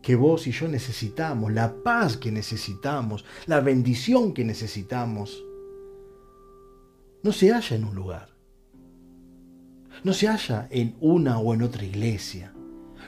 que 0.07 0.15
vos 0.15 0.47
y 0.47 0.53
yo 0.53 0.69
necesitamos, 0.69 1.51
la 1.51 1.83
paz 1.83 2.15
que 2.15 2.31
necesitamos, 2.31 3.25
la 3.45 3.59
bendición 3.59 4.33
que 4.33 4.45
necesitamos, 4.45 5.43
no 7.23 7.33
se 7.33 7.51
halla 7.51 7.75
en 7.75 7.83
un 7.83 7.93
lugar. 7.93 8.29
No 10.05 10.13
se 10.13 10.29
halla 10.29 10.69
en 10.71 10.95
una 11.01 11.39
o 11.39 11.53
en 11.53 11.61
otra 11.61 11.83
iglesia. 11.83 12.53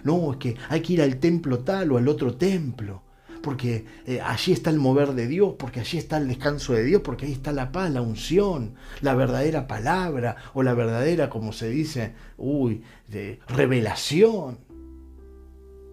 No, 0.04 0.34
es 0.34 0.40
que 0.40 0.58
hay 0.68 0.82
que 0.82 0.92
ir 0.92 1.02
al 1.02 1.22
templo 1.22 1.60
tal 1.60 1.94
o 1.94 1.98
al 1.98 2.10
otro 2.10 2.36
templo, 2.36 3.04
porque 3.42 3.86
eh, 4.06 4.20
allí 4.20 4.52
está 4.52 4.70
el 4.70 4.80
mover 4.80 5.14
de 5.14 5.28
Dios, 5.28 5.56
porque 5.58 5.80
allí 5.80 5.98
está 5.98 6.18
el 6.18 6.28
descanso 6.28 6.74
de 6.74 6.84
Dios, 6.84 7.02
porque 7.02 7.28
ahí 7.28 7.32
está 7.32 7.54
la 7.54 7.72
paz, 7.72 7.92
la 7.92 8.02
unción, 8.02 8.76
la 9.00 9.16
verdadera 9.16 9.68
palabra 9.68 10.36
o 10.54 10.64
la 10.64 10.74
verdadera, 10.74 11.30
como 11.30 11.54
se 11.54 11.70
dice, 11.70 12.12
uy, 12.36 12.84
de 13.08 13.40
revelación. 13.48 14.68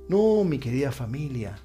No, 0.09 0.45
mi 0.45 0.59
querida 0.59 0.93
familia. 0.93 1.59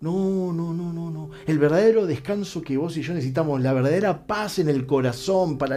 No, 0.00 0.52
no, 0.52 0.72
no, 0.72 0.92
no, 0.92 1.10
no. 1.10 1.30
El 1.46 1.58
verdadero 1.58 2.06
descanso 2.06 2.62
que 2.62 2.76
vos 2.76 2.96
y 2.96 3.02
yo 3.02 3.14
necesitamos, 3.14 3.60
la 3.60 3.72
verdadera 3.72 4.26
paz 4.26 4.58
en 4.58 4.68
el 4.68 4.86
corazón 4.86 5.58
para 5.58 5.76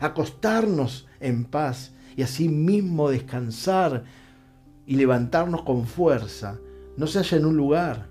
acostarnos 0.00 1.06
en 1.20 1.44
paz 1.44 1.92
y 2.16 2.22
así 2.22 2.48
mismo 2.48 3.10
descansar 3.10 4.04
y 4.86 4.96
levantarnos 4.96 5.62
con 5.62 5.86
fuerza, 5.86 6.58
no 6.96 7.06
se 7.06 7.18
halla 7.18 7.38
en 7.38 7.46
un 7.46 7.56
lugar. 7.56 8.08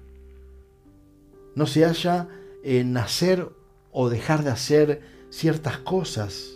No 1.55 1.67
se 1.67 1.83
halla 1.83 2.29
en 2.63 2.95
hacer 2.95 3.49
o 3.91 4.09
dejar 4.09 4.43
de 4.43 4.51
hacer 4.51 5.01
ciertas 5.29 5.79
cosas. 5.79 6.51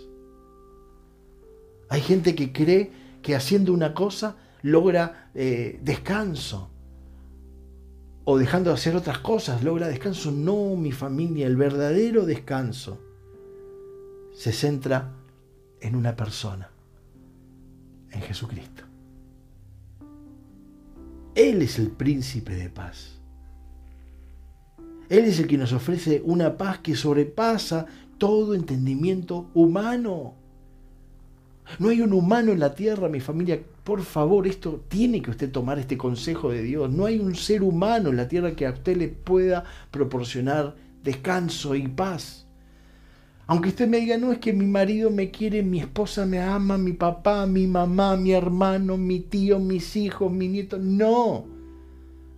Hay 1.90 2.00
gente 2.00 2.36
que 2.36 2.54
cree 2.54 2.92
que 3.22 3.36
haciendo 3.36 3.74
una 3.74 3.94
cosa 3.94 4.38
logra 4.64 5.30
eh, 5.36 5.80
descanso. 5.84 6.70
O 8.26 8.38
dejando 8.38 8.70
de 8.72 8.76
hacer 8.76 8.96
otras 8.96 9.20
cosas 9.20 9.64
logra 9.64 9.88
descanso. 9.88 10.32
No, 10.32 10.76
mi 10.76 10.92
familia, 10.92 11.46
el 11.46 11.58
verdadero 11.58 12.26
descanso 12.26 13.00
se 14.34 14.52
centra 14.52 15.14
en 15.80 15.96
una 15.96 16.16
persona, 16.16 16.72
en 18.12 18.22
Jesucristo. 18.22 18.84
Él 21.36 21.62
es 21.62 21.78
el 21.78 21.92
príncipe 21.92 22.56
de 22.56 22.70
paz. 22.70 23.20
Él 25.10 25.26
es 25.26 25.40
el 25.40 25.48
que 25.48 25.58
nos 25.58 25.74
ofrece 25.74 26.22
una 26.26 26.58
paz 26.58 26.80
que 26.80 26.96
sobrepasa 26.96 27.86
todo 28.18 28.54
entendimiento 28.54 29.50
humano. 29.54 30.36
No 31.80 31.90
hay 31.90 32.02
un 32.02 32.14
humano 32.14 32.52
en 32.52 32.60
la 32.60 32.76
tierra, 32.76 33.10
mi 33.10 33.20
familia. 33.20 33.60
Por 33.84 34.02
favor, 34.02 34.48
esto 34.48 34.84
tiene 34.88 35.22
que 35.22 35.32
usted 35.32 35.52
tomar 35.52 35.80
este 35.80 35.98
consejo 35.98 36.52
de 36.52 36.62
Dios. 36.62 36.90
No 36.92 37.06
hay 37.06 37.20
un 37.20 37.36
ser 37.36 37.64
humano 37.64 38.10
en 38.10 38.18
la 38.18 38.28
tierra 38.28 38.56
que 38.56 38.66
a 38.66 38.72
usted 38.72 38.98
le 38.98 39.08
pueda 39.08 39.64
proporcionar 39.92 40.76
descanso 41.04 41.76
y 41.76 41.88
paz. 41.88 42.46
Aunque 43.46 43.70
usted 43.70 43.88
me 43.88 43.98
diga, 43.98 44.18
no 44.18 44.32
es 44.32 44.40
que 44.40 44.54
mi 44.54 44.66
marido 44.66 45.10
me 45.10 45.30
quiere, 45.30 45.64
mi 45.64 45.80
esposa 45.80 46.26
me 46.26 46.40
ama, 46.40 46.78
mi 46.78 46.94
papá, 46.94 47.46
mi 47.46 47.68
mamá, 47.68 48.16
mi 48.16 48.32
hermano, 48.32 48.98
mi 48.98 49.20
tío, 49.20 49.60
mis 49.60 49.96
hijos, 49.96 50.32
mi 50.32 50.48
nieto. 50.48 50.78
No. 50.80 51.46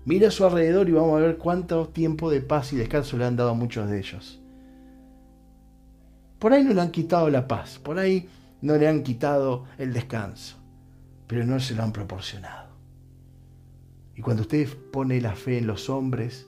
Mira 0.05 0.29
a 0.29 0.31
su 0.31 0.45
alrededor 0.45 0.89
y 0.89 0.93
vamos 0.93 1.17
a 1.17 1.25
ver 1.25 1.37
cuánto 1.37 1.87
tiempo 1.89 2.29
de 2.29 2.41
paz 2.41 2.73
y 2.73 2.75
descanso 2.75 3.17
le 3.17 3.25
han 3.25 3.35
dado 3.35 3.51
a 3.51 3.55
muchos 3.55 3.89
de 3.89 3.99
ellos. 3.99 4.39
Por 6.39 6.53
ahí 6.53 6.63
no 6.63 6.73
le 6.73 6.81
han 6.81 6.91
quitado 6.91 7.29
la 7.29 7.47
paz, 7.47 7.79
por 7.79 7.97
ahí 7.97 8.27
no 8.61 8.75
le 8.77 8.87
han 8.87 9.03
quitado 9.03 9.65
el 9.77 9.93
descanso, 9.93 10.57
pero 11.27 11.45
no 11.45 11.59
se 11.59 11.75
lo 11.75 11.83
han 11.83 11.91
proporcionado. 11.91 12.75
Y 14.15 14.21
cuando 14.21 14.43
usted 14.43 14.67
pone 14.91 15.19
la 15.19 15.35
fe 15.35 15.57
en 15.57 15.67
los 15.67 15.89
hombres, 15.89 16.47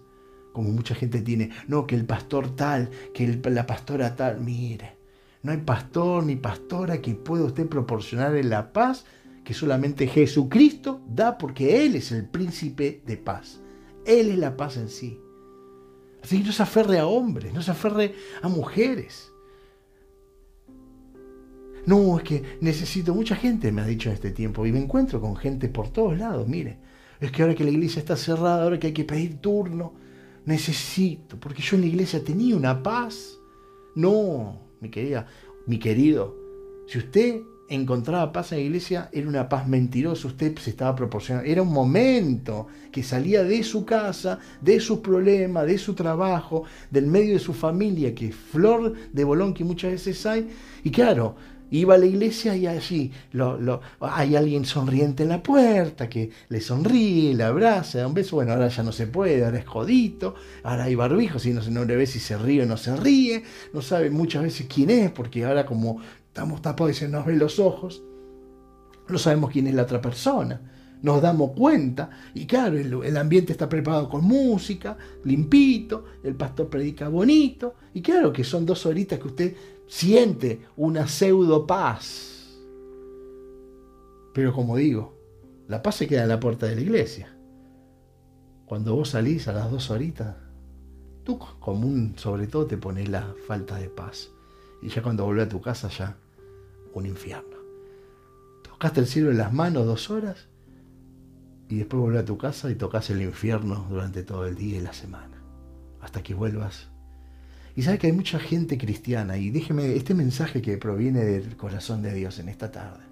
como 0.53 0.69
mucha 0.69 0.95
gente 0.95 1.21
tiene, 1.21 1.51
no, 1.67 1.85
que 1.85 1.95
el 1.95 2.05
pastor 2.05 2.55
tal, 2.55 2.89
que 3.13 3.27
la 3.27 3.67
pastora 3.67 4.15
tal, 4.15 4.39
mire, 4.41 4.97
no 5.43 5.51
hay 5.51 5.59
pastor 5.59 6.23
ni 6.23 6.35
pastora 6.35 7.01
que 7.01 7.13
pueda 7.13 7.43
usted 7.43 7.67
proporcionarle 7.67 8.43
la 8.43 8.73
paz 8.73 9.05
que 9.43 9.53
solamente 9.53 10.07
Jesucristo 10.07 11.01
da 11.07 11.37
porque 11.37 11.85
Él 11.85 11.95
es 11.95 12.11
el 12.11 12.27
príncipe 12.27 13.01
de 13.05 13.15
paz. 13.15 13.61
Él 14.05 14.29
es 14.29 14.37
la 14.37 14.57
paz 14.57 14.75
en 14.75 14.89
sí. 14.89 15.21
Así 16.21 16.39
que 16.39 16.43
no 16.43 16.51
se 16.51 16.63
aferre 16.63 16.99
a 16.99 17.07
hombres, 17.07 17.53
no 17.53 17.61
se 17.61 17.71
aferre 17.71 18.13
a 18.41 18.49
mujeres. 18.49 19.26
No, 21.87 22.17
es 22.17 22.23
que 22.23 22.43
necesito, 22.59 23.15
mucha 23.15 23.37
gente 23.37 23.71
me 23.71 23.81
ha 23.81 23.85
dicho 23.85 24.09
en 24.09 24.15
este 24.15 24.31
tiempo 24.31 24.65
y 24.65 24.73
me 24.73 24.79
encuentro 24.79 25.21
con 25.21 25.37
gente 25.37 25.69
por 25.69 25.87
todos 25.87 26.19
lados, 26.19 26.45
mire, 26.45 26.77
es 27.21 27.31
que 27.31 27.41
ahora 27.41 27.55
que 27.55 27.63
la 27.63 27.69
iglesia 27.69 28.01
está 28.01 28.17
cerrada, 28.17 28.63
ahora 28.63 28.77
que 28.77 28.87
hay 28.87 28.93
que 28.93 29.05
pedir 29.05 29.37
turno, 29.37 29.93
necesito, 30.45 31.39
porque 31.39 31.61
yo 31.61 31.77
en 31.77 31.81
la 31.83 31.87
iglesia 31.87 32.21
tenía 32.21 32.57
una 32.57 32.83
paz. 32.83 33.39
No, 33.95 34.59
mi 34.81 34.89
querida, 34.89 35.27
mi 35.65 35.79
querido, 35.79 36.35
si 36.87 36.97
usted 36.97 37.41
encontraba 37.69 38.33
paz 38.33 38.51
en 38.51 38.57
la 38.57 38.63
iglesia, 38.65 39.09
era 39.13 39.29
una 39.29 39.47
paz 39.47 39.65
mentirosa, 39.65 40.27
usted 40.27 40.57
se 40.57 40.71
estaba 40.71 40.93
proporcionando, 40.93 41.49
era 41.49 41.61
un 41.61 41.71
momento 41.71 42.67
que 42.91 43.01
salía 43.01 43.45
de 43.45 43.63
su 43.63 43.85
casa, 43.85 44.39
de 44.59 44.81
sus 44.81 44.99
problemas, 44.99 45.65
de 45.65 45.77
su 45.77 45.93
trabajo, 45.93 46.63
del 46.91 47.07
medio 47.07 47.33
de 47.33 47.39
su 47.39 47.53
familia, 47.53 48.13
que 48.13 48.33
flor 48.33 48.93
de 49.13 49.23
bolón 49.23 49.53
que 49.53 49.63
muchas 49.63 49.91
veces 49.91 50.25
hay, 50.25 50.49
y 50.83 50.91
claro, 50.91 51.35
iba 51.71 51.95
a 51.95 51.97
la 51.97 52.05
iglesia 52.05 52.55
y 52.55 52.67
allí 52.67 53.11
lo- 53.31 53.57
lo- 53.59 53.81
hay 53.99 54.35
alguien 54.35 54.65
sonriente 54.65 55.23
en 55.23 55.29
la 55.29 55.43
puerta 55.43 56.07
que 56.07 56.29
le 56.49 56.61
sonríe, 56.61 57.33
le 57.33 57.43
abraza, 57.43 57.99
da 57.99 58.07
un 58.07 58.13
beso. 58.13 58.35
Bueno, 58.37 58.53
ahora 58.53 58.67
ya 58.69 58.83
no 58.83 58.91
se 58.91 59.07
puede, 59.07 59.43
ahora 59.43 59.59
es 59.59 59.65
jodito, 59.65 60.35
ahora 60.63 60.85
hay 60.85 60.95
barbijos 60.95 61.45
y 61.45 61.53
no, 61.53 61.61
se- 61.61 61.71
no 61.71 61.85
le 61.85 61.95
ve 61.95 62.05
si 62.05 62.19
se 62.19 62.37
ríe 62.37 62.63
o 62.63 62.65
no 62.65 62.77
se 62.77 62.95
ríe, 62.95 63.43
no 63.73 63.81
sabe 63.81 64.09
muchas 64.09 64.43
veces 64.43 64.67
quién 64.73 64.89
es, 64.89 65.11
porque 65.11 65.45
ahora 65.45 65.65
como 65.65 65.99
estamos 66.27 66.61
tapados 66.61 66.95
y 66.95 66.99
se 66.99 67.09
nos 67.09 67.25
ven 67.25 67.39
los 67.39 67.59
ojos, 67.59 68.01
no 69.09 69.17
sabemos 69.17 69.51
quién 69.51 69.67
es 69.67 69.73
la 69.73 69.83
otra 69.83 70.01
persona. 70.01 70.61
Nos 71.01 71.21
damos 71.21 71.51
cuenta 71.51 72.09
y 72.33 72.45
claro, 72.47 72.75
el, 72.77 72.91
el 73.03 73.17
ambiente 73.17 73.51
está 73.51 73.69
preparado 73.69 74.09
con 74.09 74.23
música, 74.25 74.97
limpito, 75.25 76.05
el 76.23 76.33
pastor 76.35 76.69
predica 76.69 77.07
bonito 77.07 77.75
y 77.93 78.01
claro 78.01 78.33
que 78.33 78.43
son 78.43 78.65
dos 78.65 78.83
horitas 78.87 79.19
que 79.19 79.27
usted 79.27 79.55
siente 79.87 80.61
una 80.75 81.07
pseudo 81.07 81.65
paz. 81.65 82.57
Pero 84.33 84.53
como 84.53 84.77
digo, 84.77 85.17
la 85.67 85.81
paz 85.81 85.95
se 85.95 86.07
queda 86.07 86.23
en 86.23 86.29
la 86.29 86.39
puerta 86.39 86.67
de 86.67 86.75
la 86.75 86.81
iglesia. 86.81 87.35
Cuando 88.65 88.95
vos 88.95 89.09
salís 89.09 89.47
a 89.47 89.53
las 89.53 89.71
dos 89.71 89.89
horitas, 89.89 90.35
tú 91.23 91.39
común 91.59 92.13
sobre 92.17 92.47
todo 92.47 92.67
te 92.67 92.77
pones 92.77 93.09
la 93.09 93.33
falta 93.47 93.77
de 93.77 93.89
paz. 93.89 94.29
Y 94.81 94.89
ya 94.89 95.01
cuando 95.01 95.25
volvés 95.25 95.47
a 95.47 95.49
tu 95.49 95.61
casa 95.61 95.89
ya 95.89 96.17
un 96.93 97.05
infierno. 97.05 97.57
Tocaste 98.63 98.99
el 98.99 99.07
cielo 99.07 99.31
en 99.31 99.37
las 99.37 99.53
manos 99.53 99.85
dos 99.85 100.09
horas 100.09 100.47
y 101.69 101.77
después 101.77 102.01
volvés 102.01 102.21
a 102.21 102.25
tu 102.25 102.37
casa 102.37 102.69
y 102.69 102.75
tocas 102.75 103.09
el 103.09 103.21
infierno 103.21 103.87
durante 103.89 104.23
todo 104.23 104.45
el 104.45 104.55
día 104.55 104.77
y 104.77 104.81
la 104.81 104.93
semana. 104.93 105.41
Hasta 106.01 106.21
que 106.21 106.33
vuelvas. 106.33 106.89
Y 107.77 107.83
sabes 107.83 107.99
que 107.99 108.07
hay 108.07 108.13
mucha 108.13 108.39
gente 108.39 108.75
cristiana 108.75 109.37
y 109.37 109.51
déjeme 109.51 109.95
este 109.95 110.15
mensaje 110.15 110.63
que 110.63 110.79
proviene 110.79 111.23
del 111.23 111.55
corazón 111.55 112.01
de 112.01 112.11
Dios 112.11 112.39
en 112.39 112.49
esta 112.49 112.71
tarde. 112.71 113.03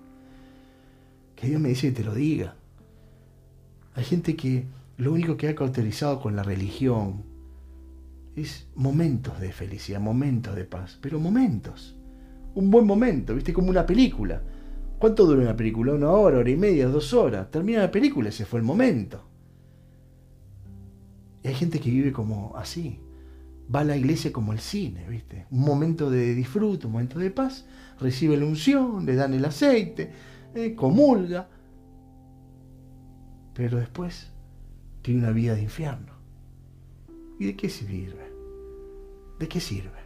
Que 1.36 1.46
Dios 1.46 1.62
me 1.62 1.70
dice 1.70 1.90
que 1.90 1.98
te 1.98 2.04
lo 2.04 2.16
diga. 2.16 2.56
Hay 3.94 4.04
gente 4.04 4.36
que 4.36 4.66
lo 4.98 5.14
único 5.14 5.38
que 5.38 5.50
ha 5.50 5.54
cauterizado 5.54 6.20
con 6.20 6.36
la 6.36 6.42
religión 6.42 7.22
es 8.36 8.68
momentos 8.74 9.40
de 9.40 9.52
felicidad, 9.52 10.00
momentos 10.00 10.56
de 10.56 10.66
paz, 10.66 10.98
pero 11.00 11.20
momentos. 11.20 11.96
Un 12.56 12.72
buen 12.72 12.88
momento, 12.88 13.36
¿viste? 13.36 13.54
Como 13.54 13.70
una 13.70 13.86
película. 13.86 14.42
¿Cuánto 14.98 15.28
dura 15.28 15.44
una 15.44 15.56
película? 15.56 15.94
¿Una 15.94 16.10
hora, 16.10 16.40
hora 16.40 16.50
y 16.50 16.58
media, 16.58 16.88
dos 16.88 17.14
horas? 17.14 17.52
Termina 17.52 17.82
la 17.82 17.92
película, 17.92 18.30
ese 18.30 18.46
fue 18.46 18.62
el 18.62 18.66
momento. 18.66 19.30
Y 21.44 21.50
hay 21.50 21.54
gente 21.54 21.80
que 21.80 21.92
vive 21.92 22.12
como 22.12 22.58
así. 22.58 23.05
Va 23.74 23.80
a 23.80 23.84
la 23.84 23.98
iglesia 23.98 24.32
como 24.32 24.54
el 24.54 24.60
cine, 24.60 25.08
¿viste? 25.10 25.48
Un 25.52 25.62
momento 25.62 26.10
de 26.10 26.36
disfrute, 26.36 26.86
un 26.86 26.94
momento 26.94 27.20
de 27.20 27.32
paz. 27.32 27.66
Recibe 28.00 28.38
la 28.38 28.46
unción, 28.46 29.06
le 29.06 29.16
dan 29.16 29.34
el 29.34 29.46
aceite, 29.46 30.12
eh, 30.54 30.76
comulga. 30.76 31.50
Pero 33.54 33.78
después 33.78 34.32
tiene 35.02 35.22
una 35.22 35.32
vida 35.32 35.56
de 35.56 35.64
infierno. 35.64 36.14
¿Y 37.40 37.46
de 37.46 37.56
qué 37.56 37.70
sirve? 37.70 38.32
¿De 39.40 39.48
qué 39.48 39.60
sirve 39.60 40.00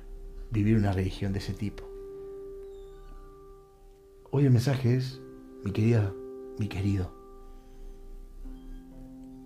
vivir 0.51 0.77
una 0.77 0.91
religión 0.91 1.33
de 1.33 1.39
ese 1.39 1.53
tipo? 1.53 1.83
Hoy 4.31 4.45
el 4.45 4.51
mensaje 4.51 4.95
es, 4.95 5.19
mi 5.63 5.71
querida, 5.71 6.13
mi 6.57 6.67
querido, 6.67 7.11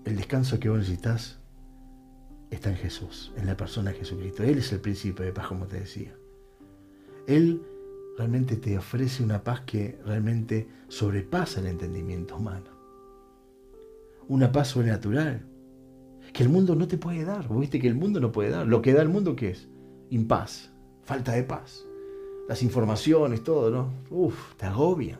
el 0.05 0.17
descanso 0.17 0.59
que 0.59 0.69
vos 0.69 0.79
necesitas 0.79 1.39
está 2.53 2.69
en 2.69 2.77
Jesús, 2.77 3.31
en 3.35 3.45
la 3.45 3.57
persona 3.57 3.91
de 3.91 3.97
Jesucristo. 3.99 4.43
Él 4.43 4.59
es 4.59 4.71
el 4.71 4.79
príncipe 4.79 5.23
de 5.23 5.31
paz, 5.31 5.47
como 5.47 5.67
te 5.67 5.79
decía. 5.79 6.15
Él 7.27 7.61
realmente 8.17 8.57
te 8.57 8.77
ofrece 8.77 9.23
una 9.23 9.43
paz 9.43 9.61
que 9.61 9.99
realmente 10.05 10.67
sobrepasa 10.87 11.61
el 11.61 11.67
entendimiento 11.67 12.37
humano. 12.37 12.71
Una 14.27 14.51
paz 14.51 14.69
sobrenatural 14.69 15.45
que 16.31 16.43
el 16.43 16.49
mundo 16.49 16.75
no 16.75 16.87
te 16.87 16.97
puede 16.97 17.25
dar. 17.25 17.47
Viste 17.49 17.79
que 17.79 17.87
el 17.87 17.95
mundo 17.95 18.19
no 18.19 18.31
puede 18.31 18.49
dar. 18.49 18.67
Lo 18.67 18.81
que 18.81 18.93
da 18.93 19.01
el 19.01 19.09
mundo, 19.09 19.35
¿qué 19.35 19.51
es? 19.51 19.67
Impaz, 20.09 20.71
falta 21.03 21.33
de 21.33 21.43
paz. 21.43 21.85
Las 22.47 22.63
informaciones, 22.63 23.43
todo, 23.43 23.69
¿no? 23.69 23.93
Uf, 24.09 24.55
te 24.55 24.65
agobia. 24.65 25.19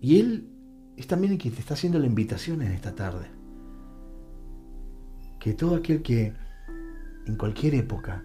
Y 0.00 0.18
Él 0.18 0.51
es 0.96 1.06
también 1.06 1.32
el 1.32 1.38
que 1.38 1.50
te 1.50 1.60
está 1.60 1.74
haciendo 1.74 1.98
la 1.98 2.06
invitación 2.06 2.62
en 2.62 2.72
esta 2.72 2.94
tarde. 2.94 3.30
Que 5.40 5.54
todo 5.54 5.76
aquel 5.76 6.02
que 6.02 6.34
en 7.26 7.36
cualquier 7.36 7.74
época 7.74 8.24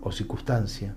o 0.00 0.12
circunstancia, 0.12 0.94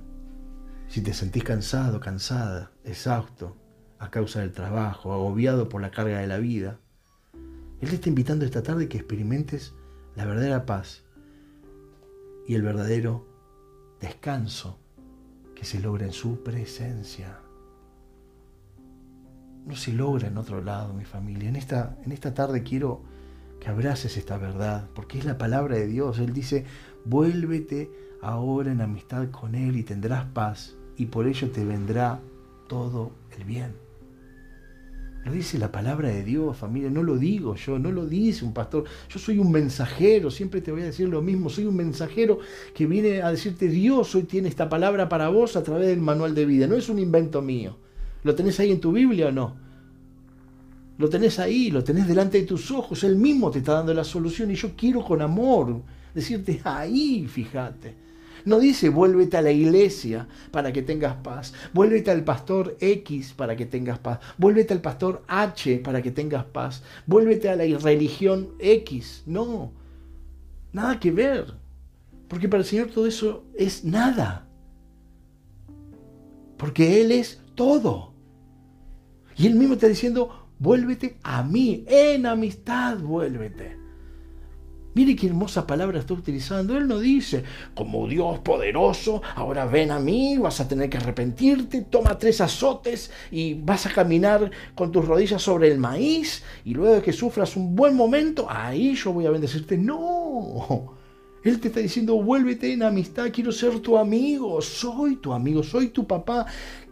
si 0.88 1.02
te 1.02 1.14
sentís 1.14 1.44
cansado, 1.44 2.00
cansada, 2.00 2.72
exhausto, 2.84 3.58
a 4.00 4.12
causa 4.12 4.42
del 4.42 4.52
trabajo, 4.52 5.14
agobiado 5.14 5.70
por 5.70 5.82
la 5.82 5.92
carga 5.92 6.20
de 6.20 6.28
la 6.28 6.38
vida, 6.38 6.80
Él 7.80 7.90
te 7.90 7.96
está 7.96 8.10
invitando 8.10 8.46
esta 8.46 8.64
tarde 8.64 8.88
que 8.88 8.98
experimentes 8.98 9.74
la 10.16 10.26
verdadera 10.26 10.66
paz 10.66 11.04
y 12.48 12.56
el 12.56 12.62
verdadero 12.62 13.28
descanso 14.00 14.80
que 15.56 15.66
se 15.66 15.80
logra 15.80 16.06
en 16.06 16.14
su 16.14 16.44
presencia. 16.44 17.40
No 19.68 19.76
se 19.76 19.92
logra 19.92 20.30
en 20.30 20.38
otro 20.38 20.64
lado, 20.64 20.94
mi 20.94 21.04
familia. 21.04 21.50
En 21.50 21.58
esta, 21.58 21.98
en 22.06 22.14
esta 22.14 22.34
tarde 22.34 22.64
quiero 22.64 23.02
que 23.60 23.68
abraces 23.68 24.16
esta 24.16 24.38
verdad, 24.38 24.88
porque 24.96 25.18
es 25.18 25.26
la 25.26 25.38
palabra 25.38 25.76
de 25.76 25.88
Dios. 25.88 26.20
Él 26.20 26.32
dice, 26.32 26.64
vuélvete 27.04 27.92
ahora 28.22 28.72
en 28.72 28.80
amistad 28.80 29.30
con 29.30 29.56
Él 29.56 29.76
y 29.76 29.84
tendrás 29.84 30.24
paz, 30.26 30.78
y 30.96 31.08
por 31.08 31.28
ello 31.28 31.52
te 31.52 31.66
vendrá 31.66 32.22
todo 32.70 33.12
el 33.38 33.44
bien. 33.44 33.76
Lo 35.26 35.34
dice 35.34 35.58
la 35.58 35.70
palabra 35.70 36.08
de 36.08 36.24
Dios, 36.24 36.56
familia, 36.56 36.90
no 36.90 37.04
lo 37.04 37.18
digo 37.18 37.56
yo, 37.56 37.78
no 37.78 37.92
lo 37.92 38.06
dice 38.06 38.46
un 38.46 38.54
pastor. 38.54 38.86
Yo 39.10 39.20
soy 39.20 39.38
un 39.38 39.52
mensajero, 39.52 40.32
siempre 40.32 40.62
te 40.62 40.72
voy 40.72 40.84
a 40.84 40.86
decir 40.86 41.10
lo 41.10 41.22
mismo, 41.22 41.50
soy 41.50 41.66
un 41.66 41.76
mensajero 41.76 42.40
que 42.74 42.86
viene 42.86 43.22
a 43.22 43.32
decirte 43.32 43.68
Dios 43.68 44.16
hoy 44.16 44.24
tiene 44.24 44.48
esta 44.48 44.70
palabra 44.70 45.10
para 45.10 45.28
vos 45.28 45.58
a 45.58 45.64
través 45.64 45.88
del 45.88 46.00
manual 46.00 46.34
de 46.34 46.46
vida, 46.46 46.68
no 46.68 46.76
es 46.76 46.88
un 46.88 47.00
invento 47.00 47.42
mío. 47.42 47.76
¿Lo 48.28 48.36
tenés 48.36 48.60
ahí 48.60 48.74
en 48.74 48.82
tu 48.82 48.92
Biblia 48.92 49.28
o 49.28 49.32
no? 49.32 49.56
Lo 50.98 51.08
tenés 51.08 51.40
ahí, 51.40 51.72
lo 51.72 51.82
tenés 51.82 52.10
delante 52.10 52.42
de 52.42 52.46
tus 52.46 52.72
ojos, 52.72 53.06
Él 53.06 53.16
mismo 53.16 53.50
te 53.50 53.60
está 53.60 53.72
dando 53.76 53.94
la 53.94 54.04
solución 54.04 54.52
y 54.52 54.56
yo 54.56 54.76
quiero 54.76 55.02
con 55.02 55.22
amor 55.22 55.82
decirte 56.14 56.60
ahí, 56.66 57.26
fíjate. 57.26 57.96
No 58.44 58.60
dice 58.60 58.90
vuélvete 58.90 59.38
a 59.38 59.42
la 59.42 59.52
iglesia 59.52 60.28
para 60.52 60.74
que 60.74 60.82
tengas 60.82 61.16
paz. 61.16 61.54
Vuélvete 61.74 62.12
al 62.12 62.26
pastor 62.26 62.76
X 62.82 63.34
para 63.34 63.56
que 63.56 63.66
tengas 63.66 64.00
paz. 64.00 64.20
Vuélvete 64.38 64.74
al 64.74 64.82
pastor 64.82 65.24
H 65.30 65.80
para 65.80 66.02
que 66.02 66.12
tengas 66.12 66.44
paz. 66.44 66.84
Vuélvete 67.06 67.48
a 67.48 67.56
la 67.56 67.64
religión 67.78 68.50
X. 68.60 69.24
No. 69.26 69.72
Nada 70.74 71.00
que 71.00 71.12
ver. 71.12 71.54
Porque 72.28 72.50
para 72.50 72.64
el 72.64 72.68
Señor 72.68 72.88
todo 72.88 73.08
eso 73.08 73.46
es 73.56 73.86
nada. 73.86 74.50
Porque 76.58 77.02
Él 77.02 77.14
es 77.14 77.42
todo. 77.56 78.17
Y 79.38 79.48
Él 79.48 79.56
mismo 79.56 79.76
está 79.76 79.88
diciendo, 79.88 80.48
vuélvete 80.60 81.18
a 81.24 81.44
mí. 81.44 81.84
En 81.88 82.26
amistad 82.26 82.98
vuélvete. 82.98 83.78
Mire 84.98 85.16
qué 85.16 85.28
hermosa 85.28 85.68
palabra 85.68 86.00
está 86.00 86.16
utilizando. 86.16 86.76
Él 86.76 86.88
no 86.88 86.98
dice, 86.98 87.44
como 87.76 88.08
Dios 88.08 88.40
poderoso, 88.40 89.22
ahora 89.36 89.68
ven 89.68 89.92
a 89.92 90.00
mí, 90.00 90.40
vas 90.40 90.60
a 90.60 90.68
tener 90.68 90.90
que 90.90 90.98
arrepentirte, 90.98 91.84
toma 91.84 92.18
tres 92.18 92.42
azotes 92.42 93.12
y 93.30 93.54
vas 93.54 93.86
a 93.86 93.92
caminar 93.92 94.50
con 94.74 94.92
tus 94.92 95.06
rodillas 95.06 95.44
sobre 95.44 95.72
el 95.72 95.78
maíz 95.78 96.44
y 96.66 96.74
luego 96.74 96.96
de 96.96 97.02
que 97.04 97.14
sufras 97.14 97.56
un 97.56 97.76
buen 97.76 97.96
momento, 97.96 98.48
ahí 98.50 98.96
yo 98.96 99.14
voy 99.14 99.28
a 99.28 99.30
bendecirte. 99.30 99.78
No. 99.78 100.96
Él 101.44 101.60
te 101.60 101.68
está 101.68 101.80
diciendo, 101.80 102.20
vuélvete 102.22 102.74
en 102.74 102.82
amistad, 102.82 103.28
quiero 103.32 103.52
ser 103.52 103.80
tu 103.82 104.00
amigo, 104.00 104.60
soy 104.64 105.18
tu 105.18 105.32
amigo, 105.32 105.62
soy 105.62 105.90
tu 105.90 106.08
papá, 106.08 106.48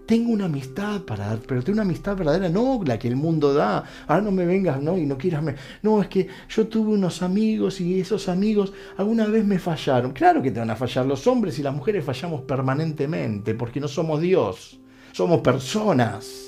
tengo 0.05 0.31
una 0.31 0.45
amistad 0.45 1.01
para 1.01 1.27
dar, 1.27 1.39
pero 1.39 1.63
tengo 1.63 1.75
una 1.75 1.83
amistad 1.83 2.15
verdadera, 2.15 2.49
no 2.49 2.81
la 2.85 2.99
que 2.99 3.07
el 3.07 3.15
mundo 3.15 3.53
da. 3.53 3.83
Ahora 4.07 4.21
no 4.21 4.31
me 4.31 4.45
vengas, 4.45 4.81
no, 4.81 4.97
y 4.97 5.05
no 5.05 5.17
quieras. 5.17 5.43
No, 5.81 6.01
es 6.01 6.07
que 6.07 6.27
yo 6.49 6.67
tuve 6.67 6.93
unos 6.93 7.21
amigos 7.21 7.81
y 7.81 7.99
esos 7.99 8.29
amigos 8.29 8.73
alguna 8.97 9.27
vez 9.27 9.45
me 9.45 9.59
fallaron. 9.59 10.11
Claro 10.11 10.41
que 10.41 10.51
te 10.51 10.59
van 10.59 10.69
a 10.69 10.75
fallar 10.75 11.05
los 11.05 11.25
hombres 11.27 11.57
y 11.59 11.63
las 11.63 11.73
mujeres 11.73 12.05
fallamos 12.05 12.41
permanentemente 12.41 13.53
porque 13.55 13.79
no 13.79 13.87
somos 13.87 14.21
Dios, 14.21 14.79
somos 15.11 15.41
personas. 15.41 16.41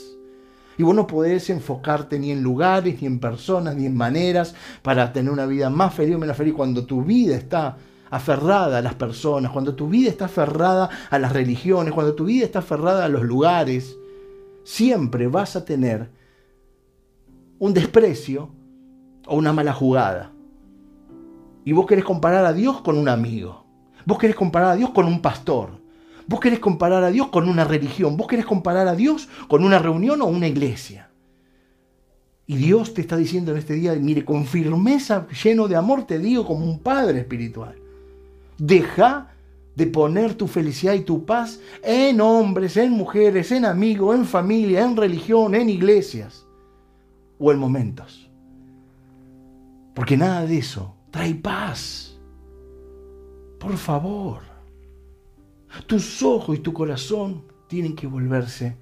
Y 0.77 0.83
vos 0.83 0.95
no 0.95 1.07
podés 1.07 1.49
enfocarte 1.49 2.19
ni 2.19 2.31
en 2.31 2.43
lugares, 2.43 3.01
ni 3.01 3.07
en 3.07 3.19
personas, 3.19 3.75
ni 3.75 3.87
en 3.87 3.95
maneras 3.95 4.53
para 4.83 5.11
tener 5.11 5.31
una 5.31 5.47
vida 5.47 5.71
más 5.71 5.95
feliz 5.95 6.15
o 6.15 6.19
menos 6.19 6.37
feliz 6.37 6.53
cuando 6.53 6.85
tu 6.85 7.03
vida 7.03 7.35
está 7.35 7.77
aferrada 8.09 8.77
a 8.77 8.81
las 8.81 8.95
personas, 8.95 9.51
cuando 9.51 9.75
tu 9.75 9.87
vida 9.87 10.09
está 10.09 10.25
aferrada 10.25 10.89
a 11.09 11.19
las 11.19 11.33
religiones, 11.33 11.93
cuando 11.93 12.15
tu 12.15 12.25
vida 12.25 12.45
está 12.45 12.59
aferrada 12.59 13.05
a 13.05 13.09
los 13.09 13.23
lugares, 13.23 13.97
siempre 14.63 15.27
vas 15.27 15.55
a 15.55 15.65
tener 15.65 16.09
un 17.59 17.73
desprecio 17.73 18.49
o 19.25 19.35
una 19.35 19.53
mala 19.53 19.73
jugada. 19.73 20.31
Y 21.65 21.73
vos 21.73 21.85
querés 21.85 22.05
comparar 22.05 22.45
a 22.45 22.53
Dios 22.53 22.81
con 22.81 22.97
un 22.97 23.09
amigo. 23.09 23.65
Vos 24.05 24.17
querés 24.17 24.35
comparar 24.35 24.71
a 24.71 24.75
Dios 24.75 24.91
con 24.91 25.05
un 25.05 25.21
pastor. 25.21 25.71
Vos 26.27 26.39
querés 26.39 26.59
comparar 26.59 27.03
a 27.03 27.11
Dios 27.11 27.27
con 27.27 27.49
una 27.49 27.63
religión. 27.63 28.15
Vos 28.15 28.27
querés 28.27 28.45
comparar 28.45 28.87
a 28.87 28.95
Dios 28.95 29.27
con 29.47 29.63
una 29.63 29.79
reunión 29.79 30.21
o 30.21 30.25
una 30.25 30.47
iglesia. 30.47 31.09
Y 32.45 32.55
Dios 32.55 32.93
te 32.93 33.01
está 33.01 33.17
diciendo 33.17 33.51
en 33.51 33.57
este 33.57 33.73
día, 33.73 33.93
mire, 33.95 34.23
con 34.23 34.45
firmeza, 34.45 35.27
lleno 35.43 35.67
de 35.67 35.75
amor, 35.75 36.05
te 36.05 36.17
digo 36.19 36.45
como 36.45 36.63
un 36.63 36.79
padre 36.79 37.19
espiritual. 37.19 37.75
Deja 38.57 39.31
de 39.75 39.85
poner 39.85 40.33
tu 40.33 40.47
felicidad 40.47 40.93
y 40.93 41.01
tu 41.01 41.23
paz 41.25 41.59
en 41.83 42.19
hombres, 42.19 42.77
en 42.77 42.91
mujeres, 42.91 43.51
en 43.51 43.63
amigos, 43.63 44.15
en 44.15 44.25
familia, 44.25 44.83
en 44.83 44.97
religión, 44.97 45.53
en 45.53 45.69
iglesias 45.69 46.47
o 47.37 47.51
en 47.51 47.59
momentos. 47.59 48.29
Porque 49.93 50.17
nada 50.17 50.45
de 50.45 50.57
eso 50.57 50.95
trae 51.11 51.35
paz. 51.35 52.19
Por 53.59 53.77
favor, 53.77 54.41
tus 55.85 56.23
ojos 56.23 56.57
y 56.57 56.59
tu 56.59 56.73
corazón 56.73 57.43
tienen 57.67 57.95
que 57.95 58.07
volverse 58.07 58.77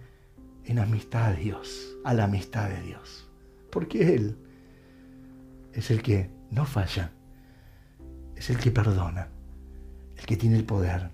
en 0.64 0.80
amistad 0.80 1.26
a 1.26 1.34
Dios, 1.34 1.98
a 2.04 2.14
la 2.14 2.26
amistad 2.26 2.70
de 2.70 2.82
Dios. 2.82 3.30
Porque 3.70 4.16
Él 4.16 4.38
es 5.74 5.92
el 5.92 6.02
que 6.02 6.30
no 6.52 6.66
falla, 6.66 7.12
es 8.36 8.50
el 8.50 8.58
que 8.58 8.72
perdona, 8.72 9.30
el 10.18 10.26
que 10.26 10.38
tiene 10.38 10.58
el 10.58 10.66
poder, 10.66 11.10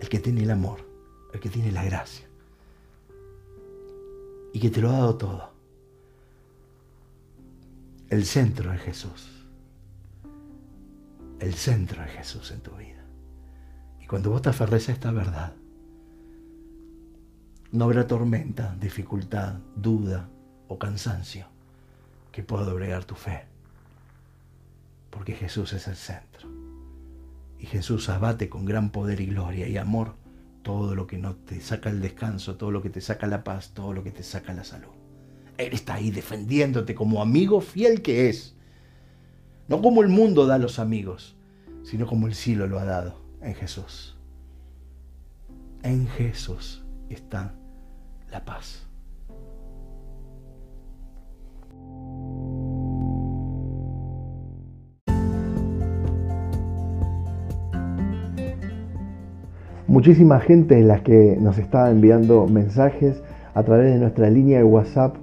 el 0.00 0.08
que 0.08 0.18
tiene 0.18 0.42
el 0.42 0.50
amor, 0.50 0.86
el 1.32 1.40
que 1.40 1.48
tiene 1.48 1.72
la 1.72 1.84
gracia 1.84 2.26
y 4.52 4.60
que 4.60 4.70
te 4.70 4.80
lo 4.80 4.90
ha 4.90 4.98
dado 4.98 5.16
todo. 5.16 5.52
El 8.10 8.26
centro 8.26 8.72
es 8.72 8.80
Jesús. 8.82 9.28
El 11.40 11.54
centro 11.54 12.04
es 12.04 12.10
Jesús 12.10 12.50
en 12.50 12.60
tu 12.60 12.72
vida. 12.72 13.02
Y 14.00 14.06
cuando 14.06 14.30
vos 14.30 14.42
te 14.42 14.50
aferres 14.50 14.88
a 14.88 14.92
esta 14.92 15.10
verdad, 15.10 15.54
no 17.72 17.84
habrá 17.84 18.06
tormenta, 18.06 18.76
dificultad, 18.78 19.54
duda 19.74 20.28
o 20.68 20.78
cansancio 20.78 21.46
que 22.30 22.42
pueda 22.42 22.64
doblegar 22.64 23.04
tu 23.04 23.14
fe. 23.14 23.46
Porque 25.10 25.32
Jesús 25.32 25.72
es 25.72 25.88
el 25.88 25.96
centro. 25.96 26.31
Y 27.62 27.66
Jesús 27.66 28.08
abate 28.08 28.48
con 28.48 28.64
gran 28.64 28.90
poder 28.90 29.20
y 29.20 29.26
gloria 29.26 29.68
y 29.68 29.76
amor 29.76 30.16
todo 30.62 30.96
lo 30.96 31.06
que 31.06 31.16
no 31.16 31.36
te 31.36 31.60
saca 31.60 31.90
el 31.90 32.00
descanso, 32.00 32.56
todo 32.56 32.72
lo 32.72 32.82
que 32.82 32.90
te 32.90 33.00
saca 33.00 33.28
la 33.28 33.44
paz, 33.44 33.70
todo 33.72 33.92
lo 33.92 34.02
que 34.02 34.10
te 34.10 34.24
saca 34.24 34.52
la 34.52 34.64
salud. 34.64 34.90
Él 35.58 35.72
está 35.72 35.94
ahí 35.94 36.10
defendiéndote 36.10 36.96
como 36.96 37.22
amigo 37.22 37.60
fiel 37.60 38.02
que 38.02 38.28
es. 38.28 38.56
No 39.68 39.80
como 39.80 40.02
el 40.02 40.08
mundo 40.08 40.44
da 40.46 40.56
a 40.56 40.58
los 40.58 40.80
amigos, 40.80 41.36
sino 41.84 42.08
como 42.08 42.26
el 42.26 42.34
cielo 42.34 42.66
lo 42.66 42.80
ha 42.80 42.84
dado 42.84 43.20
en 43.40 43.54
Jesús. 43.54 44.16
En 45.84 46.08
Jesús 46.08 46.84
está 47.10 47.54
la 48.28 48.44
paz. 48.44 48.88
Muchísima 59.92 60.40
gente 60.40 60.78
en 60.78 60.88
la 60.88 61.02
que 61.02 61.36
nos 61.38 61.58
está 61.58 61.90
enviando 61.90 62.46
mensajes 62.46 63.22
a 63.52 63.62
través 63.62 63.92
de 63.92 63.98
nuestra 63.98 64.30
línea 64.30 64.56
de 64.56 64.64
WhatsApp 64.64 65.16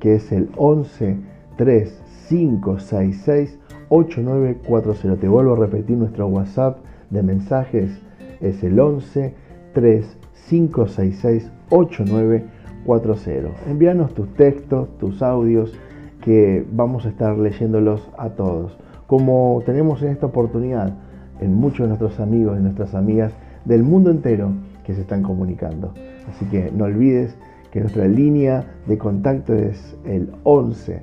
que 0.00 0.16
es 0.16 0.32
el 0.32 0.48
11 0.56 1.16
3 1.56 2.02
566 2.28 3.56
8940. 3.88 5.20
Te 5.20 5.28
vuelvo 5.28 5.52
a 5.52 5.58
repetir 5.60 5.96
nuestro 5.96 6.26
WhatsApp 6.26 6.78
de 7.10 7.22
mensajes 7.22 8.00
es 8.40 8.64
el 8.64 8.80
11 8.80 9.32
3 9.74 10.18
566 10.48 11.48
8940. 11.70 13.70
Envíanos 13.70 14.12
tus 14.12 14.34
textos, 14.34 14.88
tus 14.98 15.22
audios 15.22 15.72
que 16.20 16.66
vamos 16.72 17.06
a 17.06 17.10
estar 17.10 17.38
leyéndolos 17.38 18.10
a 18.18 18.30
todos. 18.30 18.76
Como 19.06 19.62
tenemos 19.64 20.02
en 20.02 20.08
esta 20.08 20.26
oportunidad 20.26 20.96
en 21.40 21.54
muchos 21.54 21.82
de 21.82 21.86
nuestros 21.86 22.18
amigos 22.18 22.58
y 22.58 22.62
nuestras 22.62 22.96
amigas 22.96 23.32
del 23.66 23.82
mundo 23.82 24.10
entero 24.10 24.52
que 24.84 24.94
se 24.94 25.02
están 25.02 25.22
comunicando. 25.22 25.92
Así 26.28 26.46
que 26.46 26.70
no 26.72 26.84
olvides 26.84 27.36
que 27.70 27.80
nuestra 27.80 28.06
línea 28.08 28.64
de 28.86 28.96
contacto 28.96 29.52
es 29.54 29.96
el 30.04 30.32
11 30.44 31.02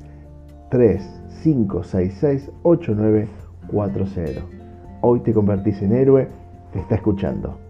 3 0.71 1.21
566 1.43 2.49
8940. 2.63 4.41
Hoy 5.01 5.19
te 5.19 5.33
convertís 5.33 5.81
en 5.81 5.91
héroe, 5.91 6.27
te 6.71 6.79
está 6.79 6.95
escuchando. 6.95 7.62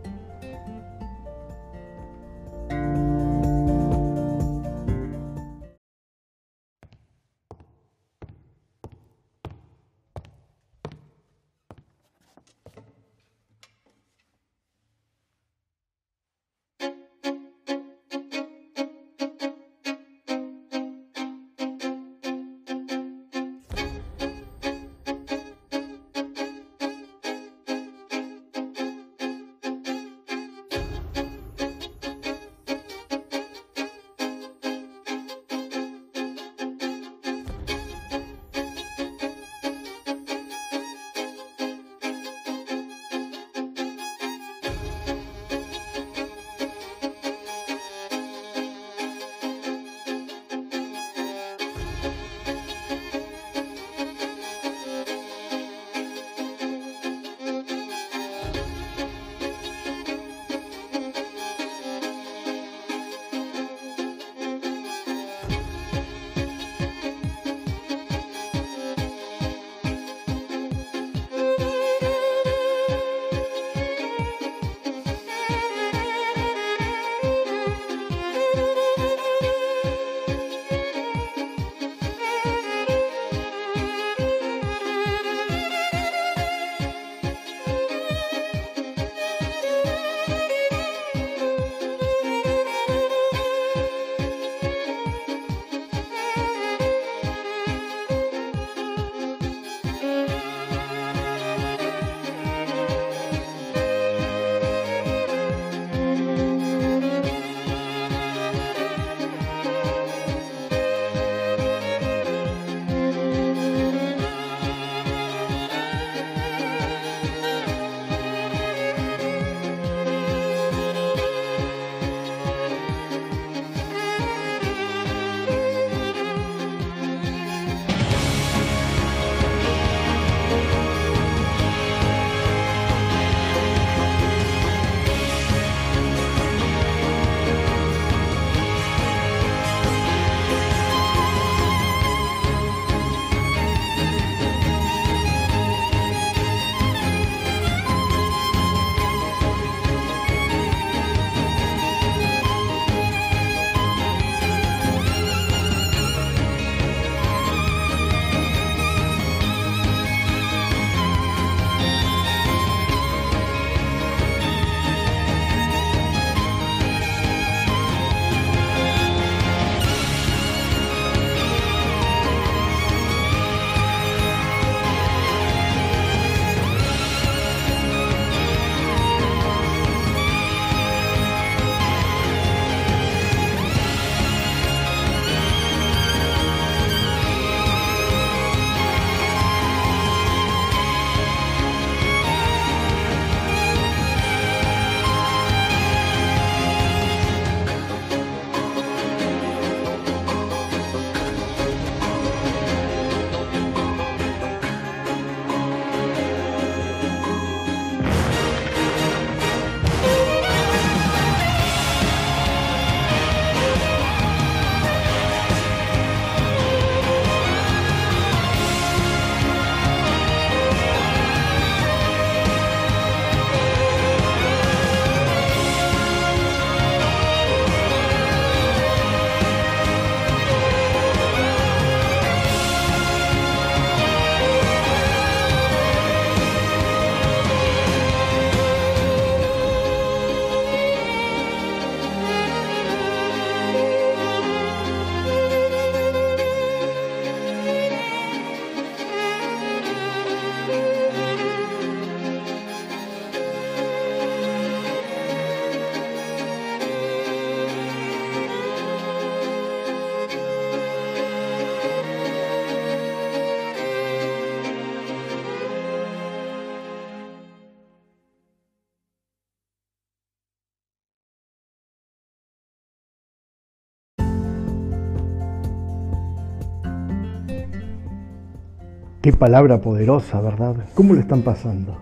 Qué 279.23 279.31
palabra 279.31 279.79
poderosa, 279.79 280.41
¿verdad? 280.41 280.75
¿Cómo 280.95 281.13
lo 281.13 281.21
están 281.21 281.43
pasando? 281.43 281.97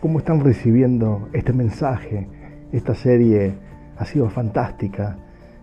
¿Cómo 0.00 0.18
están 0.18 0.40
recibiendo 0.40 1.28
este 1.32 1.52
mensaje? 1.52 2.26
Esta 2.72 2.96
serie 2.96 3.54
ha 3.96 4.04
sido 4.04 4.28
fantástica. 4.30 5.16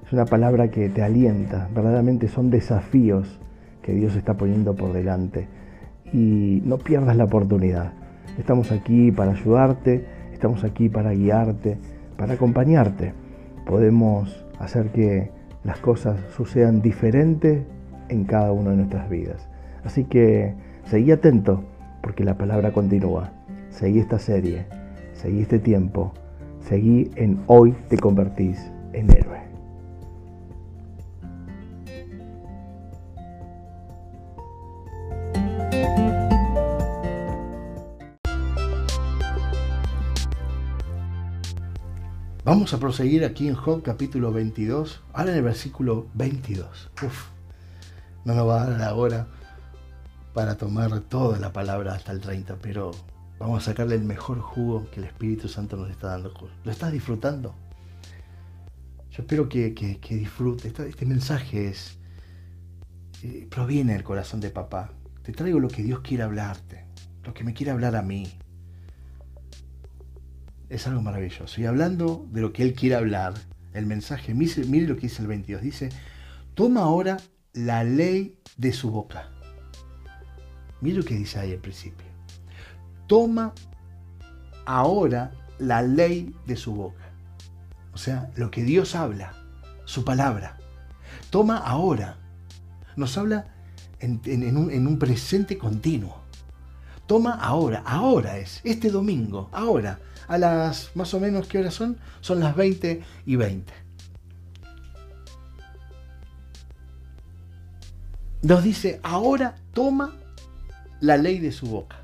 Es 0.05 0.13
una 0.13 0.23
palabra 0.23 0.69
que 0.69 0.87
te 0.87 1.03
alienta. 1.03 1.67
Verdaderamente 1.75 2.29
son 2.29 2.49
desafíos 2.49 3.37
que 3.81 3.93
Dios 3.93 4.15
está 4.15 4.35
poniendo 4.35 4.77
por 4.77 4.93
delante. 4.93 5.49
Y 6.13 6.61
no 6.63 6.77
pierdas 6.77 7.17
la 7.17 7.25
oportunidad. 7.25 7.91
Estamos 8.39 8.71
aquí 8.71 9.11
para 9.11 9.31
ayudarte, 9.31 10.05
estamos 10.31 10.63
aquí 10.63 10.87
para 10.87 11.11
guiarte, 11.11 11.79
para 12.15 12.35
acompañarte. 12.35 13.11
Podemos 13.65 14.45
hacer 14.57 14.87
que 14.93 15.31
las 15.65 15.79
cosas 15.79 16.17
sucedan 16.37 16.81
diferentes 16.81 17.61
en 18.07 18.23
cada 18.23 18.53
una 18.53 18.69
de 18.69 18.77
nuestras 18.77 19.09
vidas. 19.09 19.49
Así 19.83 20.05
que 20.05 20.71
Seguí 20.85 21.11
atento 21.11 21.63
porque 22.01 22.23
la 22.23 22.37
palabra 22.37 22.73
continúa. 22.73 23.31
Seguí 23.69 23.99
esta 23.99 24.19
serie, 24.19 24.67
seguí 25.13 25.41
este 25.41 25.57
tiempo, 25.57 26.13
seguí 26.59 27.09
en 27.15 27.41
hoy 27.47 27.73
te 27.89 27.97
convertís 27.97 28.59
en 28.91 29.09
héroe. 29.11 29.41
Vamos 42.45 42.73
a 42.73 42.77
proseguir 42.77 43.23
aquí 43.23 43.47
en 43.47 43.55
Job 43.55 43.81
capítulo 43.81 44.33
22, 44.33 45.01
ahora 45.13 45.31
en 45.31 45.37
el 45.37 45.43
versículo 45.43 46.07
22. 46.13 46.91
Uf, 47.01 47.29
no 48.25 48.35
nos 48.35 48.47
va 48.47 48.61
a 48.61 48.69
dar 48.69 48.79
la 48.79 48.95
hora 48.95 49.27
para 50.33 50.57
tomar 50.57 50.99
toda 51.01 51.37
la 51.39 51.53
palabra 51.53 51.93
hasta 51.93 52.11
el 52.11 52.19
30, 52.19 52.57
pero 52.61 52.91
vamos 53.39 53.61
a 53.61 53.65
sacarle 53.65 53.95
el 53.95 54.03
mejor 54.03 54.39
jugo 54.39 54.89
que 54.89 54.99
el 54.99 55.05
Espíritu 55.05 55.47
Santo 55.47 55.77
nos 55.77 55.91
está 55.91 56.07
dando. 56.07 56.33
¿Lo 56.63 56.71
estás 56.71 56.91
disfrutando? 56.91 57.55
Yo 59.11 59.21
espero 59.21 59.47
que, 59.47 59.75
que, 59.75 60.15
disfrute. 60.15 60.69
Este, 60.69 61.05
mensaje 61.05 61.67
es, 61.67 61.99
eh, 63.21 63.47
proviene 63.49 63.93
del 63.93 64.03
corazón 64.03 64.39
de 64.39 64.49
papá. 64.49 64.91
Te 65.21 65.33
traigo 65.33 65.59
lo 65.59 65.67
que 65.67 65.83
Dios 65.83 65.99
quiere 65.99 66.23
hablarte, 66.23 66.85
lo 67.23 67.33
que 67.33 67.43
me 67.43 67.53
quiere 67.53 67.71
hablar 67.71 67.95
a 67.95 68.01
mí. 68.01 68.27
Es 70.69 70.87
algo 70.87 71.01
maravilloso. 71.03 71.61
Y 71.61 71.65
hablando 71.65 72.25
de 72.31 72.41
lo 72.41 72.51
que 72.53 72.63
Él 72.63 72.73
quiere 72.73 72.95
hablar, 72.95 73.35
el 73.73 73.85
mensaje, 73.85 74.33
mire, 74.33 74.65
mire 74.65 74.87
lo 74.87 74.95
que 74.95 75.01
dice 75.01 75.21
el 75.21 75.27
22. 75.27 75.61
Dice, 75.61 75.89
toma 76.55 76.81
ahora 76.81 77.17
la 77.53 77.83
ley 77.83 78.39
de 78.57 78.73
su 78.73 78.89
boca 78.89 79.32
Mira 80.83 80.97
lo 80.97 81.05
que 81.05 81.15
dice 81.15 81.39
ahí 81.39 81.53
al 81.53 81.59
principio. 81.59 82.05
Toma 83.07 83.53
ahora 84.65 85.31
la 85.57 85.81
ley 85.81 86.35
de 86.45 86.57
su 86.57 86.75
boca. 86.75 87.13
O 87.93 87.97
sea, 87.97 88.29
lo 88.35 88.51
que 88.51 88.63
Dios 88.63 88.93
habla, 88.93 89.31
su 89.85 90.03
palabra. 90.03 90.57
Toma 91.29 91.57
ahora. 91.57 92.17
Nos 92.97 93.17
habla 93.17 93.47
en, 94.01 94.57
un, 94.57 94.71
en 94.71 94.85
un 94.85 94.99
presente 94.99 95.57
continuo. 95.57 96.21
Toma 97.07 97.35
ahora, 97.35 97.81
ahora 97.85 98.37
es, 98.37 98.59
este 98.65 98.89
domingo, 98.89 99.49
ahora, 99.53 99.99
a 100.27 100.37
las 100.37 100.91
más 100.95 101.13
o 101.13 101.19
menos, 101.21 101.47
¿qué 101.47 101.59
horas 101.59 101.75
son? 101.75 101.97
Son 102.19 102.41
las 102.41 102.57
20 102.57 103.01
y 103.25 103.35
20. 103.37 103.73
Nos 108.41 108.63
dice, 108.63 108.99
ahora 109.01 109.55
toma 109.73 110.17
la 111.03 111.17
ley 111.17 111.39
de 111.39 111.51
su 111.51 111.67
boca. 111.67 111.97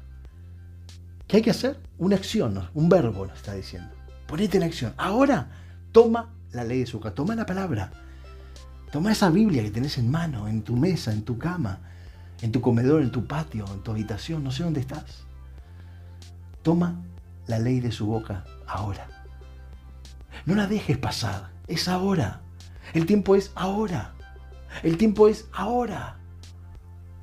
¿Qué 1.26 1.38
hay 1.38 1.42
que 1.42 1.52
hacer? 1.52 1.80
Una 2.00 2.18
acción, 2.18 2.70
un 2.74 2.90
verbo 2.90 3.26
nos 3.26 3.38
está 3.38 3.54
diciendo. 3.54 3.90
Ponete 4.28 4.58
en 4.58 4.64
acción. 4.64 4.94
Ahora 4.98 5.48
toma 5.94 6.34
la 6.52 6.66
ley 6.66 6.82
de 6.82 6.86
su 6.86 6.98
boca, 6.98 7.14
toma 7.14 7.34
la 7.34 7.46
palabra. 7.46 7.92
Toma 8.92 9.14
esa 9.14 9.30
Biblia 9.30 9.64
que 9.64 9.72
tenés 9.72 9.98
en 10.00 10.12
mano, 10.12 10.50
en 10.50 10.64
tu 10.64 10.76
mesa, 10.76 11.14
en 11.14 11.24
tu 11.24 11.38
cama, 11.38 11.80
en 12.42 12.52
tu 12.52 12.60
comedor, 12.60 13.02
en 13.02 13.10
tu 13.10 13.26
patio, 13.26 13.66
en 13.72 13.84
tu 13.84 13.92
habitación, 13.92 14.44
no 14.44 14.52
sé 14.52 14.64
dónde 14.64 14.82
estás. 14.82 15.24
Toma 16.62 17.00
la 17.48 17.58
ley 17.58 17.80
de 17.80 17.94
su 17.94 18.06
boca 18.06 18.44
ahora. 18.68 19.08
No 20.46 20.56
la 20.56 20.68
dejes 20.68 20.98
pasar, 20.98 21.52
es 21.68 21.88
ahora. 21.88 22.42
El 22.94 23.06
tiempo 23.06 23.38
es 23.38 23.54
ahora. 23.56 24.14
El 24.84 24.98
tiempo 24.98 25.30
es 25.30 25.48
ahora. 25.54 26.19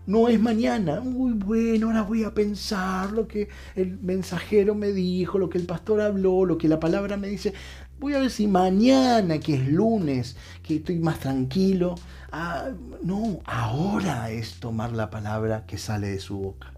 No 0.07 0.29
es 0.29 0.41
mañana. 0.41 1.01
Muy 1.01 1.33
bueno, 1.33 1.89
ahora 1.89 2.03
voy 2.03 2.25
a 2.25 2.33
pensar 2.33 3.13
lo 3.13 3.27
que 3.27 3.49
el 3.75 3.99
mensajero 3.99 4.75
me 4.75 4.93
dijo, 4.93 5.39
lo 5.39 5.49
que 5.49 5.59
el 5.59 5.67
pastor 5.67 6.01
habló, 6.01 6.45
lo 6.45 6.57
que 6.59 6.69
la 6.69 6.79
palabra 6.79 7.17
me 7.17 7.29
dice. 7.29 7.53
Voy 7.99 8.15
a 8.15 8.21
ver 8.21 8.31
si 8.31 8.47
mañana, 8.47 9.39
que 9.39 9.55
es 9.55 9.69
lunes, 9.69 10.37
que 10.63 10.77
estoy 10.77 10.99
más 11.01 11.19
tranquilo. 11.19 11.97
Ah, 12.31 12.69
no, 13.03 13.41
ahora 13.45 14.31
es 14.31 14.61
tomar 14.61 14.93
la 14.93 15.11
palabra 15.11 15.65
que 15.67 15.79
sale 15.79 16.09
de 16.09 16.21
su 16.21 16.39
boca. 16.39 16.73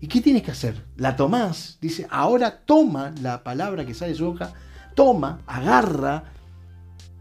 ¿Y 0.00 0.08
qué 0.08 0.20
tienes 0.20 0.42
que 0.42 0.52
hacer? 0.52 0.84
La 0.96 1.16
tomás, 1.16 1.78
dice, 1.80 2.06
ahora 2.10 2.60
toma 2.64 3.12
la 3.20 3.44
palabra 3.44 3.84
que 3.84 3.94
sale 3.94 4.12
de 4.12 4.18
su 4.18 4.26
boca, 4.26 4.52
toma, 4.94 5.42
agarra, 5.46 6.24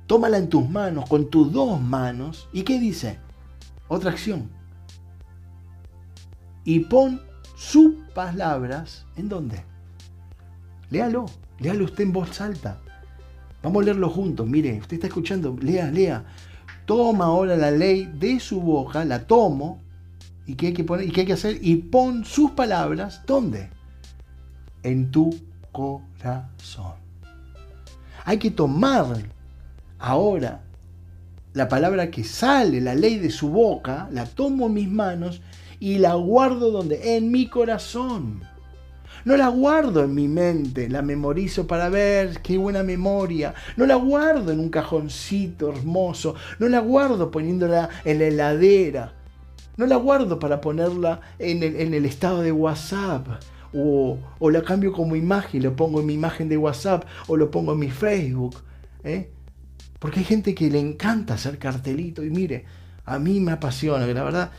tómala 0.08 0.38
en 0.38 0.50
tus 0.50 0.70
manos, 0.70 1.08
con 1.08 1.30
tus 1.30 1.52
dos 1.52 1.82
manos. 1.82 2.48
¿Y 2.54 2.64
qué 2.64 2.80
dice? 2.80 3.20
Otra 3.88 4.12
acción, 4.12 4.50
y 6.64 6.82
pon 6.82 7.22
sus 7.56 7.94
palabras 8.14 9.06
en 9.16 9.30
dónde. 9.30 9.64
Léalo, 10.90 11.26
léalo 11.60 11.86
usted 11.86 12.04
en 12.04 12.14
voz 12.14 12.42
alta. 12.42 12.80
Vamos 13.64 13.84
a 13.84 13.86
leerlo 13.86 14.10
juntos. 14.10 14.48
Mire, 14.48 14.80
usted 14.80 14.96
está 14.96 15.08
escuchando, 15.08 15.56
lea, 15.62 15.92
lea. 15.92 16.26
Toma 16.86 17.26
ahora 17.26 17.56
la 17.56 17.72
ley 17.72 18.06
de 18.06 18.40
su 18.40 18.60
boca, 18.60 19.06
la 19.06 19.26
tomo. 19.26 19.82
¿Y 20.46 20.56
qué 20.56 20.68
hay 20.68 20.74
que, 20.74 20.84
poner, 20.84 21.08
y 21.08 21.12
qué 21.12 21.22
hay 21.22 21.28
que 21.28 21.34
hacer? 21.34 21.60
Y 21.62 21.76
pon 21.78 22.26
sus 22.26 22.52
palabras, 22.52 23.22
¿dónde? 23.26 23.70
En 24.84 25.12
tu 25.12 25.30
corazón. 25.72 26.96
Hay 28.26 28.38
que 28.38 28.52
tomar 28.52 29.06
ahora 30.00 30.62
la 31.54 31.68
palabra 31.68 32.10
que 32.10 32.24
sale, 32.24 32.82
la 32.82 32.96
ley 32.96 33.18
de 33.18 33.30
su 33.30 33.50
boca, 33.50 34.10
la 34.12 34.26
tomo 34.26 34.68
en 34.68 34.74
mis 34.74 34.90
manos 34.90 35.42
y 35.82 35.98
la 35.98 36.14
guardo 36.14 36.70
donde? 36.70 37.18
En 37.18 37.32
mi 37.32 37.48
corazón. 37.48 38.44
No 39.26 39.36
la 39.36 39.48
guardo 39.50 40.04
en 40.04 40.14
mi 40.14 40.28
mente, 40.28 40.88
la 40.88 41.02
memorizo 41.02 41.66
para 41.66 41.90
ver 41.90 42.42
qué 42.44 42.58
buena 42.58 42.84
memoria. 42.84 43.56
No 43.78 43.88
la 43.88 43.96
guardo 43.96 44.52
en 44.52 44.60
un 44.60 44.70
cajoncito 44.70 45.70
hermoso. 45.70 46.36
No 46.60 46.70
la 46.70 46.80
guardo 46.80 47.32
poniéndola 47.32 47.90
en 48.06 48.20
la 48.20 48.26
heladera. 48.26 49.14
No 49.76 49.88
la 49.88 49.96
guardo 49.96 50.38
para 50.38 50.62
ponerla 50.62 51.20
en 51.40 51.64
el, 51.64 52.06
estado 52.06 52.42
de 52.42 52.52
WhatsApp. 52.52 53.28
O, 53.74 54.20
la 54.52 54.62
cambio 54.62 54.94
como 54.94 55.16
imagen, 55.16 55.64
lo 55.64 55.76
pongo 55.76 56.02
en 56.02 56.06
mi 56.06 56.14
imagen 56.14 56.48
de 56.48 56.58
WhatsApp 56.58 57.06
o 57.28 57.38
lo 57.38 57.50
pongo 57.50 57.74
en 57.74 57.80
mi 57.80 57.90
Facebook. 57.90 58.58
¿eh? 59.04 59.32
Porque 59.98 60.20
hay 60.20 60.26
gente 60.26 60.54
que 60.54 60.70
le 60.70 60.80
encanta 60.80 61.34
hacer 61.34 61.58
cartelito 61.58 62.24
y 62.24 62.30
mire, 62.30 62.66
a 63.04 63.18
mí 63.18 63.40
me 63.40 63.52
apasiona, 63.52 64.06
la 64.06 64.24
verdad 64.24 64.52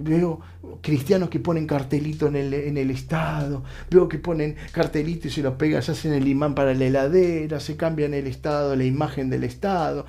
Veo 0.00 0.40
cristianos 0.80 1.28
que 1.28 1.40
ponen 1.40 1.66
cartelito 1.66 2.28
en 2.28 2.36
el, 2.36 2.54
en 2.54 2.78
el 2.78 2.92
estado, 2.92 3.64
veo 3.90 4.08
que 4.08 4.18
ponen 4.18 4.56
cartelito 4.70 5.26
y 5.26 5.30
se 5.32 5.42
lo 5.42 5.58
pegan, 5.58 5.82
se 5.82 5.90
hacen 5.90 6.12
el 6.12 6.28
imán 6.28 6.54
para 6.54 6.72
la 6.72 6.84
heladera, 6.84 7.58
se 7.58 7.76
cambian 7.76 8.14
el 8.14 8.28
estado, 8.28 8.76
la 8.76 8.84
imagen 8.84 9.28
del 9.28 9.42
estado, 9.42 10.06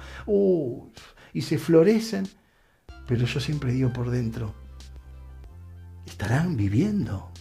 y 1.34 1.42
se 1.42 1.58
florecen. 1.58 2.28
Pero 3.08 3.26
yo 3.26 3.40
siempre 3.40 3.74
digo 3.74 3.92
por 3.92 4.12
dentro, 4.12 4.54
estarán 6.06 6.56
viviendo. 6.56 7.32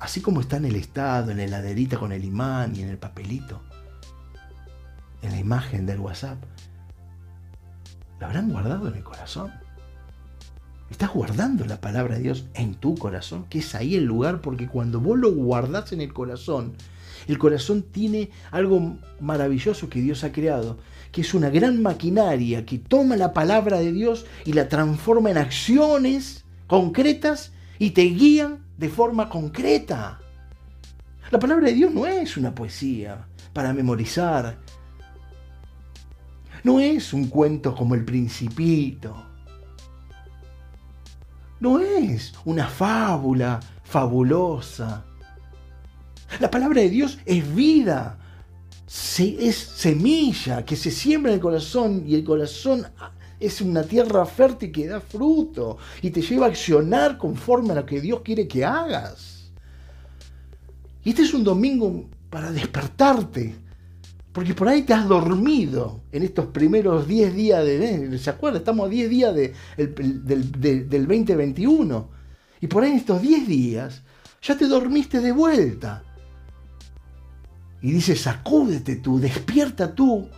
Así 0.00 0.20
como 0.20 0.40
está 0.40 0.56
en 0.56 0.64
el 0.64 0.74
estado, 0.74 1.30
en 1.30 1.36
la 1.36 1.44
heladerita 1.44 1.96
con 1.96 2.10
el 2.10 2.24
imán 2.24 2.74
y 2.74 2.82
en 2.82 2.88
el 2.88 2.98
papelito, 2.98 3.62
en 5.22 5.30
la 5.30 5.38
imagen 5.38 5.86
del 5.86 6.00
WhatsApp, 6.00 6.42
¿lo 8.18 8.26
habrán 8.26 8.50
guardado 8.50 8.88
en 8.88 8.96
el 8.96 9.04
corazón? 9.04 9.52
Estás 10.90 11.12
guardando 11.12 11.66
la 11.66 11.80
palabra 11.82 12.16
de 12.16 12.22
Dios 12.22 12.46
en 12.54 12.74
tu 12.74 12.94
corazón, 12.94 13.44
que 13.50 13.58
es 13.58 13.74
ahí 13.74 13.94
el 13.94 14.04
lugar, 14.04 14.40
porque 14.40 14.66
cuando 14.66 15.00
vos 15.00 15.18
lo 15.18 15.32
guardás 15.32 15.92
en 15.92 16.00
el 16.00 16.14
corazón, 16.14 16.72
el 17.26 17.38
corazón 17.38 17.82
tiene 17.82 18.30
algo 18.50 18.96
maravilloso 19.20 19.90
que 19.90 20.00
Dios 20.00 20.24
ha 20.24 20.32
creado, 20.32 20.78
que 21.12 21.20
es 21.20 21.34
una 21.34 21.50
gran 21.50 21.82
maquinaria 21.82 22.64
que 22.64 22.78
toma 22.78 23.16
la 23.16 23.34
palabra 23.34 23.80
de 23.80 23.92
Dios 23.92 24.24
y 24.46 24.54
la 24.54 24.68
transforma 24.68 25.30
en 25.30 25.36
acciones 25.36 26.44
concretas 26.66 27.52
y 27.78 27.90
te 27.90 28.04
guían 28.04 28.64
de 28.78 28.88
forma 28.88 29.28
concreta. 29.28 30.20
La 31.30 31.38
palabra 31.38 31.66
de 31.66 31.74
Dios 31.74 31.92
no 31.92 32.06
es 32.06 32.38
una 32.38 32.54
poesía 32.54 33.26
para 33.52 33.74
memorizar. 33.74 34.56
No 36.64 36.80
es 36.80 37.12
un 37.12 37.28
cuento 37.28 37.74
como 37.74 37.94
el 37.94 38.06
principito 38.06 39.27
No 41.60 41.80
es 41.80 42.32
una 42.44 42.66
fábula 42.66 43.60
fabulosa. 43.82 45.04
La 46.40 46.50
palabra 46.50 46.82
de 46.82 46.90
Dios 46.90 47.18
es 47.24 47.54
vida, 47.54 48.18
es 48.86 49.56
semilla 49.56 50.64
que 50.64 50.76
se 50.76 50.90
siembra 50.90 51.32
en 51.32 51.36
el 51.36 51.42
corazón 51.42 52.04
y 52.06 52.14
el 52.14 52.24
corazón 52.24 52.86
es 53.40 53.60
una 53.60 53.82
tierra 53.82 54.26
fértil 54.26 54.72
que 54.72 54.86
da 54.86 55.00
fruto 55.00 55.78
y 56.02 56.10
te 56.10 56.22
lleva 56.22 56.46
a 56.46 56.48
accionar 56.50 57.18
conforme 57.18 57.72
a 57.72 57.76
lo 57.76 57.86
que 57.86 58.00
Dios 58.00 58.20
quiere 58.20 58.46
que 58.46 58.64
hagas. 58.64 59.50
Y 61.04 61.10
este 61.10 61.22
es 61.22 61.32
un 61.32 61.44
domingo 61.44 62.08
para 62.30 62.50
despertarte, 62.52 63.54
porque 64.38 64.54
por 64.54 64.68
ahí 64.68 64.82
te 64.82 64.94
has 64.94 65.08
dormido 65.08 66.00
en 66.12 66.22
estos 66.22 66.46
primeros 66.46 67.08
10 67.08 67.34
días 67.34 67.64
de... 67.64 68.16
¿Se 68.18 68.30
acuerda? 68.30 68.58
Estamos 68.58 68.86
a 68.86 68.88
10 68.88 69.10
días 69.10 69.34
del, 69.34 69.52
del 70.88 71.06
2021. 71.06 72.08
Y 72.60 72.68
por 72.68 72.84
ahí 72.84 72.92
en 72.92 72.98
estos 72.98 73.20
10 73.20 73.48
días 73.48 74.02
ya 74.40 74.56
te 74.56 74.68
dormiste 74.68 75.20
de 75.20 75.32
vuelta. 75.32 76.04
Y 77.82 77.90
dice, 77.90 78.14
sacúdete 78.14 78.96
tú, 78.96 79.18
despierta 79.18 79.92
tú 79.92 80.28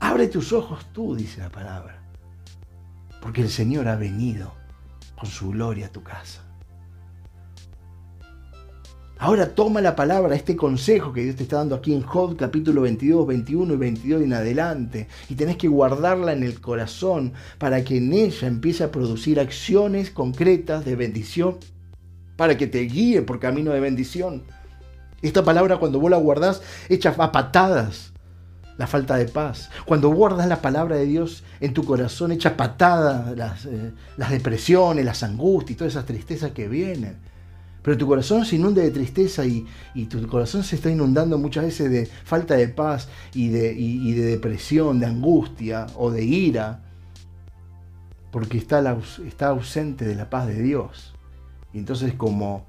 Abre 0.00 0.28
tus 0.28 0.52
ojos 0.52 0.86
tú, 0.92 1.16
dice 1.16 1.40
la 1.40 1.50
palabra, 1.50 2.00
porque 3.20 3.42
el 3.42 3.50
Señor 3.50 3.88
ha 3.88 3.96
venido 3.96 4.54
con 5.18 5.28
su 5.28 5.50
gloria 5.50 5.86
a 5.86 5.92
tu 5.92 6.04
casa. 6.04 6.47
Ahora 9.20 9.48
toma 9.48 9.80
la 9.80 9.96
palabra, 9.96 10.36
este 10.36 10.54
consejo 10.54 11.12
que 11.12 11.24
Dios 11.24 11.34
te 11.34 11.42
está 11.42 11.56
dando 11.56 11.74
aquí 11.74 11.92
en 11.92 12.02
Job 12.02 12.36
capítulo 12.36 12.82
22, 12.82 13.26
21 13.26 13.74
y 13.74 13.76
22 13.76 14.22
en 14.22 14.32
adelante. 14.32 15.08
Y 15.28 15.34
tenés 15.34 15.56
que 15.56 15.66
guardarla 15.66 16.32
en 16.32 16.44
el 16.44 16.60
corazón 16.60 17.32
para 17.58 17.82
que 17.82 17.96
en 17.96 18.12
ella 18.12 18.46
empiece 18.46 18.84
a 18.84 18.92
producir 18.92 19.40
acciones 19.40 20.12
concretas 20.12 20.84
de 20.84 20.94
bendición, 20.94 21.56
para 22.36 22.56
que 22.56 22.68
te 22.68 22.78
guíe 22.82 23.22
por 23.22 23.40
camino 23.40 23.72
de 23.72 23.80
bendición. 23.80 24.44
Esta 25.20 25.44
palabra 25.44 25.78
cuando 25.78 25.98
vos 25.98 26.12
la 26.12 26.16
guardás, 26.16 26.62
echa 26.88 27.12
a 27.18 27.32
patadas 27.32 28.12
la 28.76 28.86
falta 28.86 29.16
de 29.16 29.24
paz. 29.24 29.68
Cuando 29.84 30.10
guardas 30.10 30.46
la 30.46 30.62
palabra 30.62 30.94
de 30.94 31.06
Dios 31.06 31.42
en 31.58 31.74
tu 31.74 31.84
corazón, 31.84 32.30
echa 32.30 32.56
patada 32.56 33.34
las, 33.34 33.66
eh, 33.66 33.90
las 34.16 34.30
depresiones, 34.30 35.04
las 35.04 35.24
angustias 35.24 35.72
y 35.72 35.74
todas 35.74 35.94
esas 35.94 36.06
tristezas 36.06 36.52
que 36.52 36.68
vienen. 36.68 37.16
Pero 37.88 37.96
tu 37.96 38.06
corazón 38.06 38.44
se 38.44 38.56
inunda 38.56 38.82
de 38.82 38.90
tristeza 38.90 39.46
y, 39.46 39.66
tu 40.10 40.26
corazón 40.28 40.62
se 40.62 40.76
está 40.76 40.90
inundando 40.90 41.38
muchas 41.38 41.64
veces 41.64 41.90
de 41.90 42.04
falta 42.04 42.54
de 42.54 42.68
paz 42.68 43.08
y 43.32 43.48
de, 43.48 43.72
de 43.72 44.26
depresión, 44.26 45.00
de 45.00 45.06
angustia 45.06 45.86
o 45.96 46.10
de 46.10 46.22
ira, 46.22 46.82
porque 48.30 48.58
está, 48.58 48.98
está 49.26 49.48
ausente 49.48 50.04
de 50.04 50.16
la 50.16 50.28
paz 50.28 50.48
de 50.48 50.60
Dios. 50.60 51.14
Y 51.72 51.78
entonces 51.78 52.12
como 52.12 52.66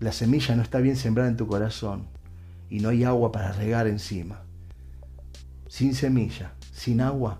la 0.00 0.10
semilla 0.10 0.56
no 0.56 0.62
está 0.62 0.80
bien 0.80 0.96
sembrada 0.96 1.30
en 1.30 1.36
tu 1.36 1.46
corazón, 1.46 2.08
y 2.68 2.80
no 2.80 2.88
hay 2.88 3.04
agua 3.04 3.30
para 3.30 3.52
regar 3.52 3.86
encima. 3.86 4.42
Sin 5.68 5.94
semilla, 5.94 6.54
sin 6.72 7.00
agua, 7.00 7.38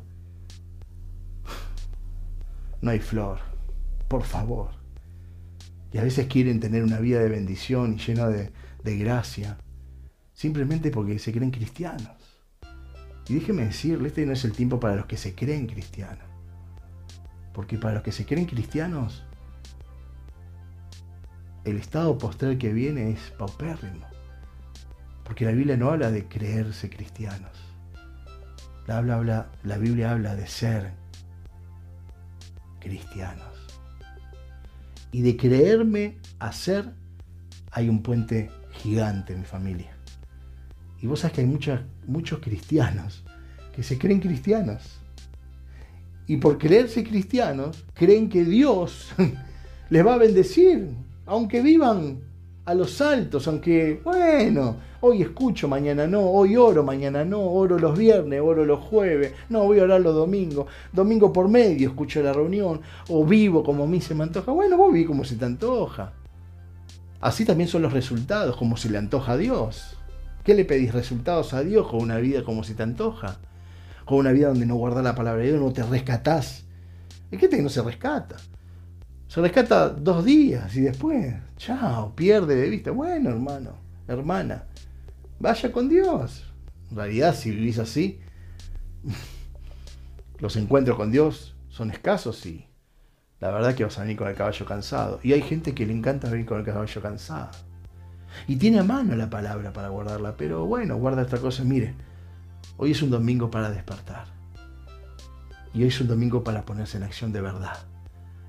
no 2.81 2.93
hay 2.93 3.01
flor. 3.01 3.41
Por 4.07 4.23
favor. 4.23 4.80
Y 5.93 5.99
a 5.99 6.03
veces 6.03 6.27
quieren 6.27 6.61
tener 6.61 6.85
una 6.85 6.99
vida 6.99 7.21
de 7.21 7.29
bendición 7.29 7.95
y 7.95 7.99
llena 7.99 8.29
de, 8.29 8.51
gracia, 8.85 9.59
simplemente 10.33 10.91
porque 10.91 11.19
se 11.19 11.33
creen 11.33 11.51
cristianos. 11.51 12.11
Y 13.29 13.35
déjeme 13.35 13.65
decirle, 13.65 14.09
este 14.09 14.27
no 14.27 14.33
es 14.33 14.45
el 14.45 14.53
tiempo 14.53 14.81
para 14.81 14.97
los 14.97 15.07
que 15.07 15.17
se 15.17 15.35
creen 15.35 15.67
cristianos. 15.67 16.25
Porque 17.53 17.79
para 17.79 17.95
los 17.95 18.03
que 18.03 18.13
se 18.13 18.25
creen 18.25 18.47
cristianos, 18.47 19.25
el 21.65 21.77
estado 21.77 22.17
postral 22.19 22.59
que 22.59 22.73
viene 22.73 23.11
es 23.11 23.31
paupérrimo. 23.33 24.07
Porque 25.25 25.45
la 25.45 25.53
Biblia 25.53 25.77
no 25.77 25.91
habla 25.91 26.11
de 26.11 26.27
creerse 26.27 26.91
cristianos. 26.91 27.51
La, 28.87 28.99
habla, 28.99 29.51
la 29.63 29.79
Biblia 29.79 30.13
habla 30.13 30.35
de 30.35 30.47
ser 30.47 30.93
cristianos. 32.81 33.50
Y 35.13 35.23
de 35.23 35.37
creerme 35.37 36.17
a 36.39 36.53
ser, 36.53 36.93
hay 37.71 37.89
un 37.89 38.03
puente 38.03 38.51
gigante 38.71 39.33
en 39.33 39.41
mi 39.41 39.47
familia. 39.47 39.91
Y 41.03 41.07
vos 41.07 41.21
sabés 41.21 41.35
que 41.35 41.41
hay 41.41 41.47
muchos 42.07 42.39
cristianos 42.41 43.25
que 43.75 43.83
se 43.83 43.99
creen 43.99 44.21
cristianos. 44.21 44.99
Y 46.27 46.37
por 46.37 46.59
creerse 46.59 47.03
cristianos, 47.03 47.85
creen 47.95 48.29
que 48.29 48.45
Dios 48.45 49.11
les 49.91 50.07
va 50.07 50.15
a 50.15 50.19
bendecir, 50.19 50.91
aunque 51.27 51.63
vivan 51.63 52.21
a 52.71 52.75
los 52.75 53.01
altos, 53.01 53.49
aunque, 53.49 54.01
bueno, 54.05 54.77
hoy 55.01 55.23
escucho, 55.23 55.67
mañana 55.67 56.07
no, 56.07 56.21
hoy 56.21 56.57
oro, 56.57 56.85
mañana 56.85 57.25
no, 57.25 57.41
oro 57.41 57.81
los 57.81 57.99
viernes, 57.99 58.41
oro 58.41 58.65
los 58.65 58.79
jueves, 58.79 59.33
no, 59.49 59.65
voy 59.65 59.81
a 59.81 59.83
orar 59.83 60.01
los 60.01 60.15
domingos, 60.15 60.67
domingo 60.93 61.33
por 61.33 61.49
medio 61.49 61.89
escucho 61.89 62.23
la 62.23 62.33
reunión, 62.33 62.81
o 63.09 63.27
vivo 63.27 63.65
como 63.65 63.83
a 63.83 63.87
mí 63.89 64.01
se 64.01 64.15
me 64.15 64.23
antoja, 64.23 64.53
bueno, 64.53 64.77
vos 64.77 64.93
vi 64.93 65.05
como 65.05 65.25
se 65.25 65.35
te 65.35 65.45
antoja. 65.45 66.13
Así 67.21 67.45
también 67.45 67.69
son 67.69 67.83
los 67.83 67.93
resultados, 67.93 68.57
como 68.57 68.77
se 68.77 68.89
le 68.89 68.99
antoja 68.99 69.33
a 69.33 69.37
Dios. 69.37 69.97
¿Qué 70.45 70.55
le 70.55 70.65
pedís 70.65 70.95
resultados 70.95 71.53
a 71.53 71.65
Dios 71.65 71.89
con 71.89 72.01
una 72.01 72.19
vida 72.19 72.45
como 72.45 72.63
se 72.63 72.75
te 72.75 72.85
antoja? 72.85 73.39
Con 74.05 74.19
una 74.19 74.31
vida 74.31 74.47
donde 74.47 74.65
no 74.65 74.77
guardas 74.77 75.03
la 75.03 75.17
palabra 75.17 75.43
de 75.43 75.49
Dios, 75.49 75.61
no 75.61 75.73
te 75.73 75.83
rescatás. 75.83 76.65
¿Y 77.33 77.37
qué 77.37 77.49
te 77.49 77.61
no 77.61 77.69
se 77.69 77.83
rescata? 77.83 78.37
Se 79.31 79.41
rescata 79.41 79.91
dos 79.91 80.25
días 80.25 80.75
y 80.75 80.81
después, 80.81 81.37
chao, 81.57 82.17
pierde 82.17 82.57
de 82.57 82.69
vista. 82.69 82.91
Bueno, 82.91 83.31
hermano, 83.31 83.77
hermana, 84.09 84.65
vaya 85.39 85.71
con 85.71 85.89
Dios. 85.89 86.53
En 86.91 86.97
realidad, 86.97 87.37
si 87.37 87.53
vivís 87.53 87.79
así, 87.79 88.19
los 90.41 90.57
encuentros 90.57 90.97
con 90.97 91.13
Dios 91.13 91.55
son 91.69 91.93
escasos 91.93 92.45
y 92.45 92.67
la 93.39 93.53
verdad 93.53 93.77
que 93.77 93.85
vas 93.85 93.97
a 93.99 94.01
venir 94.01 94.17
con 94.17 94.27
el 94.27 94.35
caballo 94.35 94.67
cansado. 94.67 95.21
Y 95.23 95.33
hay 95.33 95.43
gente 95.43 95.77
que 95.77 95.87
le 95.87 95.93
encanta 95.93 96.29
venir 96.29 96.47
con 96.47 96.59
el 96.59 96.65
caballo 96.65 97.01
cansado. 97.01 97.51
Y 98.49 98.57
tiene 98.57 98.81
a 98.81 98.83
mano 98.83 99.15
la 99.15 99.31
palabra 99.31 99.73
para 99.73 99.91
guardarla, 99.91 100.37
pero 100.37 100.67
bueno, 100.67 100.97
guarda 100.97 101.23
esta 101.23 101.39
cosa. 101.39 101.63
Mire, 101.63 101.95
hoy 102.79 102.91
es 102.91 103.01
un 103.01 103.11
domingo 103.11 103.49
para 103.49 103.71
despertar. 103.71 104.25
Y 105.73 105.83
hoy 105.83 105.89
es 105.89 106.01
un 106.01 106.09
domingo 106.09 106.43
para 106.43 106.65
ponerse 106.65 106.97
en 106.97 107.05
acción 107.05 107.33
de 107.33 107.43
verdad. 107.43 107.90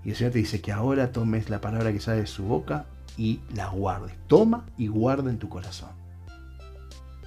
Y 0.04 0.10
el 0.12 0.16
Señor 0.16 0.34
te 0.34 0.40
dice 0.40 0.62
que 0.62 0.72
ahora 0.72 1.12
tomes 1.12 1.50
la 1.50 1.62
palabra 1.62 1.92
que 1.92 2.00
sale 2.00 2.22
de 2.22 2.28
su 2.28 2.44
boca 2.44 2.86
y 3.18 3.42
la 3.54 3.70
guardes. 3.70 4.16
Toma 4.28 4.66
y 4.78 4.88
guarda 4.88 5.30
en 5.30 5.38
tu 5.38 5.50
corazón. 5.50 5.92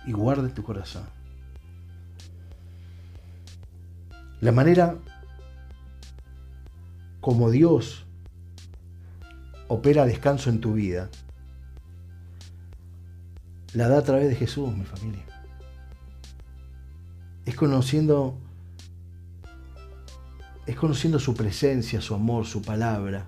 Y 0.07 0.13
guarda 0.13 0.49
en 0.49 0.55
tu 0.55 0.63
corazón. 0.63 1.05
La 4.41 4.53
manera 4.53 4.97
como 7.21 7.51
Dios 7.51 8.05
opera 9.69 10.05
descanso 10.05 10.51
en 10.51 10.61
tu 10.61 10.75
vida, 10.75 11.09
la 13.73 13.89
da 13.89 13.99
a 13.99 14.03
través 14.03 14.29
de 14.29 14.37
Jesús, 14.37 14.77
mi 14.77 14.85
familia. 14.85 15.25
Es 17.47 17.57
conociendo 17.57 18.39
es 20.66 20.77
conociendo 20.77 21.19
su 21.19 21.35
presencia, 21.35 22.01
su 22.01 22.15
amor, 22.15 22.47
su 22.47 22.62
palabra, 22.62 23.27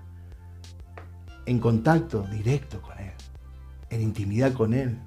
en 1.45 1.59
contacto 1.59 2.23
directo 2.31 2.81
con 2.81 2.97
Él, 2.99 3.13
en 3.89 4.01
intimidad 4.01 4.53
con 4.53 4.73
Él, 4.73 4.97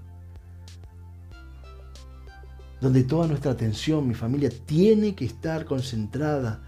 donde 2.80 3.02
toda 3.04 3.26
nuestra 3.26 3.52
atención, 3.52 4.06
mi 4.06 4.14
familia, 4.14 4.50
tiene 4.66 5.14
que 5.14 5.26
estar 5.26 5.64
concentrada 5.64 6.62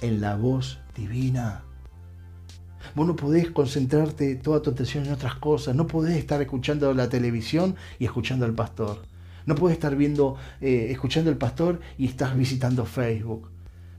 en 0.00 0.20
la 0.20 0.36
voz 0.36 0.78
divina. 0.96 1.62
Vos 2.94 3.06
no 3.06 3.16
podés 3.16 3.50
concentrarte 3.50 4.36
toda 4.36 4.62
tu 4.62 4.70
atención 4.70 5.04
en 5.04 5.12
otras 5.12 5.34
cosas, 5.34 5.74
no 5.74 5.86
podés 5.86 6.16
estar 6.16 6.40
escuchando 6.40 6.94
la 6.94 7.08
televisión 7.08 7.76
y 7.98 8.06
escuchando 8.06 8.46
al 8.46 8.54
pastor. 8.54 9.02
No 9.44 9.54
podés 9.54 9.76
estar 9.76 9.96
viendo, 9.96 10.36
eh, 10.60 10.88
escuchando 10.90 11.30
al 11.30 11.36
pastor 11.36 11.80
y 11.96 12.06
estás 12.06 12.36
visitando 12.36 12.84
Facebook. 12.84 13.50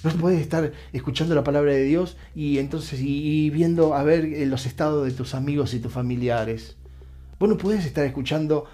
No 0.03 0.11
puedes 0.11 0.39
estar 0.39 0.71
escuchando 0.93 1.35
la 1.35 1.43
palabra 1.43 1.73
de 1.73 1.83
Dios 1.83 2.15
y 2.33 2.59
entonces 2.59 3.01
y, 3.01 3.49
viendo 3.49 3.95
a 3.95 4.03
ver 4.03 4.25
eh, 4.25 4.45
los 4.45 4.65
estados 4.65 5.05
de 5.05 5.11
tus 5.11 5.35
amigos 5.35 5.73
y 5.73 5.79
tus 5.79 5.91
familiares. 5.91 6.77
Vos 7.37 7.49
no 7.49 7.57
puedes 7.57 7.85
estar 7.85 8.05
escuchando 8.05 8.65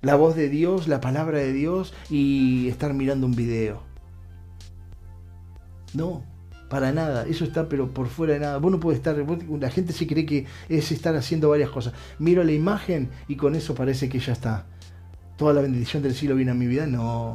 la 0.00 0.16
voz 0.16 0.34
de 0.34 0.48
Dios, 0.48 0.88
la 0.88 1.00
palabra 1.00 1.38
de 1.38 1.52
Dios 1.52 1.92
y 2.08 2.68
estar 2.68 2.94
mirando 2.94 3.26
un 3.26 3.34
video. 3.34 3.82
No, 5.92 6.24
para 6.70 6.92
nada. 6.92 7.26
Eso 7.26 7.44
está 7.44 7.68
pero 7.68 7.92
por 7.92 8.08
fuera 8.08 8.34
de 8.34 8.40
nada. 8.40 8.58
Vos 8.58 8.72
no 8.72 8.80
puedes 8.80 8.98
estar. 8.98 9.16
la 9.60 9.70
gente 9.70 9.92
se 9.92 10.06
cree 10.06 10.24
que 10.24 10.46
es 10.70 10.90
estar 10.90 11.14
haciendo 11.16 11.50
varias 11.50 11.70
cosas. 11.70 11.92
Miro 12.18 12.42
la 12.44 12.52
imagen 12.52 13.10
y 13.28 13.36
con 13.36 13.54
eso 13.54 13.74
parece 13.74 14.08
que 14.08 14.20
ya 14.20 14.32
está. 14.32 14.66
Toda 15.36 15.52
la 15.52 15.60
bendición 15.60 16.02
del 16.02 16.14
cielo 16.14 16.34
viene 16.34 16.52
a 16.52 16.54
mi 16.54 16.66
vida. 16.66 16.86
No. 16.86 17.34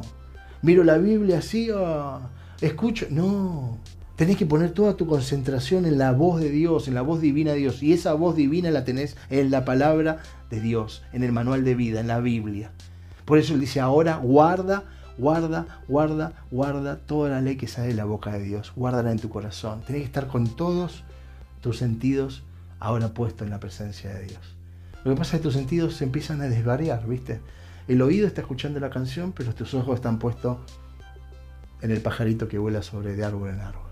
Miro 0.62 0.82
la 0.82 0.98
Biblia 0.98 1.38
así. 1.38 1.70
Oh, 1.70 2.20
escucho. 2.66 3.06
No, 3.10 3.78
Tenés 4.16 4.36
que 4.36 4.46
poner 4.46 4.72
toda 4.72 4.96
tu 4.96 5.06
concentración 5.06 5.86
en 5.86 5.98
la 5.98 6.12
voz 6.12 6.40
de 6.40 6.50
Dios, 6.50 6.86
en 6.86 6.94
la 6.94 7.02
voz 7.02 7.20
divina 7.20 7.52
de 7.52 7.58
Dios. 7.58 7.82
Y 7.82 7.92
esa 7.92 8.12
voz 8.12 8.36
divina 8.36 8.70
la 8.70 8.84
tenés 8.84 9.16
en 9.30 9.50
la 9.50 9.64
palabra 9.64 10.18
de 10.50 10.60
Dios, 10.60 11.02
en 11.12 11.24
el 11.24 11.32
manual 11.32 11.64
de 11.64 11.74
vida, 11.74 11.98
en 11.98 12.08
la 12.08 12.20
Biblia. 12.20 12.70
Por 13.24 13.38
eso 13.38 13.54
él 13.54 13.60
dice, 13.60 13.80
ahora 13.80 14.18
guarda, 14.18 14.84
guarda, 15.16 15.80
guarda, 15.88 16.34
guarda 16.50 16.98
toda 16.98 17.30
la 17.30 17.40
ley 17.40 17.56
que 17.56 17.66
sale 17.66 17.88
de 17.88 17.94
la 17.94 18.04
boca 18.04 18.32
de 18.32 18.44
Dios. 18.44 18.72
Guárdala 18.76 19.12
en 19.12 19.18
tu 19.18 19.30
corazón. 19.30 19.80
Tenés 19.86 20.02
que 20.02 20.06
estar 20.06 20.28
con 20.28 20.46
todos 20.56 21.04
tus 21.62 21.78
sentidos 21.78 22.44
ahora 22.80 23.14
puestos 23.14 23.46
en 23.46 23.50
la 23.50 23.60
presencia 23.60 24.12
de 24.14 24.26
Dios. 24.26 24.56
Lo 25.04 25.12
que 25.12 25.16
pasa 25.16 25.36
es 25.36 25.40
que 25.40 25.44
tus 25.44 25.54
sentidos 25.54 25.96
se 25.96 26.04
empiezan 26.04 26.42
a 26.42 26.48
desvariar, 26.48 27.06
¿viste? 27.08 27.40
El 27.88 28.02
oído 28.02 28.26
está 28.26 28.42
escuchando 28.42 28.78
la 28.78 28.90
canción, 28.90 29.32
pero 29.32 29.54
tus 29.54 29.74
ojos 29.74 29.96
están 29.96 30.18
puestos 30.18 30.58
en 31.82 31.90
el 31.90 32.00
pajarito 32.00 32.48
que 32.48 32.58
vuela 32.58 32.82
sobre 32.82 33.14
de 33.14 33.24
árbol 33.24 33.50
en 33.50 33.60
árbol. 33.60 33.90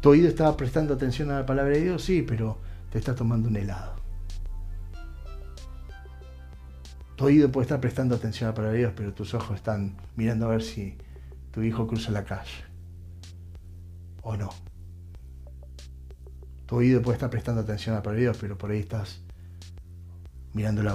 ¿Tu 0.00 0.10
oído 0.10 0.28
estaba 0.28 0.56
prestando 0.56 0.94
atención 0.94 1.30
a 1.30 1.40
la 1.40 1.46
palabra 1.46 1.74
de 1.74 1.82
Dios? 1.82 2.02
Sí, 2.02 2.22
pero 2.22 2.58
te 2.90 2.98
está 2.98 3.14
tomando 3.14 3.48
un 3.48 3.56
helado. 3.56 3.94
Tu 7.16 7.24
oído 7.24 7.52
puede 7.52 7.64
estar 7.64 7.80
prestando 7.80 8.16
atención 8.16 8.48
a 8.48 8.50
la 8.50 8.54
palabra 8.54 8.72
de 8.72 8.78
Dios, 8.78 8.92
pero 8.96 9.12
tus 9.12 9.34
ojos 9.34 9.56
están 9.56 9.96
mirando 10.16 10.46
a 10.46 10.50
ver 10.50 10.62
si 10.62 10.96
tu 11.52 11.62
hijo 11.62 11.86
cruza 11.86 12.10
la 12.10 12.24
calle. 12.24 12.64
¿O 14.22 14.36
no? 14.36 14.50
Tu 16.66 16.76
oído 16.76 17.02
puede 17.02 17.16
estar 17.16 17.30
prestando 17.30 17.60
atención 17.60 17.94
a 17.94 17.98
la 17.98 18.02
palabra 18.02 18.20
de 18.20 18.22
Dios, 18.22 18.38
pero 18.40 18.56
por 18.56 18.70
ahí 18.70 18.78
estás 18.78 19.20
mirando 20.54 20.82
la... 20.82 20.94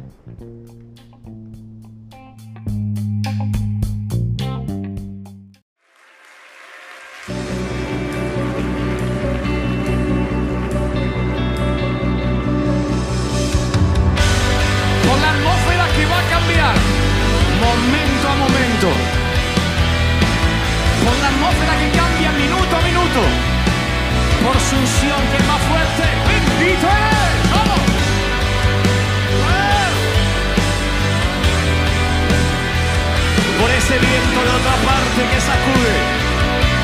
Ese 33.83 33.97
viento 33.97 34.39
de 34.43 34.51
otra 34.59 34.75
parte 34.85 35.21
que 35.31 35.41
sacude. 35.41 35.95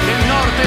Del 0.07 0.27
norte, 0.27 0.63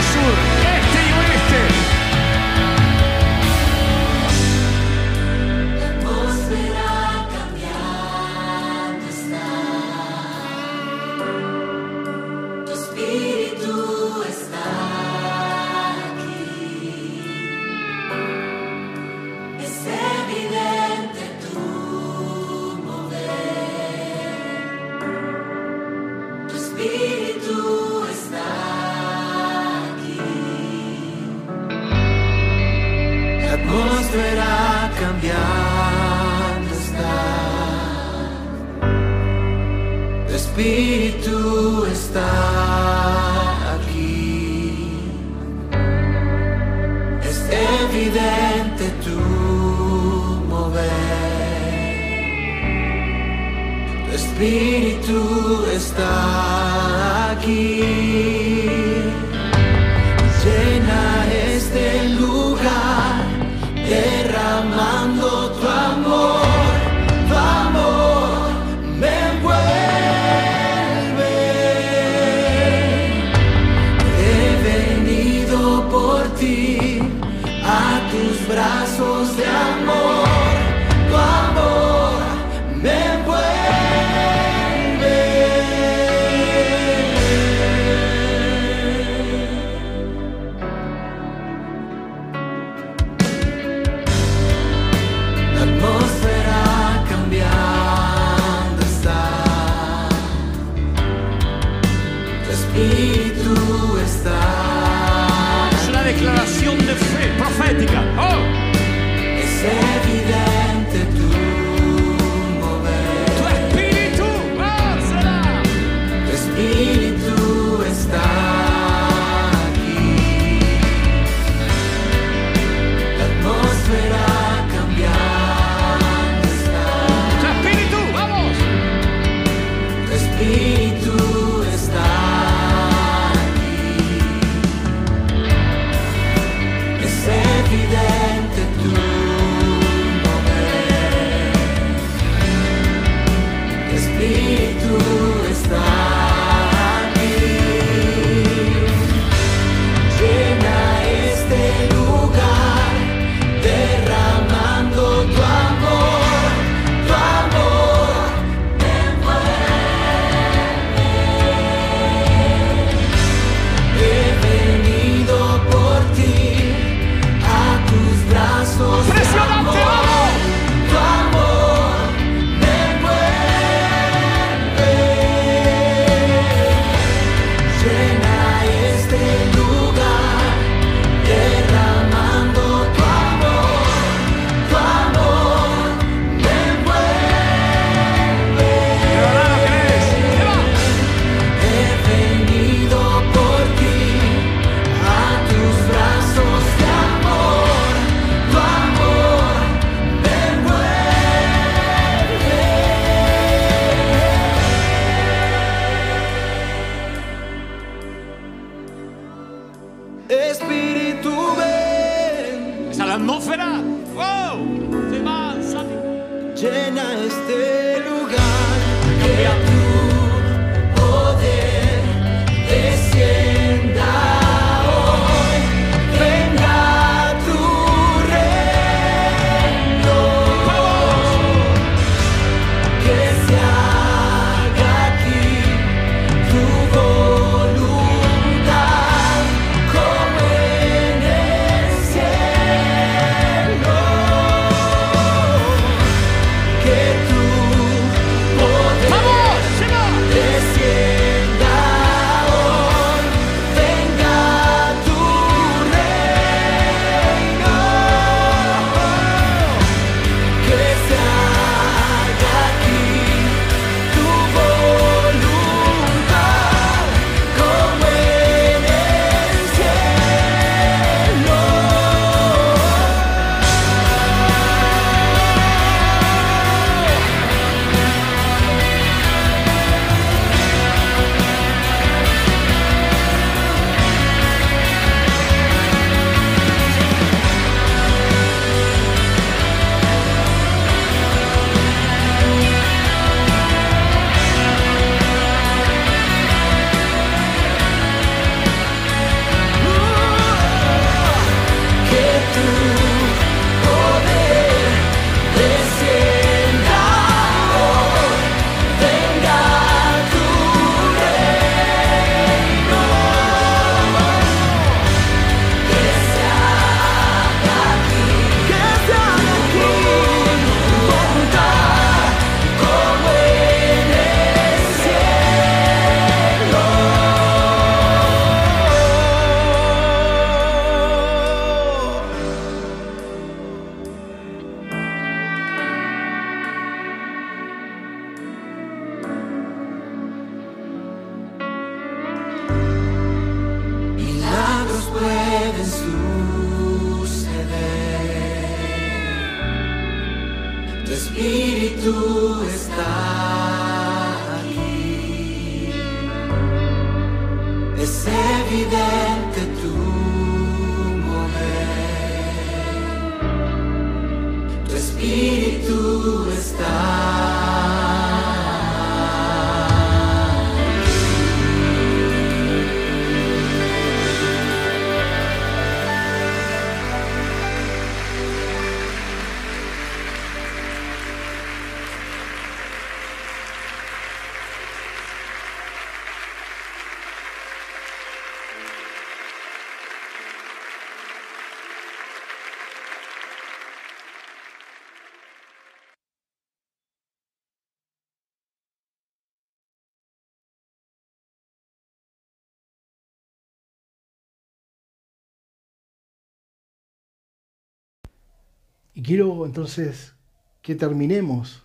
quiero 409.30 409.64
entonces 409.64 410.34
que 410.82 410.96
terminemos 410.96 411.84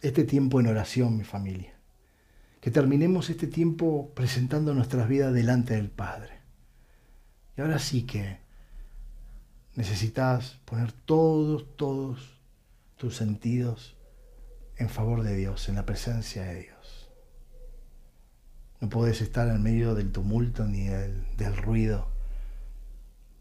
este 0.00 0.22
tiempo 0.22 0.60
en 0.60 0.68
oración, 0.68 1.16
mi 1.16 1.24
familia. 1.24 1.74
Que 2.60 2.70
terminemos 2.70 3.30
este 3.30 3.48
tiempo 3.48 4.12
presentando 4.14 4.72
nuestras 4.72 5.08
vidas 5.08 5.34
delante 5.34 5.74
del 5.74 5.90
Padre. 5.90 6.38
Y 7.58 7.62
ahora 7.62 7.80
sí 7.80 8.04
que 8.04 8.38
necesitas 9.74 10.60
poner 10.64 10.92
todos, 10.92 11.66
todos 11.76 12.40
tus 12.96 13.16
sentidos 13.16 13.96
en 14.76 14.88
favor 14.88 15.24
de 15.24 15.34
Dios, 15.34 15.68
en 15.68 15.74
la 15.74 15.84
presencia 15.84 16.44
de 16.44 16.60
Dios. 16.60 17.10
No 18.80 18.88
podés 18.88 19.20
estar 19.20 19.48
en 19.48 19.60
medio 19.60 19.96
del 19.96 20.12
tumulto 20.12 20.64
ni 20.68 20.86
del, 20.86 21.26
del 21.36 21.56
ruido. 21.56 22.06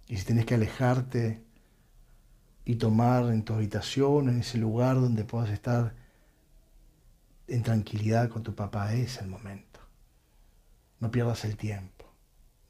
Y 0.08 0.18
si 0.18 0.26
tenés 0.26 0.48
que 0.48 0.56
alejarte, 0.56 1.51
y 2.66 2.76
tomar 2.76 3.26
en 3.26 3.44
tu 3.44 3.54
habitación, 3.54 4.30
en 4.30 4.40
ese 4.40 4.58
lugar 4.58 4.96
donde 4.96 5.24
puedas 5.24 5.50
estar 5.50 5.94
en 7.48 7.64
tranquilidad 7.64 8.30
con 8.30 8.44
tu 8.44 8.56
papá, 8.56 8.94
es 8.94 9.20
el 9.20 9.28
momento. 9.28 9.80
No 11.00 11.12
pierdas 11.12 11.44
el 11.46 11.58
tiempo. 11.58 12.06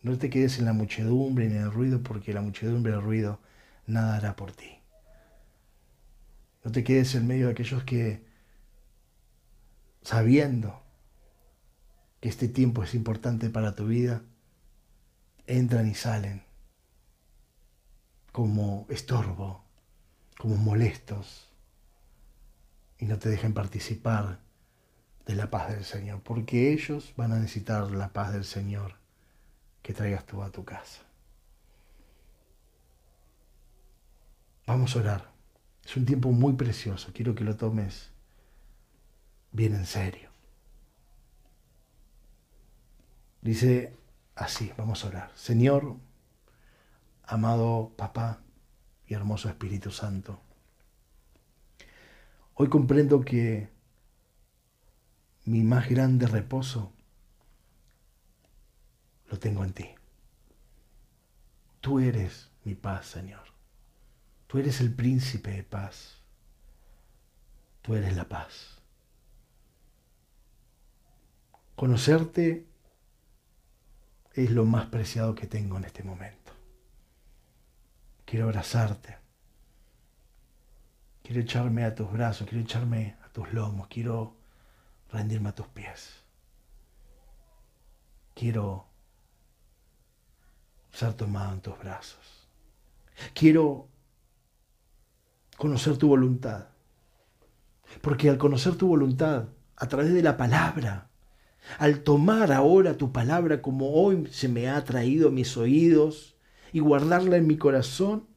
No 0.02 0.18
te 0.18 0.30
quedes 0.30 0.58
en 0.58 0.66
la 0.66 0.74
muchedumbre 0.74 1.48
ni 1.48 1.56
en 1.56 1.64
el 1.64 1.72
ruido, 1.72 2.02
porque 2.02 2.34
la 2.34 2.42
muchedumbre 2.42 2.92
y 2.92 2.96
el 2.96 3.02
ruido 3.02 3.40
nada 3.86 4.16
hará 4.16 4.36
por 4.36 4.52
ti. 4.54 4.80
No 6.64 6.72
te 6.72 6.84
quedes 6.84 7.14
en 7.16 7.28
medio 7.28 7.48
de 7.48 7.52
aquellos 7.54 7.84
que, 7.84 8.26
sabiendo 10.02 10.82
que 12.20 12.30
este 12.30 12.48
tiempo 12.48 12.84
es 12.84 12.94
importante 12.94 13.50
para 13.50 13.76
tu 13.76 13.88
vida, 13.88 14.24
entran 15.48 15.88
y 15.88 15.96
salen 15.96 16.44
como 18.32 18.86
estorbo, 18.90 19.66
como 20.42 20.56
molestos, 20.56 21.48
y 22.98 23.06
no 23.06 23.20
te 23.20 23.30
dejen 23.30 23.54
participar 23.54 24.40
de 25.28 25.36
la 25.36 25.52
paz 25.52 25.72
del 25.72 25.86
Señor, 25.86 26.24
porque 26.24 26.74
ellos 26.74 27.14
van 27.16 27.32
a 27.32 27.38
necesitar 27.38 27.92
la 27.92 28.10
paz 28.10 28.34
del 28.34 28.44
Señor 28.44 28.96
que 29.84 29.94
traigas 29.94 30.26
tú 30.26 30.42
a 30.42 30.50
tu 30.50 30.66
casa. 30.66 31.04
Vamos 34.66 34.96
a 34.96 35.00
orar. 35.02 35.32
Es 35.86 35.96
un 35.96 36.08
tiempo 36.08 36.32
muy 36.32 36.54
precioso. 36.54 37.12
Quiero 37.14 37.36
que 37.36 37.44
lo 37.44 37.56
tomes 37.56 38.10
bien 39.52 39.76
en 39.76 39.86
serio. 39.86 40.32
Dice 43.44 43.96
así, 44.34 44.74
vamos 44.76 45.06
a 45.06 45.10
orar. 45.10 45.32
Señor, 45.36 45.98
amado 47.28 47.92
papá 47.96 48.42
y 49.12 49.14
hermoso 49.14 49.50
Espíritu 49.50 49.92
Santo, 49.92 50.40
hoy 52.54 52.70
comprendo 52.70 53.20
que 53.20 53.68
mi 55.44 55.64
más 55.64 55.90
grande 55.90 56.28
reposo 56.28 56.94
lo 59.30 59.38
tengo 59.38 59.66
en 59.66 59.74
ti. 59.74 59.90
Tú 61.82 62.00
eres 62.00 62.52
mi 62.64 62.74
paz, 62.74 63.06
Señor. 63.06 63.44
Tú 64.48 64.60
eres 64.60 64.80
el 64.80 64.94
príncipe 64.94 65.52
de 65.52 65.64
paz. 65.64 66.22
Tú 67.82 67.96
eres 67.96 68.16
la 68.16 68.30
paz. 68.30 68.82
Conocerte 71.76 72.66
es 74.36 74.52
lo 74.52 74.64
más 74.64 74.86
preciado 74.86 75.36
que 75.36 75.48
tengo 75.48 75.76
en 75.76 75.84
este 75.84 76.02
momento. 76.02 76.41
Quiero 78.32 78.45
abrazarte. 78.45 79.18
Quiero 81.22 81.41
echarme 81.41 81.84
a 81.84 81.94
tus 81.94 82.10
brazos, 82.10 82.48
quiero 82.48 82.64
echarme 82.64 83.18
a 83.26 83.28
tus 83.28 83.52
lomos, 83.52 83.90
quiero 83.90 84.38
rendirme 85.12 85.49
a 85.49 85.52
tus 85.52 85.68
pies. 85.68 86.24
Quiero 88.34 88.86
ser 90.94 91.14
tomado 91.16 91.56
en 91.56 91.60
tus 91.60 91.78
brazos. 91.78 92.48
Quiero 93.34 93.90
conocer 95.58 95.98
tu 95.98 96.08
voluntad. 96.08 96.68
Porque 97.99 98.30
al 98.30 98.38
conocer 98.38 98.78
tu 98.78 98.88
voluntad, 98.88 99.49
a 99.76 99.88
través 99.90 100.14
de 100.14 100.24
la 100.24 100.38
palabra, 100.38 101.10
al 101.80 102.02
tomar 102.02 102.53
ahora 102.53 102.95
tu 102.95 103.12
palabra 103.12 103.62
como 103.62 103.91
hoy 103.91 104.28
se 104.32 104.48
me 104.48 104.70
ha 104.70 104.82
traído 104.86 105.28
a 105.28 105.32
mis 105.32 105.58
oídos 105.58 106.31
y 106.73 106.80
guardarla 106.80 107.38
en 107.38 107.48
mi 107.48 107.57
corazón, 107.57 108.27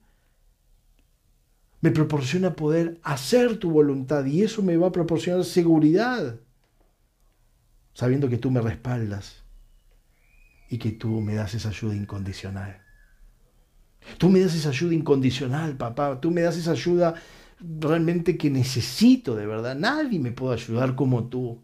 me 1.80 1.90
proporciona 1.90 2.54
poder 2.54 2.98
hacer 3.02 3.58
tu 3.58 3.70
voluntad 3.70 4.24
y 4.24 4.42
eso 4.42 4.62
me 4.62 4.76
va 4.76 4.88
a 4.88 4.92
proporcionar 4.92 5.44
seguridad, 5.44 6.40
sabiendo 7.92 8.28
que 8.28 8.38
tú 8.38 8.50
me 8.50 8.60
respaldas 8.60 9.44
y 10.70 10.78
que 10.78 10.92
tú 10.92 11.20
me 11.20 11.34
das 11.34 11.54
esa 11.54 11.68
ayuda 11.68 11.94
incondicional. 11.94 12.80
Tú 14.18 14.28
me 14.30 14.40
das 14.40 14.54
esa 14.54 14.70
ayuda 14.70 14.94
incondicional, 14.94 15.76
papá. 15.76 16.20
Tú 16.20 16.30
me 16.30 16.42
das 16.42 16.56
esa 16.56 16.72
ayuda 16.72 17.14
realmente 17.60 18.36
que 18.36 18.50
necesito, 18.50 19.34
de 19.34 19.46
verdad. 19.46 19.76
Nadie 19.76 20.18
me 20.18 20.32
puede 20.32 20.54
ayudar 20.54 20.94
como 20.94 21.28
tú. 21.28 21.62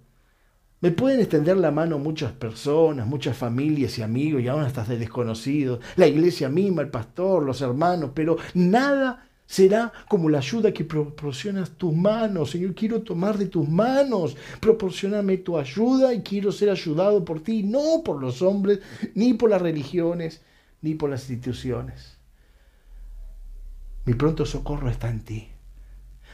Me 0.80 0.90
pueden 0.90 1.20
extender 1.20 1.58
la 1.58 1.70
mano 1.70 1.98
muchas 1.98 2.32
personas, 2.32 3.06
muchas 3.06 3.36
familias 3.36 3.98
y 3.98 4.02
amigos, 4.02 4.42
y 4.42 4.48
aún 4.48 4.62
hasta 4.62 4.84
de 4.84 4.96
desconocidos, 4.96 5.80
la 5.96 6.06
iglesia 6.06 6.48
misma, 6.48 6.80
el 6.82 6.88
pastor, 6.88 7.42
los 7.42 7.60
hermanos, 7.60 8.12
pero 8.14 8.38
nada 8.54 9.28
será 9.44 9.92
como 10.08 10.30
la 10.30 10.38
ayuda 10.38 10.72
que 10.72 10.84
proporcionas 10.84 11.72
tus 11.72 11.92
manos. 11.92 12.52
Señor, 12.52 12.74
quiero 12.74 13.02
tomar 13.02 13.36
de 13.36 13.46
tus 13.46 13.68
manos. 13.68 14.36
Proporcioname 14.60 15.38
tu 15.38 15.58
ayuda 15.58 16.14
y 16.14 16.22
quiero 16.22 16.52
ser 16.52 16.70
ayudado 16.70 17.24
por 17.24 17.40
ti, 17.42 17.64
no 17.64 18.02
por 18.04 18.20
los 18.20 18.40
hombres, 18.42 18.78
ni 19.14 19.34
por 19.34 19.50
las 19.50 19.60
religiones, 19.60 20.40
ni 20.80 20.94
por 20.94 21.10
las 21.10 21.28
instituciones. 21.28 22.16
Mi 24.06 24.14
pronto 24.14 24.46
socorro 24.46 24.88
está 24.88 25.10
en 25.10 25.24
ti. 25.24 25.49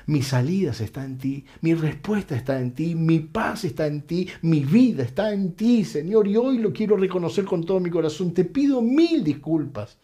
Mis 0.07 0.28
salidas 0.28 0.81
está 0.81 1.05
en 1.05 1.19
ti, 1.19 1.45
mi 1.62 1.74
respuesta 1.74 2.37
está 2.37 2.61
en 2.61 2.73
ti, 2.73 2.95
mi 2.95 3.19
paz 3.19 3.65
está 3.65 3.89
en 3.89 4.03
ti, 4.03 4.28
mi 4.43 4.61
vida 4.61 5.03
está 5.03 5.33
en 5.33 5.55
ti, 5.55 5.85
Señor, 5.85 6.28
y 6.28 6.37
hoy 6.37 6.59
lo 6.59 6.73
quiero 6.73 6.97
reconocer 6.97 7.45
con 7.45 7.65
todo 7.65 7.81
mi 7.81 7.91
corazón. 7.91 8.33
Te 8.33 8.45
pido 8.45 8.81
mil 8.83 9.24
disculpas 9.24 9.99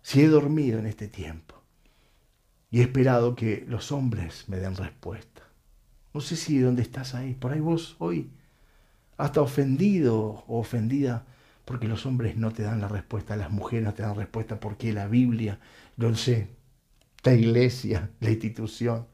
si 0.00 0.22
he 0.22 0.28
dormido 0.28 0.78
en 0.78 0.86
este 0.86 1.08
tiempo 1.08 1.56
y 2.70 2.80
he 2.80 2.82
esperado 2.82 3.34
que 3.36 3.66
los 3.68 3.92
hombres 3.92 4.48
me 4.48 4.56
den 4.56 4.76
respuesta. 4.76 5.42
No 6.14 6.22
sé 6.22 6.36
si 6.36 6.58
dónde 6.58 6.80
estás 6.80 7.14
ahí, 7.14 7.34
por 7.34 7.52
ahí 7.52 7.60
vos 7.60 7.96
hoy, 7.98 8.30
hasta 9.18 9.42
ofendido 9.42 10.44
o 10.46 10.58
ofendida 10.58 11.26
porque 11.66 11.86
los 11.86 12.06
hombres 12.06 12.36
no 12.36 12.50
te 12.50 12.62
dan 12.62 12.80
la 12.80 12.88
respuesta, 12.88 13.36
las 13.36 13.50
mujeres 13.50 13.84
no 13.84 13.94
te 13.94 14.02
dan 14.02 14.16
respuesta 14.16 14.58
porque 14.58 14.92
la 14.92 15.06
Biblia, 15.06 15.58
no 15.96 16.14
sé, 16.14 16.48
la 17.22 17.32
iglesia, 17.32 18.10
la 18.20 18.30
institución, 18.30 19.06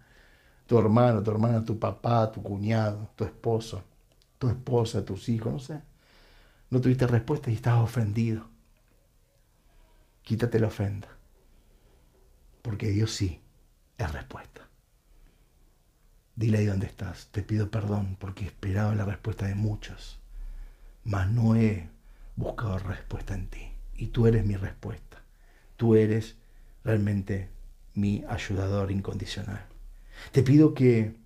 tu 0.67 0.79
hermano, 0.79 1.23
tu 1.23 1.31
hermana, 1.31 1.65
tu 1.65 1.79
papá, 1.79 2.31
tu 2.31 2.43
cuñado, 2.43 3.11
tu 3.17 3.25
esposo, 3.25 3.83
tu 4.39 4.49
esposa, 4.49 5.05
tus 5.05 5.29
hijos, 5.29 5.53
no 5.53 5.59
sé. 5.59 5.81
No 6.71 6.81
tuviste 6.81 7.07
respuesta 7.07 7.51
y 7.51 7.55
estás 7.55 7.79
ofendido. 7.79 8.47
Quítate 10.23 10.61
la 10.61 10.67
ofenda. 10.67 11.09
Porque 12.61 12.89
Dios 12.89 13.13
sí 13.13 13.41
es 13.97 14.13
respuesta. 14.13 14.69
Dile 16.37 16.59
ahí 16.59 16.67
dónde 16.67 16.87
estás. 16.87 17.29
Te 17.33 17.43
pido 17.43 17.71
perdón 17.71 18.17
porque 18.21 18.45
esperaba 18.45 18.95
la 18.95 19.07
respuesta 19.07 19.47
de 19.47 19.55
muchos. 19.55 20.21
Mas 21.05 21.31
no 21.31 21.57
he 21.57 21.89
buscado 22.37 22.79
respuesta 22.79 23.35
en 23.35 23.49
ti. 23.49 23.73
Y 23.95 24.09
tú 24.09 24.27
eres 24.27 24.45
mi 24.45 24.57
respuesta. 24.57 25.23
Tú 25.79 25.97
eres 25.97 26.37
realmente 26.85 27.49
mi 27.99 28.25
ayudador 28.29 28.91
incondicional. 28.91 29.67
Te 30.33 30.43
pido 30.43 30.75
que 30.75 31.17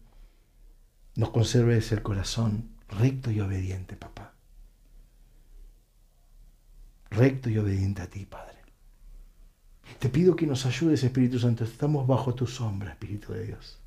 nos 1.17 1.31
conserves 1.31 1.93
el 1.93 2.03
corazón 2.03 2.71
recto 2.89 3.31
y 3.31 3.41
obediente, 3.41 3.97
papá. 3.97 4.35
Recto 7.11 7.51
y 7.51 7.59
obediente 7.59 8.03
a 8.03 8.07
ti, 8.07 8.25
Padre. 8.25 8.57
Te 9.99 10.09
pido 10.09 10.35
que 10.35 10.47
nos 10.47 10.65
ayudes, 10.65 11.05
Espíritu 11.05 11.39
Santo. 11.39 11.65
Estamos 11.65 12.07
bajo 12.07 12.35
tu 12.35 12.47
sombra, 12.47 12.91
Espíritu 12.91 13.33
de 13.33 13.47
Dios. 13.47 13.79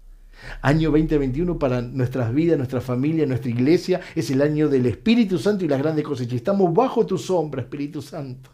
Año 0.61 0.91
2021 0.91 1.57
para 1.57 1.81
nuestras 1.81 2.33
vidas, 2.33 2.57
nuestra 2.57 2.81
familia, 2.81 3.25
nuestra 3.25 3.49
iglesia 3.49 4.01
es 4.15 4.29
el 4.29 4.41
año 4.41 4.67
del 4.69 4.85
Espíritu 4.85 5.39
Santo 5.39 5.65
y 5.65 5.67
las 5.67 5.79
grandes 5.79 6.03
cosechas. 6.03 6.35
Estamos 6.35 6.73
bajo 6.73 7.05
tu 7.05 7.17
sombra, 7.17 7.61
Espíritu 7.61 8.01
Santo. 8.01 8.51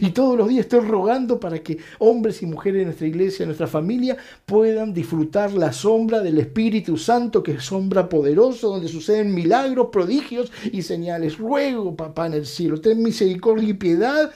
Y 0.00 0.10
todos 0.10 0.38
los 0.38 0.48
días 0.48 0.66
estoy 0.66 0.80
rogando 0.80 1.38
para 1.40 1.58
que 1.58 1.78
hombres 1.98 2.42
y 2.42 2.46
mujeres 2.46 2.80
de 2.80 2.84
nuestra 2.86 3.06
iglesia, 3.06 3.40
de 3.40 3.46
nuestra 3.46 3.66
familia, 3.66 4.16
puedan 4.46 4.94
disfrutar 4.94 5.52
la 5.52 5.72
sombra 5.72 6.20
del 6.20 6.38
Espíritu 6.38 6.96
Santo, 6.96 7.42
que 7.42 7.52
es 7.52 7.64
sombra 7.64 8.08
poderosa, 8.08 8.68
donde 8.68 8.88
suceden 8.88 9.34
milagros, 9.34 9.88
prodigios 9.92 10.52
y 10.70 10.82
señales. 10.82 11.36
Ruego, 11.36 11.96
papá, 11.96 12.26
en 12.26 12.34
el 12.34 12.46
cielo, 12.46 12.80
ten 12.80 13.02
misericordia 13.02 13.68
y 13.68 13.74
piedad 13.74 14.32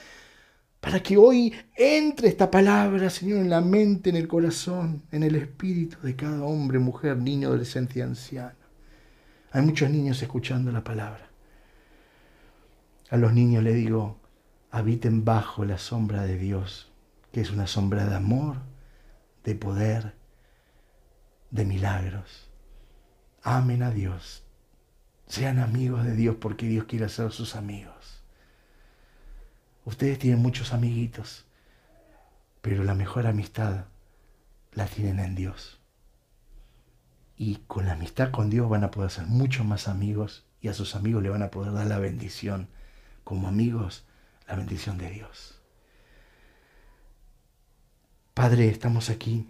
para 0.79 1.01
que 1.01 1.17
hoy 1.17 1.53
entre 1.75 2.27
esta 2.27 2.51
palabra, 2.51 3.09
Señor, 3.09 3.39
en 3.39 3.49
la 3.49 3.61
mente, 3.61 4.09
en 4.09 4.15
el 4.15 4.27
corazón, 4.27 5.03
en 5.11 5.23
el 5.23 5.35
espíritu 5.35 5.97
de 6.03 6.15
cada 6.15 6.43
hombre, 6.43 6.77
mujer, 6.79 7.17
niño, 7.17 7.47
adolescente 7.47 7.99
y 7.99 8.01
anciano. 8.03 8.55
Hay 9.51 9.63
muchos 9.63 9.89
niños 9.89 10.21
escuchando 10.21 10.71
la 10.71 10.83
palabra. 10.83 11.29
A 13.09 13.17
los 13.17 13.33
niños 13.33 13.63
les 13.63 13.75
digo, 13.75 14.17
habiten 14.71 15.25
bajo 15.25 15.65
la 15.65 15.77
sombra 15.77 16.23
de 16.23 16.37
Dios, 16.37 16.91
que 17.31 17.41
es 17.41 17.51
una 17.51 17.67
sombra 17.67 18.05
de 18.05 18.15
amor, 18.15 18.57
de 19.43 19.55
poder, 19.55 20.15
de 21.51 21.65
milagros. 21.65 22.49
Amen 23.43 23.83
a 23.83 23.91
Dios. 23.91 24.43
Sean 25.27 25.59
amigos 25.59 26.03
de 26.05 26.15
Dios 26.15 26.37
porque 26.39 26.67
Dios 26.67 26.85
quiere 26.85 27.09
ser 27.09 27.31
sus 27.31 27.55
amigos. 27.55 28.23
Ustedes 29.85 30.19
tienen 30.19 30.41
muchos 30.41 30.73
amiguitos, 30.73 31.45
pero 32.61 32.83
la 32.83 32.93
mejor 32.93 33.27
amistad 33.27 33.85
la 34.73 34.85
tienen 34.85 35.19
en 35.19 35.35
Dios. 35.35 35.79
Y 37.37 37.57
con 37.67 37.85
la 37.85 37.93
amistad 37.93 38.31
con 38.31 38.49
Dios 38.49 38.69
van 38.69 38.83
a 38.83 38.91
poder 38.91 39.11
ser 39.11 39.27
mucho 39.27 39.63
más 39.63 39.87
amigos 39.87 40.45
y 40.59 40.69
a 40.69 40.73
sus 40.73 40.95
amigos 40.95 41.23
le 41.23 41.29
van 41.29 41.43
a 41.43 41.51
poder 41.51 41.73
dar 41.73 41.87
la 41.87 41.99
bendición. 41.99 42.67
Como 43.23 43.47
amigos, 43.47 44.06
la 44.47 44.55
bendición 44.55 44.97
de 44.97 45.09
Dios. 45.09 45.61
Padre, 48.33 48.69
estamos 48.69 49.09
aquí 49.09 49.49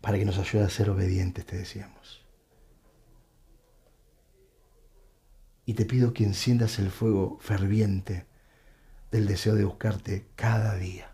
para 0.00 0.18
que 0.18 0.24
nos 0.24 0.38
ayude 0.38 0.64
a 0.64 0.70
ser 0.70 0.90
obedientes, 0.90 1.46
te 1.46 1.56
decíamos. 1.56 2.24
Y 5.64 5.74
te 5.74 5.84
pido 5.84 6.12
que 6.12 6.24
enciendas 6.24 6.78
el 6.78 6.90
fuego 6.90 7.38
ferviente 7.40 8.26
del 9.10 9.26
deseo 9.26 9.54
de 9.54 9.64
buscarte 9.64 10.28
cada 10.34 10.74
día. 10.76 11.12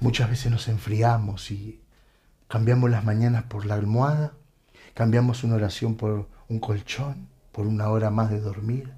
Muchas 0.00 0.30
veces 0.30 0.50
nos 0.50 0.68
enfriamos 0.68 1.50
y 1.50 1.82
cambiamos 2.46 2.90
las 2.90 3.04
mañanas 3.04 3.44
por 3.44 3.66
la 3.66 3.74
almohada, 3.74 4.34
cambiamos 4.94 5.44
una 5.44 5.56
oración 5.56 5.96
por 5.96 6.28
un 6.48 6.60
colchón, 6.60 7.28
por 7.52 7.66
una 7.66 7.88
hora 7.88 8.10
más 8.10 8.30
de 8.30 8.40
dormir 8.40 8.97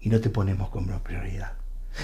y 0.00 0.08
no 0.08 0.20
te 0.20 0.30
ponemos 0.30 0.70
como 0.70 1.02
prioridad. 1.02 1.54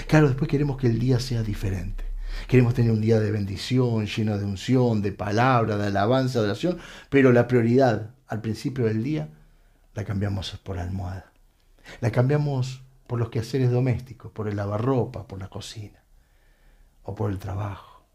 Claro, 0.07 0.27
después 0.27 0.49
queremos 0.49 0.77
que 0.77 0.87
el 0.87 0.99
día 0.99 1.19
sea 1.19 1.43
diferente. 1.43 2.03
Queremos 2.47 2.73
tener 2.73 2.91
un 2.91 3.01
día 3.01 3.19
de 3.19 3.31
bendición, 3.31 4.05
lleno 4.05 4.37
de 4.37 4.45
unción, 4.45 5.01
de 5.01 5.11
palabra, 5.11 5.77
de 5.77 5.87
alabanza, 5.87 6.39
de 6.39 6.45
oración, 6.45 6.77
pero 7.09 7.31
la 7.31 7.47
prioridad 7.47 8.11
al 8.27 8.41
principio 8.41 8.85
del 8.85 9.03
día 9.03 9.29
la 9.93 10.03
cambiamos 10.03 10.51
por 10.63 10.77
almohada. 10.77 11.31
La 12.01 12.11
cambiamos 12.11 12.83
por 13.07 13.19
los 13.19 13.29
quehaceres 13.29 13.71
domésticos, 13.71 14.31
por 14.31 14.47
el 14.47 14.55
lavarropa, 14.55 15.27
por 15.27 15.39
la 15.39 15.47
cocina 15.47 16.03
o 17.03 17.15
por 17.15 17.31
el 17.31 17.39
trabajo. 17.39 18.05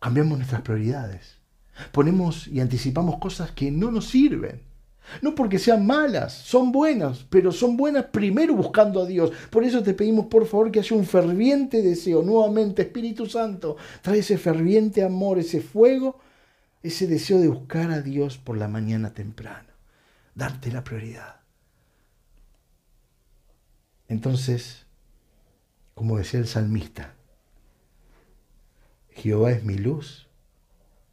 Cambiamos 0.00 0.38
nuestras 0.38 0.62
prioridades. 0.62 1.38
Ponemos 1.92 2.46
y 2.46 2.60
anticipamos 2.60 3.18
cosas 3.18 3.50
que 3.52 3.70
no 3.70 3.90
nos 3.90 4.08
sirven. 4.08 4.62
No 5.22 5.34
porque 5.34 5.58
sean 5.58 5.86
malas, 5.86 6.32
son 6.32 6.72
buenas, 6.72 7.24
pero 7.30 7.52
son 7.52 7.76
buenas 7.76 8.06
primero 8.06 8.54
buscando 8.54 9.02
a 9.02 9.06
Dios. 9.06 9.32
Por 9.50 9.64
eso 9.64 9.82
te 9.82 9.94
pedimos 9.94 10.26
por 10.26 10.46
favor 10.46 10.70
que 10.70 10.80
haya 10.80 10.96
un 10.96 11.04
ferviente 11.04 11.82
deseo. 11.82 12.22
Nuevamente, 12.22 12.82
Espíritu 12.82 13.26
Santo, 13.26 13.76
trae 14.02 14.18
ese 14.18 14.38
ferviente 14.38 15.02
amor, 15.02 15.38
ese 15.38 15.60
fuego, 15.60 16.20
ese 16.82 17.06
deseo 17.06 17.38
de 17.38 17.48
buscar 17.48 17.90
a 17.90 18.02
Dios 18.02 18.38
por 18.38 18.56
la 18.56 18.68
mañana 18.68 19.12
temprano. 19.12 19.68
Darte 20.34 20.70
la 20.70 20.84
prioridad. 20.84 21.40
Entonces, 24.08 24.86
como 25.94 26.16
decía 26.16 26.40
el 26.40 26.46
salmista, 26.46 27.14
Jehová 29.10 29.50
es 29.50 29.64
mi 29.64 29.76
luz 29.76 30.28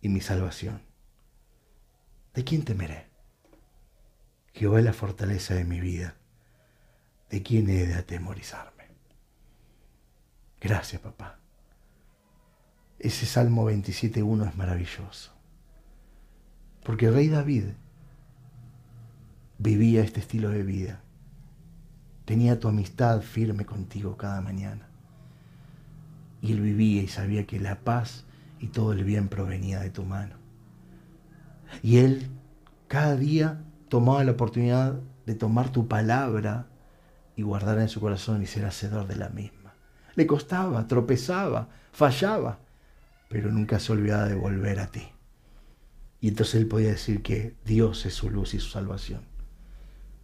y 0.01 0.09
mi 0.09 0.22
salvación. 0.22 0.81
¿De 2.35 2.43
quién 2.43 2.63
temeré? 2.63 3.05
Jehová 4.56 4.80
es 4.80 4.86
la 4.86 4.94
fortaleza 4.94 5.53
de 5.53 5.65
mi 5.65 5.82
vida. 5.82 6.15
¿De 7.30 7.44
quién 7.44 7.69
he 7.69 7.86
de 7.88 7.95
atemorizarme? 7.95 8.86
Gracias, 10.61 11.02
papá. 11.02 11.40
Ese 12.98 13.26
Salmo 13.26 13.69
27.1 13.69 14.48
es 14.48 14.56
maravilloso. 14.56 15.34
Porque 16.86 17.07
el 17.07 17.15
rey 17.15 17.27
David 17.27 17.65
vivía 19.57 20.02
este 20.02 20.22
estilo 20.22 20.49
de 20.49 20.64
vida. 20.64 21.02
Tenía 22.23 22.57
tu 22.57 22.69
amistad 22.69 23.22
firme 23.22 23.65
contigo 23.65 24.15
cada 24.15 24.40
mañana. 24.40 24.88
Y 26.41 26.53
él 26.53 26.61
vivía 26.61 27.03
y 27.03 27.10
sabía 27.10 27.45
que 27.45 27.60
la 27.60 27.82
paz 27.82 28.23
y 28.61 28.68
todo 28.68 28.94
el 28.94 29.03
bien 29.03 29.27
provenía 29.27 29.82
de 29.82 29.90
tu 29.90 30.06
mano. 30.06 30.38
Y 31.84 31.98
él 31.98 32.30
cada 32.88 33.18
día 33.18 33.61
tomaba 33.95 34.26
la 34.26 34.34
oportunidad 34.34 34.99
de 35.26 35.35
tomar 35.35 35.72
tu 35.72 35.88
palabra 35.88 36.67
y 37.38 37.43
guardarla 37.43 37.84
en 37.84 37.88
su 37.88 38.01
corazón 38.01 38.43
y 38.43 38.45
ser 38.45 38.65
hacedor 38.65 39.07
de 39.07 39.15
la 39.15 39.30
misma. 39.30 39.73
Le 40.15 40.27
costaba, 40.27 40.85
tropezaba, 40.85 41.69
fallaba, 41.93 42.59
pero 43.30 43.53
nunca 43.53 43.80
se 43.80 43.93
olvidaba 43.93 44.27
de 44.27 44.35
volver 44.35 44.81
a 44.81 44.88
ti. 44.88 45.07
Y 46.19 46.27
entonces 46.27 46.55
él 46.55 46.67
podía 46.67 46.89
decir 46.89 47.22
que 47.23 47.55
Dios 47.63 48.05
es 48.05 48.15
su 48.15 48.30
luz 48.30 48.53
y 48.53 48.59
su 48.59 48.69
salvación. 48.69 49.22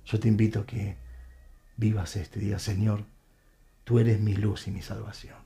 Yo 0.04 0.20
te 0.20 0.28
invito 0.28 0.60
a 0.60 0.66
que 0.66 0.98
vivas 1.78 2.18
este 2.18 2.42
día, 2.42 2.60
Señor, 2.60 3.06
tú 3.86 4.00
eres 4.00 4.20
mi 4.20 4.36
luz 4.36 4.68
y 4.68 4.72
mi 4.72 4.82
salvación. 4.82 5.38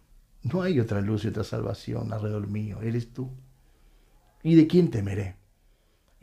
No 0.41 0.64
hay 0.64 0.80
otra 0.80 0.99
luz 0.99 1.26
y 1.26 1.27
otra 1.27 1.43
salvación 1.43 2.11
alrededor 2.11 2.47
mío, 2.47 2.81
eres 2.81 3.14
tú. 3.14 3.30
¿Y 4.41 4.56
de 4.56 4.65
quién 4.65 4.89
temeré? 4.89 5.35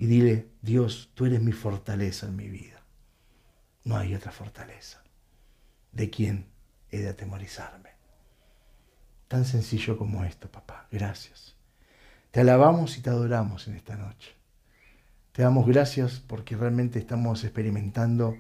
Y 0.03 0.07
dile, 0.07 0.49
Dios, 0.63 1.13
tú 1.15 1.27
eres 1.27 1.41
mi 1.41 1.53
fortaleza 1.53 2.27
en 2.27 2.35
mi 2.35 2.49
vida. 2.49 2.83
No 3.85 3.97
hay 3.97 4.17
otra 4.17 4.33
fortaleza. 4.33 5.01
¿De 5.93 6.11
quién 6.11 6.49
he 6.91 6.99
de 6.99 7.11
atemorizarme? 7.11 7.91
Tan 9.29 9.45
sencillo 9.45 9.97
como 9.97 10.25
esto, 10.25 10.51
papá. 10.51 10.89
Gracias. 10.91 11.55
Te 12.33 12.41
alabamos 12.41 12.99
y 12.99 13.01
te 13.01 13.11
adoramos 13.11 13.69
en 13.69 13.77
esta 13.77 13.95
noche. 13.95 14.35
Te 15.31 15.43
damos 15.43 15.69
gracias 15.69 16.19
porque 16.19 16.57
realmente 16.57 16.99
estamos 16.99 17.45
experimentando 17.45 18.37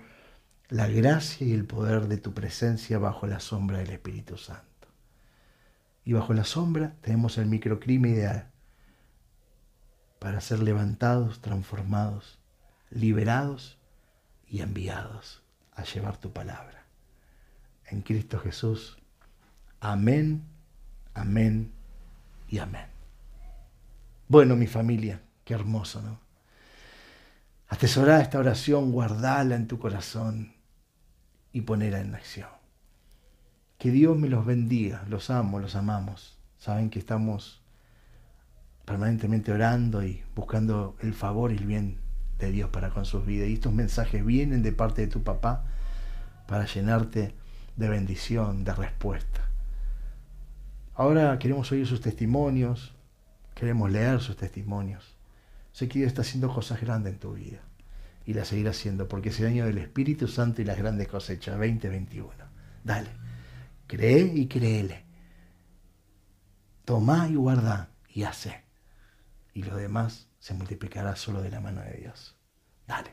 la 0.68 0.88
gracia 0.88 1.46
y 1.46 1.52
el 1.52 1.64
poder 1.64 2.08
de 2.08 2.16
tu 2.16 2.34
presencia 2.34 2.98
bajo 2.98 3.28
la 3.28 3.38
sombra 3.38 3.78
del 3.78 3.90
Espíritu 3.90 4.36
Santo. 4.36 4.88
Y 6.04 6.12
bajo 6.12 6.34
la 6.34 6.42
sombra 6.42 6.96
tenemos 7.02 7.38
el 7.38 7.46
microclima 7.46 8.08
ideal 8.08 8.51
para 10.22 10.40
ser 10.40 10.60
levantados, 10.60 11.40
transformados, 11.40 12.38
liberados 12.90 13.76
y 14.46 14.60
enviados 14.60 15.42
a 15.74 15.82
llevar 15.82 16.16
tu 16.16 16.32
palabra. 16.32 16.84
En 17.86 18.02
Cristo 18.02 18.38
Jesús. 18.38 18.98
Amén, 19.80 20.44
amén 21.12 21.72
y 22.48 22.58
amén. 22.58 22.86
Bueno, 24.28 24.54
mi 24.54 24.68
familia, 24.68 25.20
qué 25.44 25.54
hermoso, 25.54 26.00
¿no? 26.00 26.20
Atesorar 27.66 28.20
esta 28.20 28.38
oración, 28.38 28.92
guardala 28.92 29.56
en 29.56 29.66
tu 29.66 29.80
corazón 29.80 30.54
y 31.52 31.62
ponerla 31.62 31.98
en 31.98 32.14
acción. 32.14 32.48
Que 33.76 33.90
Dios 33.90 34.16
me 34.16 34.28
los 34.28 34.46
bendiga, 34.46 35.04
los 35.08 35.30
amo, 35.30 35.58
los 35.58 35.74
amamos. 35.74 36.38
Saben 36.58 36.90
que 36.90 37.00
estamos 37.00 37.61
permanentemente 38.84 39.52
orando 39.52 40.04
y 40.04 40.22
buscando 40.34 40.96
el 41.00 41.14
favor 41.14 41.52
y 41.52 41.56
el 41.56 41.66
bien 41.66 41.98
de 42.38 42.50
Dios 42.50 42.70
para 42.70 42.90
con 42.90 43.04
sus 43.04 43.24
vidas. 43.24 43.48
Y 43.48 43.54
estos 43.54 43.72
mensajes 43.72 44.24
vienen 44.24 44.62
de 44.62 44.72
parte 44.72 45.02
de 45.02 45.08
tu 45.08 45.22
papá 45.22 45.64
para 46.46 46.66
llenarte 46.66 47.34
de 47.76 47.88
bendición, 47.88 48.64
de 48.64 48.74
respuesta. 48.74 49.48
Ahora 50.94 51.38
queremos 51.38 51.70
oír 51.72 51.86
sus 51.86 52.00
testimonios, 52.00 52.94
queremos 53.54 53.90
leer 53.90 54.20
sus 54.20 54.36
testimonios. 54.36 55.16
Sé 55.72 55.88
que 55.88 56.00
Dios 56.00 56.08
está 56.08 56.22
haciendo 56.22 56.52
cosas 56.52 56.80
grandes 56.80 57.14
en 57.14 57.18
tu 57.18 57.32
vida 57.32 57.60
y 58.26 58.34
las 58.34 58.48
seguirá 58.48 58.70
haciendo 58.70 59.08
porque 59.08 59.30
es 59.30 59.40
el 59.40 59.46
año 59.46 59.64
del 59.64 59.78
Espíritu 59.78 60.28
Santo 60.28 60.60
y 60.60 60.64
las 60.64 60.76
grandes 60.76 61.08
cosechas 61.08 61.56
2021. 61.56 62.30
Dale, 62.84 63.08
cree 63.86 64.30
y 64.34 64.48
créele. 64.48 65.04
Toma 66.84 67.28
y 67.28 67.36
guarda 67.36 67.90
y 68.08 68.24
hace 68.24 68.62
y 69.54 69.62
lo 69.62 69.76
demás 69.76 70.28
se 70.38 70.54
multiplicará 70.54 71.16
solo 71.16 71.42
de 71.42 71.50
la 71.50 71.60
mano 71.60 71.82
de 71.82 71.92
Dios. 71.92 72.36
Dale. 72.86 73.10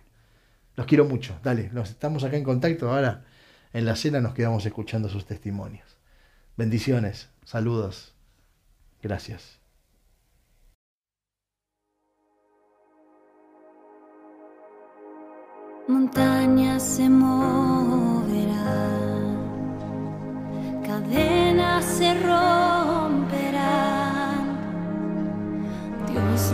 Los 0.75 0.85
quiero 0.85 1.05
mucho. 1.05 1.39
Dale. 1.43 1.69
Nos 1.71 1.89
estamos 1.89 2.23
acá 2.23 2.37
en 2.37 2.43
contacto. 2.43 2.91
Ahora 2.91 3.25
en 3.73 3.85
la 3.85 3.95
cena 3.95 4.19
nos 4.21 4.33
quedamos 4.33 4.65
escuchando 4.65 5.09
sus 5.09 5.25
testimonios. 5.25 5.97
Bendiciones. 6.57 7.29
Saludos. 7.43 8.15
Gracias. 9.01 9.59
Montañas 15.87 16.83
se 16.83 17.09
moverán, 17.09 18.59
cadenas 20.85 21.83
se 21.83 22.13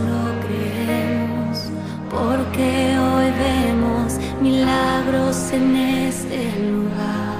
lo 0.08 0.22
creemos, 0.44 1.56
porque 2.10 2.70
hoy 2.98 3.28
vemos 3.46 4.08
milagros 4.40 5.36
en 5.52 5.76
este 5.76 6.38
lugar. 6.70 7.36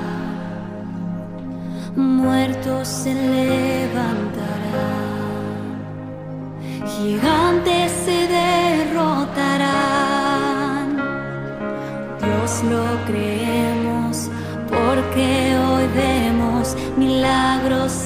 Muertos 1.97 2.87
se 2.89 3.15
levantarán, 3.15 4.47
gigantes 6.95 7.93
se 8.05 8.19
derrotarán. 8.39 9.67
Dios 12.23 12.63
lo 12.73 12.87
creemos, 13.07 14.31
porque 14.69 15.57
hoy 15.67 15.87
vemos 15.95 16.77
milagros 16.97 18.06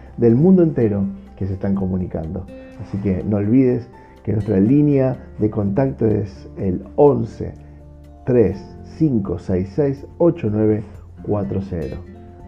del 0.17 0.35
mundo 0.35 0.63
entero 0.63 1.03
que 1.37 1.47
se 1.47 1.53
están 1.53 1.75
comunicando. 1.75 2.45
Así 2.81 2.97
que 2.99 3.23
no 3.23 3.37
olvides 3.37 3.87
que 4.23 4.33
nuestra 4.33 4.59
línea 4.59 5.17
de 5.39 5.49
contacto 5.49 6.05
es 6.05 6.47
el 6.57 6.83
11 6.95 7.53
3 8.25 8.57
566 8.97 10.05
8940. 10.17 11.97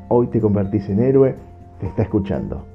Hoy 0.09 0.27
te 0.27 0.39
convertís 0.39 0.87
en 0.89 0.99
héroe, 0.99 1.35
te 1.79 1.87
está 1.87 2.03
escuchando. 2.03 2.65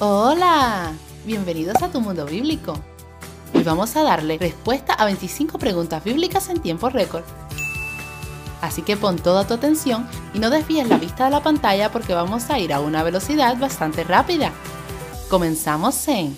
Hola, 0.00 0.92
bienvenidos 1.24 1.80
a 1.82 1.88
tu 1.88 2.00
mundo 2.00 2.26
bíblico. 2.26 2.74
Hoy 3.54 3.62
vamos 3.62 3.96
a 3.96 4.02
darle 4.02 4.36
respuesta 4.36 4.92
a 4.94 5.04
25 5.04 5.58
preguntas 5.58 6.02
bíblicas 6.02 6.50
en 6.50 6.60
tiempo 6.60 6.88
récord. 6.88 7.22
Así 8.64 8.80
que 8.80 8.96
pon 8.96 9.18
toda 9.18 9.46
tu 9.46 9.52
atención 9.52 10.08
y 10.32 10.38
no 10.38 10.48
desvíes 10.48 10.88
la 10.88 10.96
vista 10.96 11.26
de 11.26 11.30
la 11.30 11.42
pantalla 11.42 11.92
porque 11.92 12.14
vamos 12.14 12.48
a 12.48 12.58
ir 12.58 12.72
a 12.72 12.80
una 12.80 13.02
velocidad 13.02 13.58
bastante 13.58 14.04
rápida. 14.04 14.52
Comenzamos 15.28 16.08
en 16.08 16.34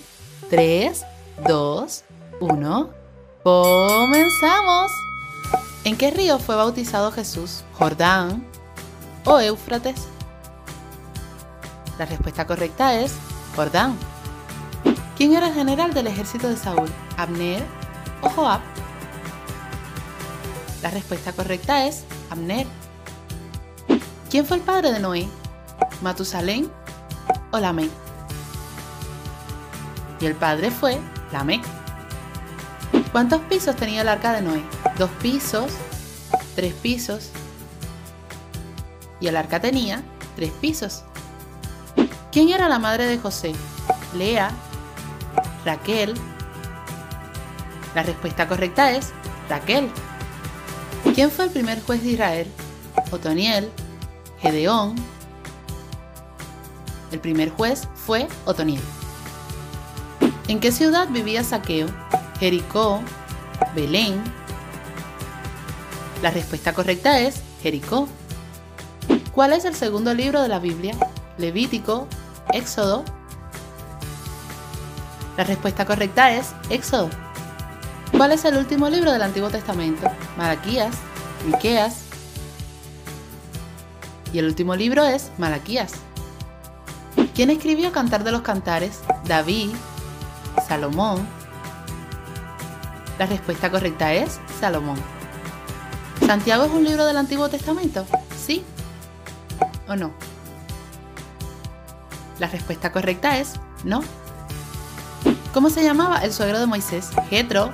3, 0.49 1.05
2, 1.47 2.03
1. 2.41 2.89
¡Comenzamos! 3.43 4.91
¿En 5.85 5.95
qué 5.95 6.11
río 6.11 6.37
fue 6.37 6.57
bautizado 6.57 7.13
Jesús? 7.13 7.63
¿Jordán 7.79 8.45
o 9.23 9.39
Éufrates? 9.39 10.09
La 11.97 12.05
respuesta 12.07 12.45
correcta 12.45 12.99
es 12.99 13.13
Jordán. 13.55 13.95
¿Quién 15.15 15.33
era 15.33 15.47
el 15.47 15.53
general 15.53 15.93
del 15.93 16.07
ejército 16.07 16.49
de 16.49 16.57
Saúl? 16.57 16.89
¿Abner 17.15 17.63
o 18.21 18.29
Joab? 18.29 18.59
La 20.81 20.89
respuesta 20.89 21.31
correcta 21.31 21.87
es 21.87 22.03
Abner. 22.29 22.67
¿Quién 24.29 24.45
fue 24.45 24.57
el 24.57 24.63
padre 24.63 24.91
de 24.91 24.99
Noé? 24.99 25.27
¿Matusalén 26.01 26.69
o 27.51 27.59
Lamec? 27.59 27.89
Y 30.19 30.25
el 30.25 30.35
padre 30.35 30.71
fue 30.71 30.99
Lamec. 31.31 31.61
¿Cuántos 33.11 33.41
pisos 33.41 33.75
tenía 33.75 34.01
el 34.01 34.09
arca 34.09 34.33
de 34.33 34.41
Noé? 34.41 34.63
Dos 34.97 35.09
pisos, 35.21 35.71
tres 36.55 36.73
pisos. 36.73 37.29
Y 39.19 39.27
el 39.27 39.37
arca 39.37 39.59
tenía 39.59 40.03
tres 40.35 40.51
pisos. 40.51 41.03
¿Quién 42.31 42.49
era 42.49 42.69
la 42.69 42.79
madre 42.79 43.05
de 43.05 43.17
José? 43.17 43.53
Lea, 44.15 44.51
Raquel. 45.65 46.13
La 47.95 48.03
respuesta 48.03 48.47
correcta 48.47 48.91
es 48.91 49.13
Raquel. 49.49 49.89
¿Quién 51.15 51.31
fue 51.31 51.45
el 51.45 51.51
primer 51.51 51.81
juez 51.81 52.03
de 52.03 52.11
Israel? 52.11 52.47
Otoniel, 53.11 53.71
Gedeón. 54.39 54.95
El 57.11 57.19
primer 57.19 57.49
juez 57.51 57.87
fue 57.95 58.27
Otoniel. 58.45 58.81
¿En 60.47 60.59
qué 60.59 60.71
ciudad 60.71 61.07
vivía 61.09 61.43
Saqueo? 61.43 61.87
Jericó, 62.39 63.01
Belén. 63.75 64.21
La 66.21 66.31
respuesta 66.31 66.73
correcta 66.73 67.19
es 67.19 67.41
Jericó. 67.61 68.07
¿Cuál 69.33 69.53
es 69.53 69.65
el 69.65 69.75
segundo 69.75 70.13
libro 70.13 70.41
de 70.41 70.47
la 70.47 70.59
Biblia? 70.59 70.95
Levítico, 71.37 72.07
Éxodo. 72.53 73.03
La 75.37 75.43
respuesta 75.43 75.85
correcta 75.85 76.31
es 76.31 76.53
Éxodo. 76.69 77.09
¿Cuál 78.17 78.31
es 78.31 78.43
el 78.45 78.57
último 78.57 78.89
libro 78.89 79.11
del 79.11 79.21
Antiguo 79.21 79.51
Testamento? 79.51 80.09
Malaquías, 80.37 80.95
Miqueas. 81.45 82.01
Y 84.33 84.39
el 84.39 84.45
último 84.45 84.75
libro 84.75 85.05
es 85.05 85.29
Malaquías. 85.37 85.93
¿Quién 87.35 87.51
escribió 87.51 87.91
Cantar 87.91 88.23
de 88.23 88.31
los 88.31 88.41
Cantares? 88.41 89.01
David, 89.25 89.69
Salomón. 90.67 91.27
La 93.19 93.27
respuesta 93.27 93.69
correcta 93.69 94.11
es 94.11 94.39
Salomón. 94.59 94.97
¿Santiago 96.25 96.65
es 96.65 96.71
un 96.71 96.85
libro 96.85 97.05
del 97.05 97.17
Antiguo 97.17 97.49
Testamento? 97.49 98.03
¿Sí 98.35 98.65
o 99.87 99.95
no? 99.95 100.11
La 102.39 102.47
respuesta 102.47 102.91
correcta 102.91 103.37
es 103.37 103.53
no. 103.83 104.01
¿Cómo 105.53 105.69
se 105.69 105.83
llamaba 105.83 106.17
el 106.23 106.33
suegro 106.33 106.59
de 106.59 106.65
Moisés? 106.65 107.09
Jetro, 107.29 107.73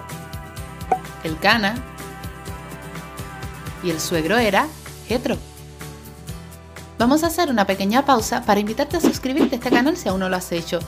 el 1.23 1.39
Cana 1.39 1.75
y 3.83 3.89
el 3.89 3.99
suegro 3.99 4.37
era 4.37 4.67
Jetro. 5.07 5.37
Vamos 6.97 7.23
a 7.23 7.27
hacer 7.27 7.49
una 7.49 7.65
pequeña 7.65 8.05
pausa 8.05 8.43
para 8.43 8.59
invitarte 8.59 8.97
a 8.97 9.01
suscribirte 9.01 9.55
a 9.55 9.57
este 9.57 9.69
canal 9.69 9.97
si 9.97 10.09
aún 10.09 10.19
no 10.19 10.29
lo 10.29 10.35
has 10.35 10.51
hecho 10.51 10.79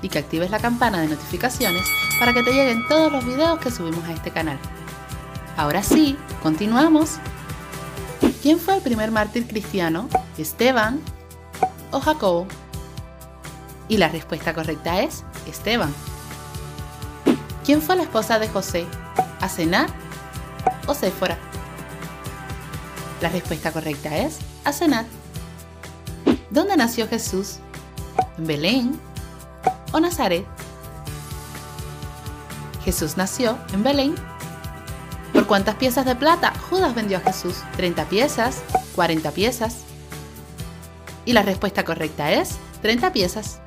y 0.00 0.08
que 0.08 0.18
actives 0.18 0.50
la 0.50 0.58
campana 0.58 1.00
de 1.00 1.08
notificaciones 1.08 1.84
para 2.18 2.32
que 2.32 2.42
te 2.42 2.52
lleguen 2.52 2.86
todos 2.88 3.12
los 3.12 3.24
videos 3.24 3.60
que 3.60 3.70
subimos 3.70 4.04
a 4.04 4.12
este 4.12 4.30
canal. 4.30 4.58
Ahora 5.56 5.82
sí, 5.82 6.16
continuamos. 6.42 7.18
¿Quién 8.42 8.58
fue 8.58 8.74
el 8.74 8.82
primer 8.82 9.10
mártir 9.12 9.46
cristiano? 9.46 10.08
¿Esteban 10.36 11.00
o 11.92 12.00
Jacobo? 12.00 12.46
Y 13.88 13.98
la 13.98 14.08
respuesta 14.08 14.54
correcta 14.54 15.02
es 15.02 15.24
Esteban. 15.46 15.94
¿Quién 17.64 17.80
fue 17.80 17.94
la 17.94 18.02
esposa 18.02 18.38
de 18.38 18.48
José? 18.48 18.86
¿Asenat 19.42 19.90
o 20.86 20.94
Séfora? 20.94 21.36
La 23.20 23.28
respuesta 23.28 23.72
correcta 23.72 24.16
es 24.16 24.38
Asenat. 24.64 25.06
¿Dónde 26.50 26.76
nació 26.76 27.08
Jesús? 27.08 27.58
¿En 28.38 28.46
Belén 28.46 29.00
o 29.92 29.98
Nazaret? 29.98 30.46
Jesús 32.84 33.16
nació 33.16 33.58
en 33.72 33.82
Belén. 33.82 34.14
¿Por 35.32 35.46
cuántas 35.48 35.74
piezas 35.74 36.04
de 36.04 36.14
plata 36.14 36.52
Judas 36.70 36.94
vendió 36.94 37.18
a 37.18 37.20
Jesús? 37.20 37.56
¿30 37.76 38.06
piezas? 38.06 38.62
¿40 38.94 39.32
piezas? 39.32 39.78
Y 41.24 41.32
la 41.32 41.42
respuesta 41.42 41.84
correcta 41.84 42.30
es 42.32 42.58
30 42.82 43.12
piezas. 43.12 43.58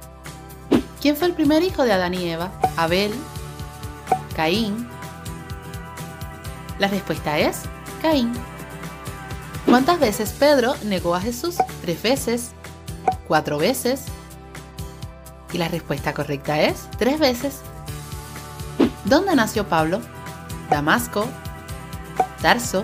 ¿Quién 1.01 1.17
fue 1.17 1.27
el 1.27 1.33
primer 1.33 1.63
hijo 1.63 1.83
de 1.83 1.91
Adán 1.91 2.13
y 2.13 2.29
Eva? 2.29 2.51
¿Abel? 2.77 3.13
¿Caín? 4.35 4.94
La 6.79 6.87
respuesta 6.87 7.39
es 7.39 7.61
Caín. 8.01 8.33
¿Cuántas 9.65 9.99
veces 9.99 10.31
Pedro 10.37 10.75
negó 10.83 11.15
a 11.15 11.21
Jesús? 11.21 11.55
¿Tres 11.81 12.01
veces? 12.01 12.51
¿Cuatro 13.27 13.57
veces? 13.57 14.03
Y 15.53 15.57
la 15.57 15.67
respuesta 15.69 16.13
correcta 16.13 16.61
es 16.61 16.89
tres 16.97 17.19
veces. 17.19 17.61
¿Dónde 19.05 19.35
nació 19.35 19.67
Pablo? 19.67 20.01
Damasco, 20.69 21.27
Tarso. 22.41 22.83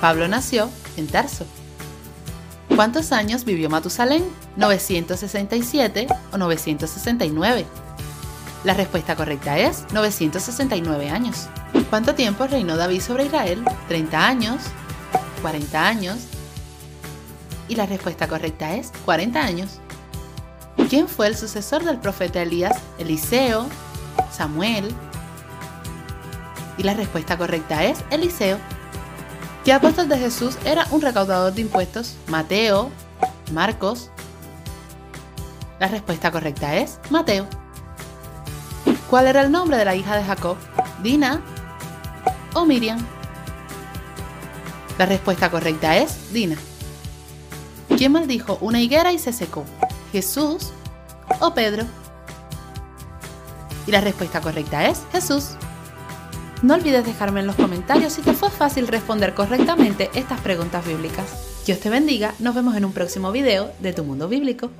Pablo 0.00 0.26
nació 0.28 0.68
en 0.96 1.06
Tarso. 1.06 1.46
¿Cuántos 2.74 3.12
años 3.12 3.44
vivió 3.44 3.70
Matusalén? 3.70 4.24
¿967 4.58 6.06
o 6.32 6.38
969? 6.38 7.66
La 8.64 8.74
respuesta 8.74 9.16
correcta 9.16 9.58
es 9.58 9.84
969 9.92 11.10
años. 11.10 11.48
¿Cuánto 11.90 12.14
tiempo 12.14 12.46
reinó 12.46 12.76
David 12.76 13.00
sobre 13.00 13.26
Israel? 13.26 13.64
¿30 13.88 14.14
años? 14.14 14.62
¿40 15.42 15.74
años? 15.74 16.18
Y 17.66 17.74
la 17.74 17.86
respuesta 17.86 18.28
correcta 18.28 18.76
es 18.76 18.92
40 19.04 19.40
años. 19.42 19.80
¿Quién 20.88 21.08
fue 21.08 21.26
el 21.26 21.36
sucesor 21.36 21.82
del 21.82 21.98
profeta 21.98 22.40
Elías? 22.40 22.78
Eliseo, 22.98 23.66
Samuel. 24.30 24.94
Y 26.78 26.84
la 26.84 26.94
respuesta 26.94 27.36
correcta 27.36 27.82
es 27.84 27.98
Eliseo. 28.10 28.58
¿Qué 29.64 29.72
apóstol 29.72 30.08
de 30.08 30.18
Jesús 30.18 30.56
era 30.64 30.86
un 30.92 31.00
recaudador 31.00 31.52
de 31.52 31.62
impuestos? 31.62 32.14
Mateo, 32.28 32.90
Marcos. 33.52 34.10
La 35.80 35.88
respuesta 35.88 36.30
correcta 36.30 36.76
es 36.76 37.00
Mateo. 37.10 37.61
¿Cuál 39.12 39.26
era 39.26 39.42
el 39.42 39.52
nombre 39.52 39.76
de 39.76 39.84
la 39.84 39.94
hija 39.94 40.16
de 40.16 40.24
Jacob? 40.24 40.56
Dina 41.02 41.42
o 42.54 42.64
Miriam. 42.64 42.98
La 44.96 45.04
respuesta 45.04 45.50
correcta 45.50 45.98
es 45.98 46.32
Dina. 46.32 46.56
¿Quién 47.98 48.12
maldijo 48.12 48.56
una 48.62 48.80
higuera 48.80 49.12
y 49.12 49.18
se 49.18 49.34
secó? 49.34 49.66
¿Jesús 50.12 50.72
o 51.40 51.52
Pedro? 51.52 51.84
Y 53.86 53.90
la 53.90 54.00
respuesta 54.00 54.40
correcta 54.40 54.88
es 54.88 55.02
Jesús. 55.12 55.56
No 56.62 56.72
olvides 56.72 57.04
dejarme 57.04 57.40
en 57.40 57.48
los 57.48 57.56
comentarios 57.56 58.14
si 58.14 58.22
te 58.22 58.32
fue 58.32 58.48
fácil 58.48 58.88
responder 58.88 59.34
correctamente 59.34 60.08
estas 60.14 60.40
preguntas 60.40 60.86
bíblicas. 60.86 61.26
Dios 61.66 61.80
te 61.80 61.90
bendiga, 61.90 62.32
nos 62.38 62.54
vemos 62.54 62.76
en 62.76 62.86
un 62.86 62.94
próximo 62.94 63.30
video 63.30 63.72
de 63.80 63.92
Tu 63.92 64.04
Mundo 64.04 64.26
Bíblico. 64.26 64.70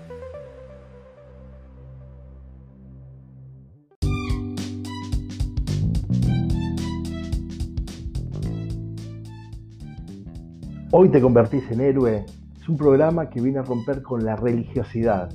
Hoy 10.95 11.09
te 11.09 11.23
convertís 11.23 11.63
en 11.71 11.81
héroe 11.81 12.27
es 12.61 12.69
un 12.69 12.77
programa 12.77 13.31
que 13.31 13.41
viene 13.41 13.61
a 13.61 13.63
romper 13.63 14.03
con 14.03 14.27
la 14.27 14.37
religiosidad 14.37 15.31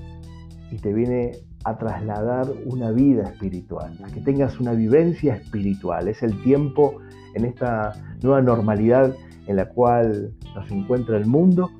y 0.69 0.77
te 0.77 0.93
viene 0.93 1.31
a 1.63 1.79
trasladar 1.79 2.45
una 2.65 2.91
vida 2.91 3.23
espiritual, 3.23 3.97
a 4.03 4.07
que 4.07 4.21
tengas 4.21 4.59
una 4.59 4.73
vivencia 4.73 5.33
espiritual. 5.33 6.09
Es 6.09 6.21
el 6.21 6.39
tiempo 6.43 6.99
en 7.33 7.45
esta 7.45 7.93
nueva 8.21 8.43
normalidad 8.43 9.15
en 9.47 9.55
la 9.55 9.67
cual 9.67 10.31
nos 10.53 10.69
encuentra 10.69 11.17
el 11.17 11.25
mundo 11.25 11.71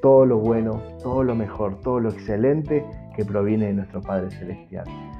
todo 0.02 0.26
lo 0.26 0.40
bueno, 0.40 0.82
todo 1.04 1.24
lo 1.24 1.36
mejor, 1.36 1.80
todo 1.82 2.00
lo 2.00 2.10
excelente 2.10 2.84
que 3.16 3.24
proviene 3.24 3.68
de 3.68 3.74
nuestro 3.74 4.02
Padre 4.02 4.32
Celestial. 4.32 4.86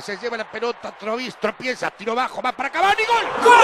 Se 0.00 0.16
lleva 0.16 0.36
la 0.36 0.44
pelota, 0.44 0.92
Trovis, 0.92 1.36
tropieza, 1.36 1.90
tiro 1.90 2.14
bajo, 2.14 2.40
va 2.40 2.52
para 2.52 2.70
Cavani, 2.70 3.04
gol. 3.04 3.26
¡Gol! 3.42 3.60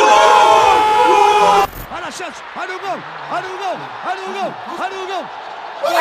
A 1.90 2.00
la 2.00 2.10
chance, 2.12 2.42
a 2.54 2.60
un 2.60 2.66
gol, 2.66 3.00
a 3.30 3.38
un 3.38 3.56
gol, 3.58 3.78
a 4.04 4.12
un 4.26 4.32
gol, 4.34 4.52
a 4.68 4.82
un 4.86 5.06
gol. 5.08 5.24
¡Gol! 5.82 5.94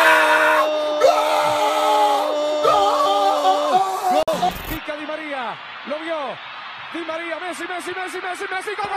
¡Gol! 4.23 4.95
Di 4.97 5.05
María, 5.05 5.55
lo 5.87 5.99
vio. 5.99 6.17
Di 6.93 7.01
María, 7.01 7.39
Messi, 7.39 7.65
Messi, 7.67 7.91
Messi, 7.93 8.19
Messi, 8.21 8.45
Messi, 8.49 8.75
gol, 8.75 8.87
gol, 8.87 8.89
gol. 8.89 8.94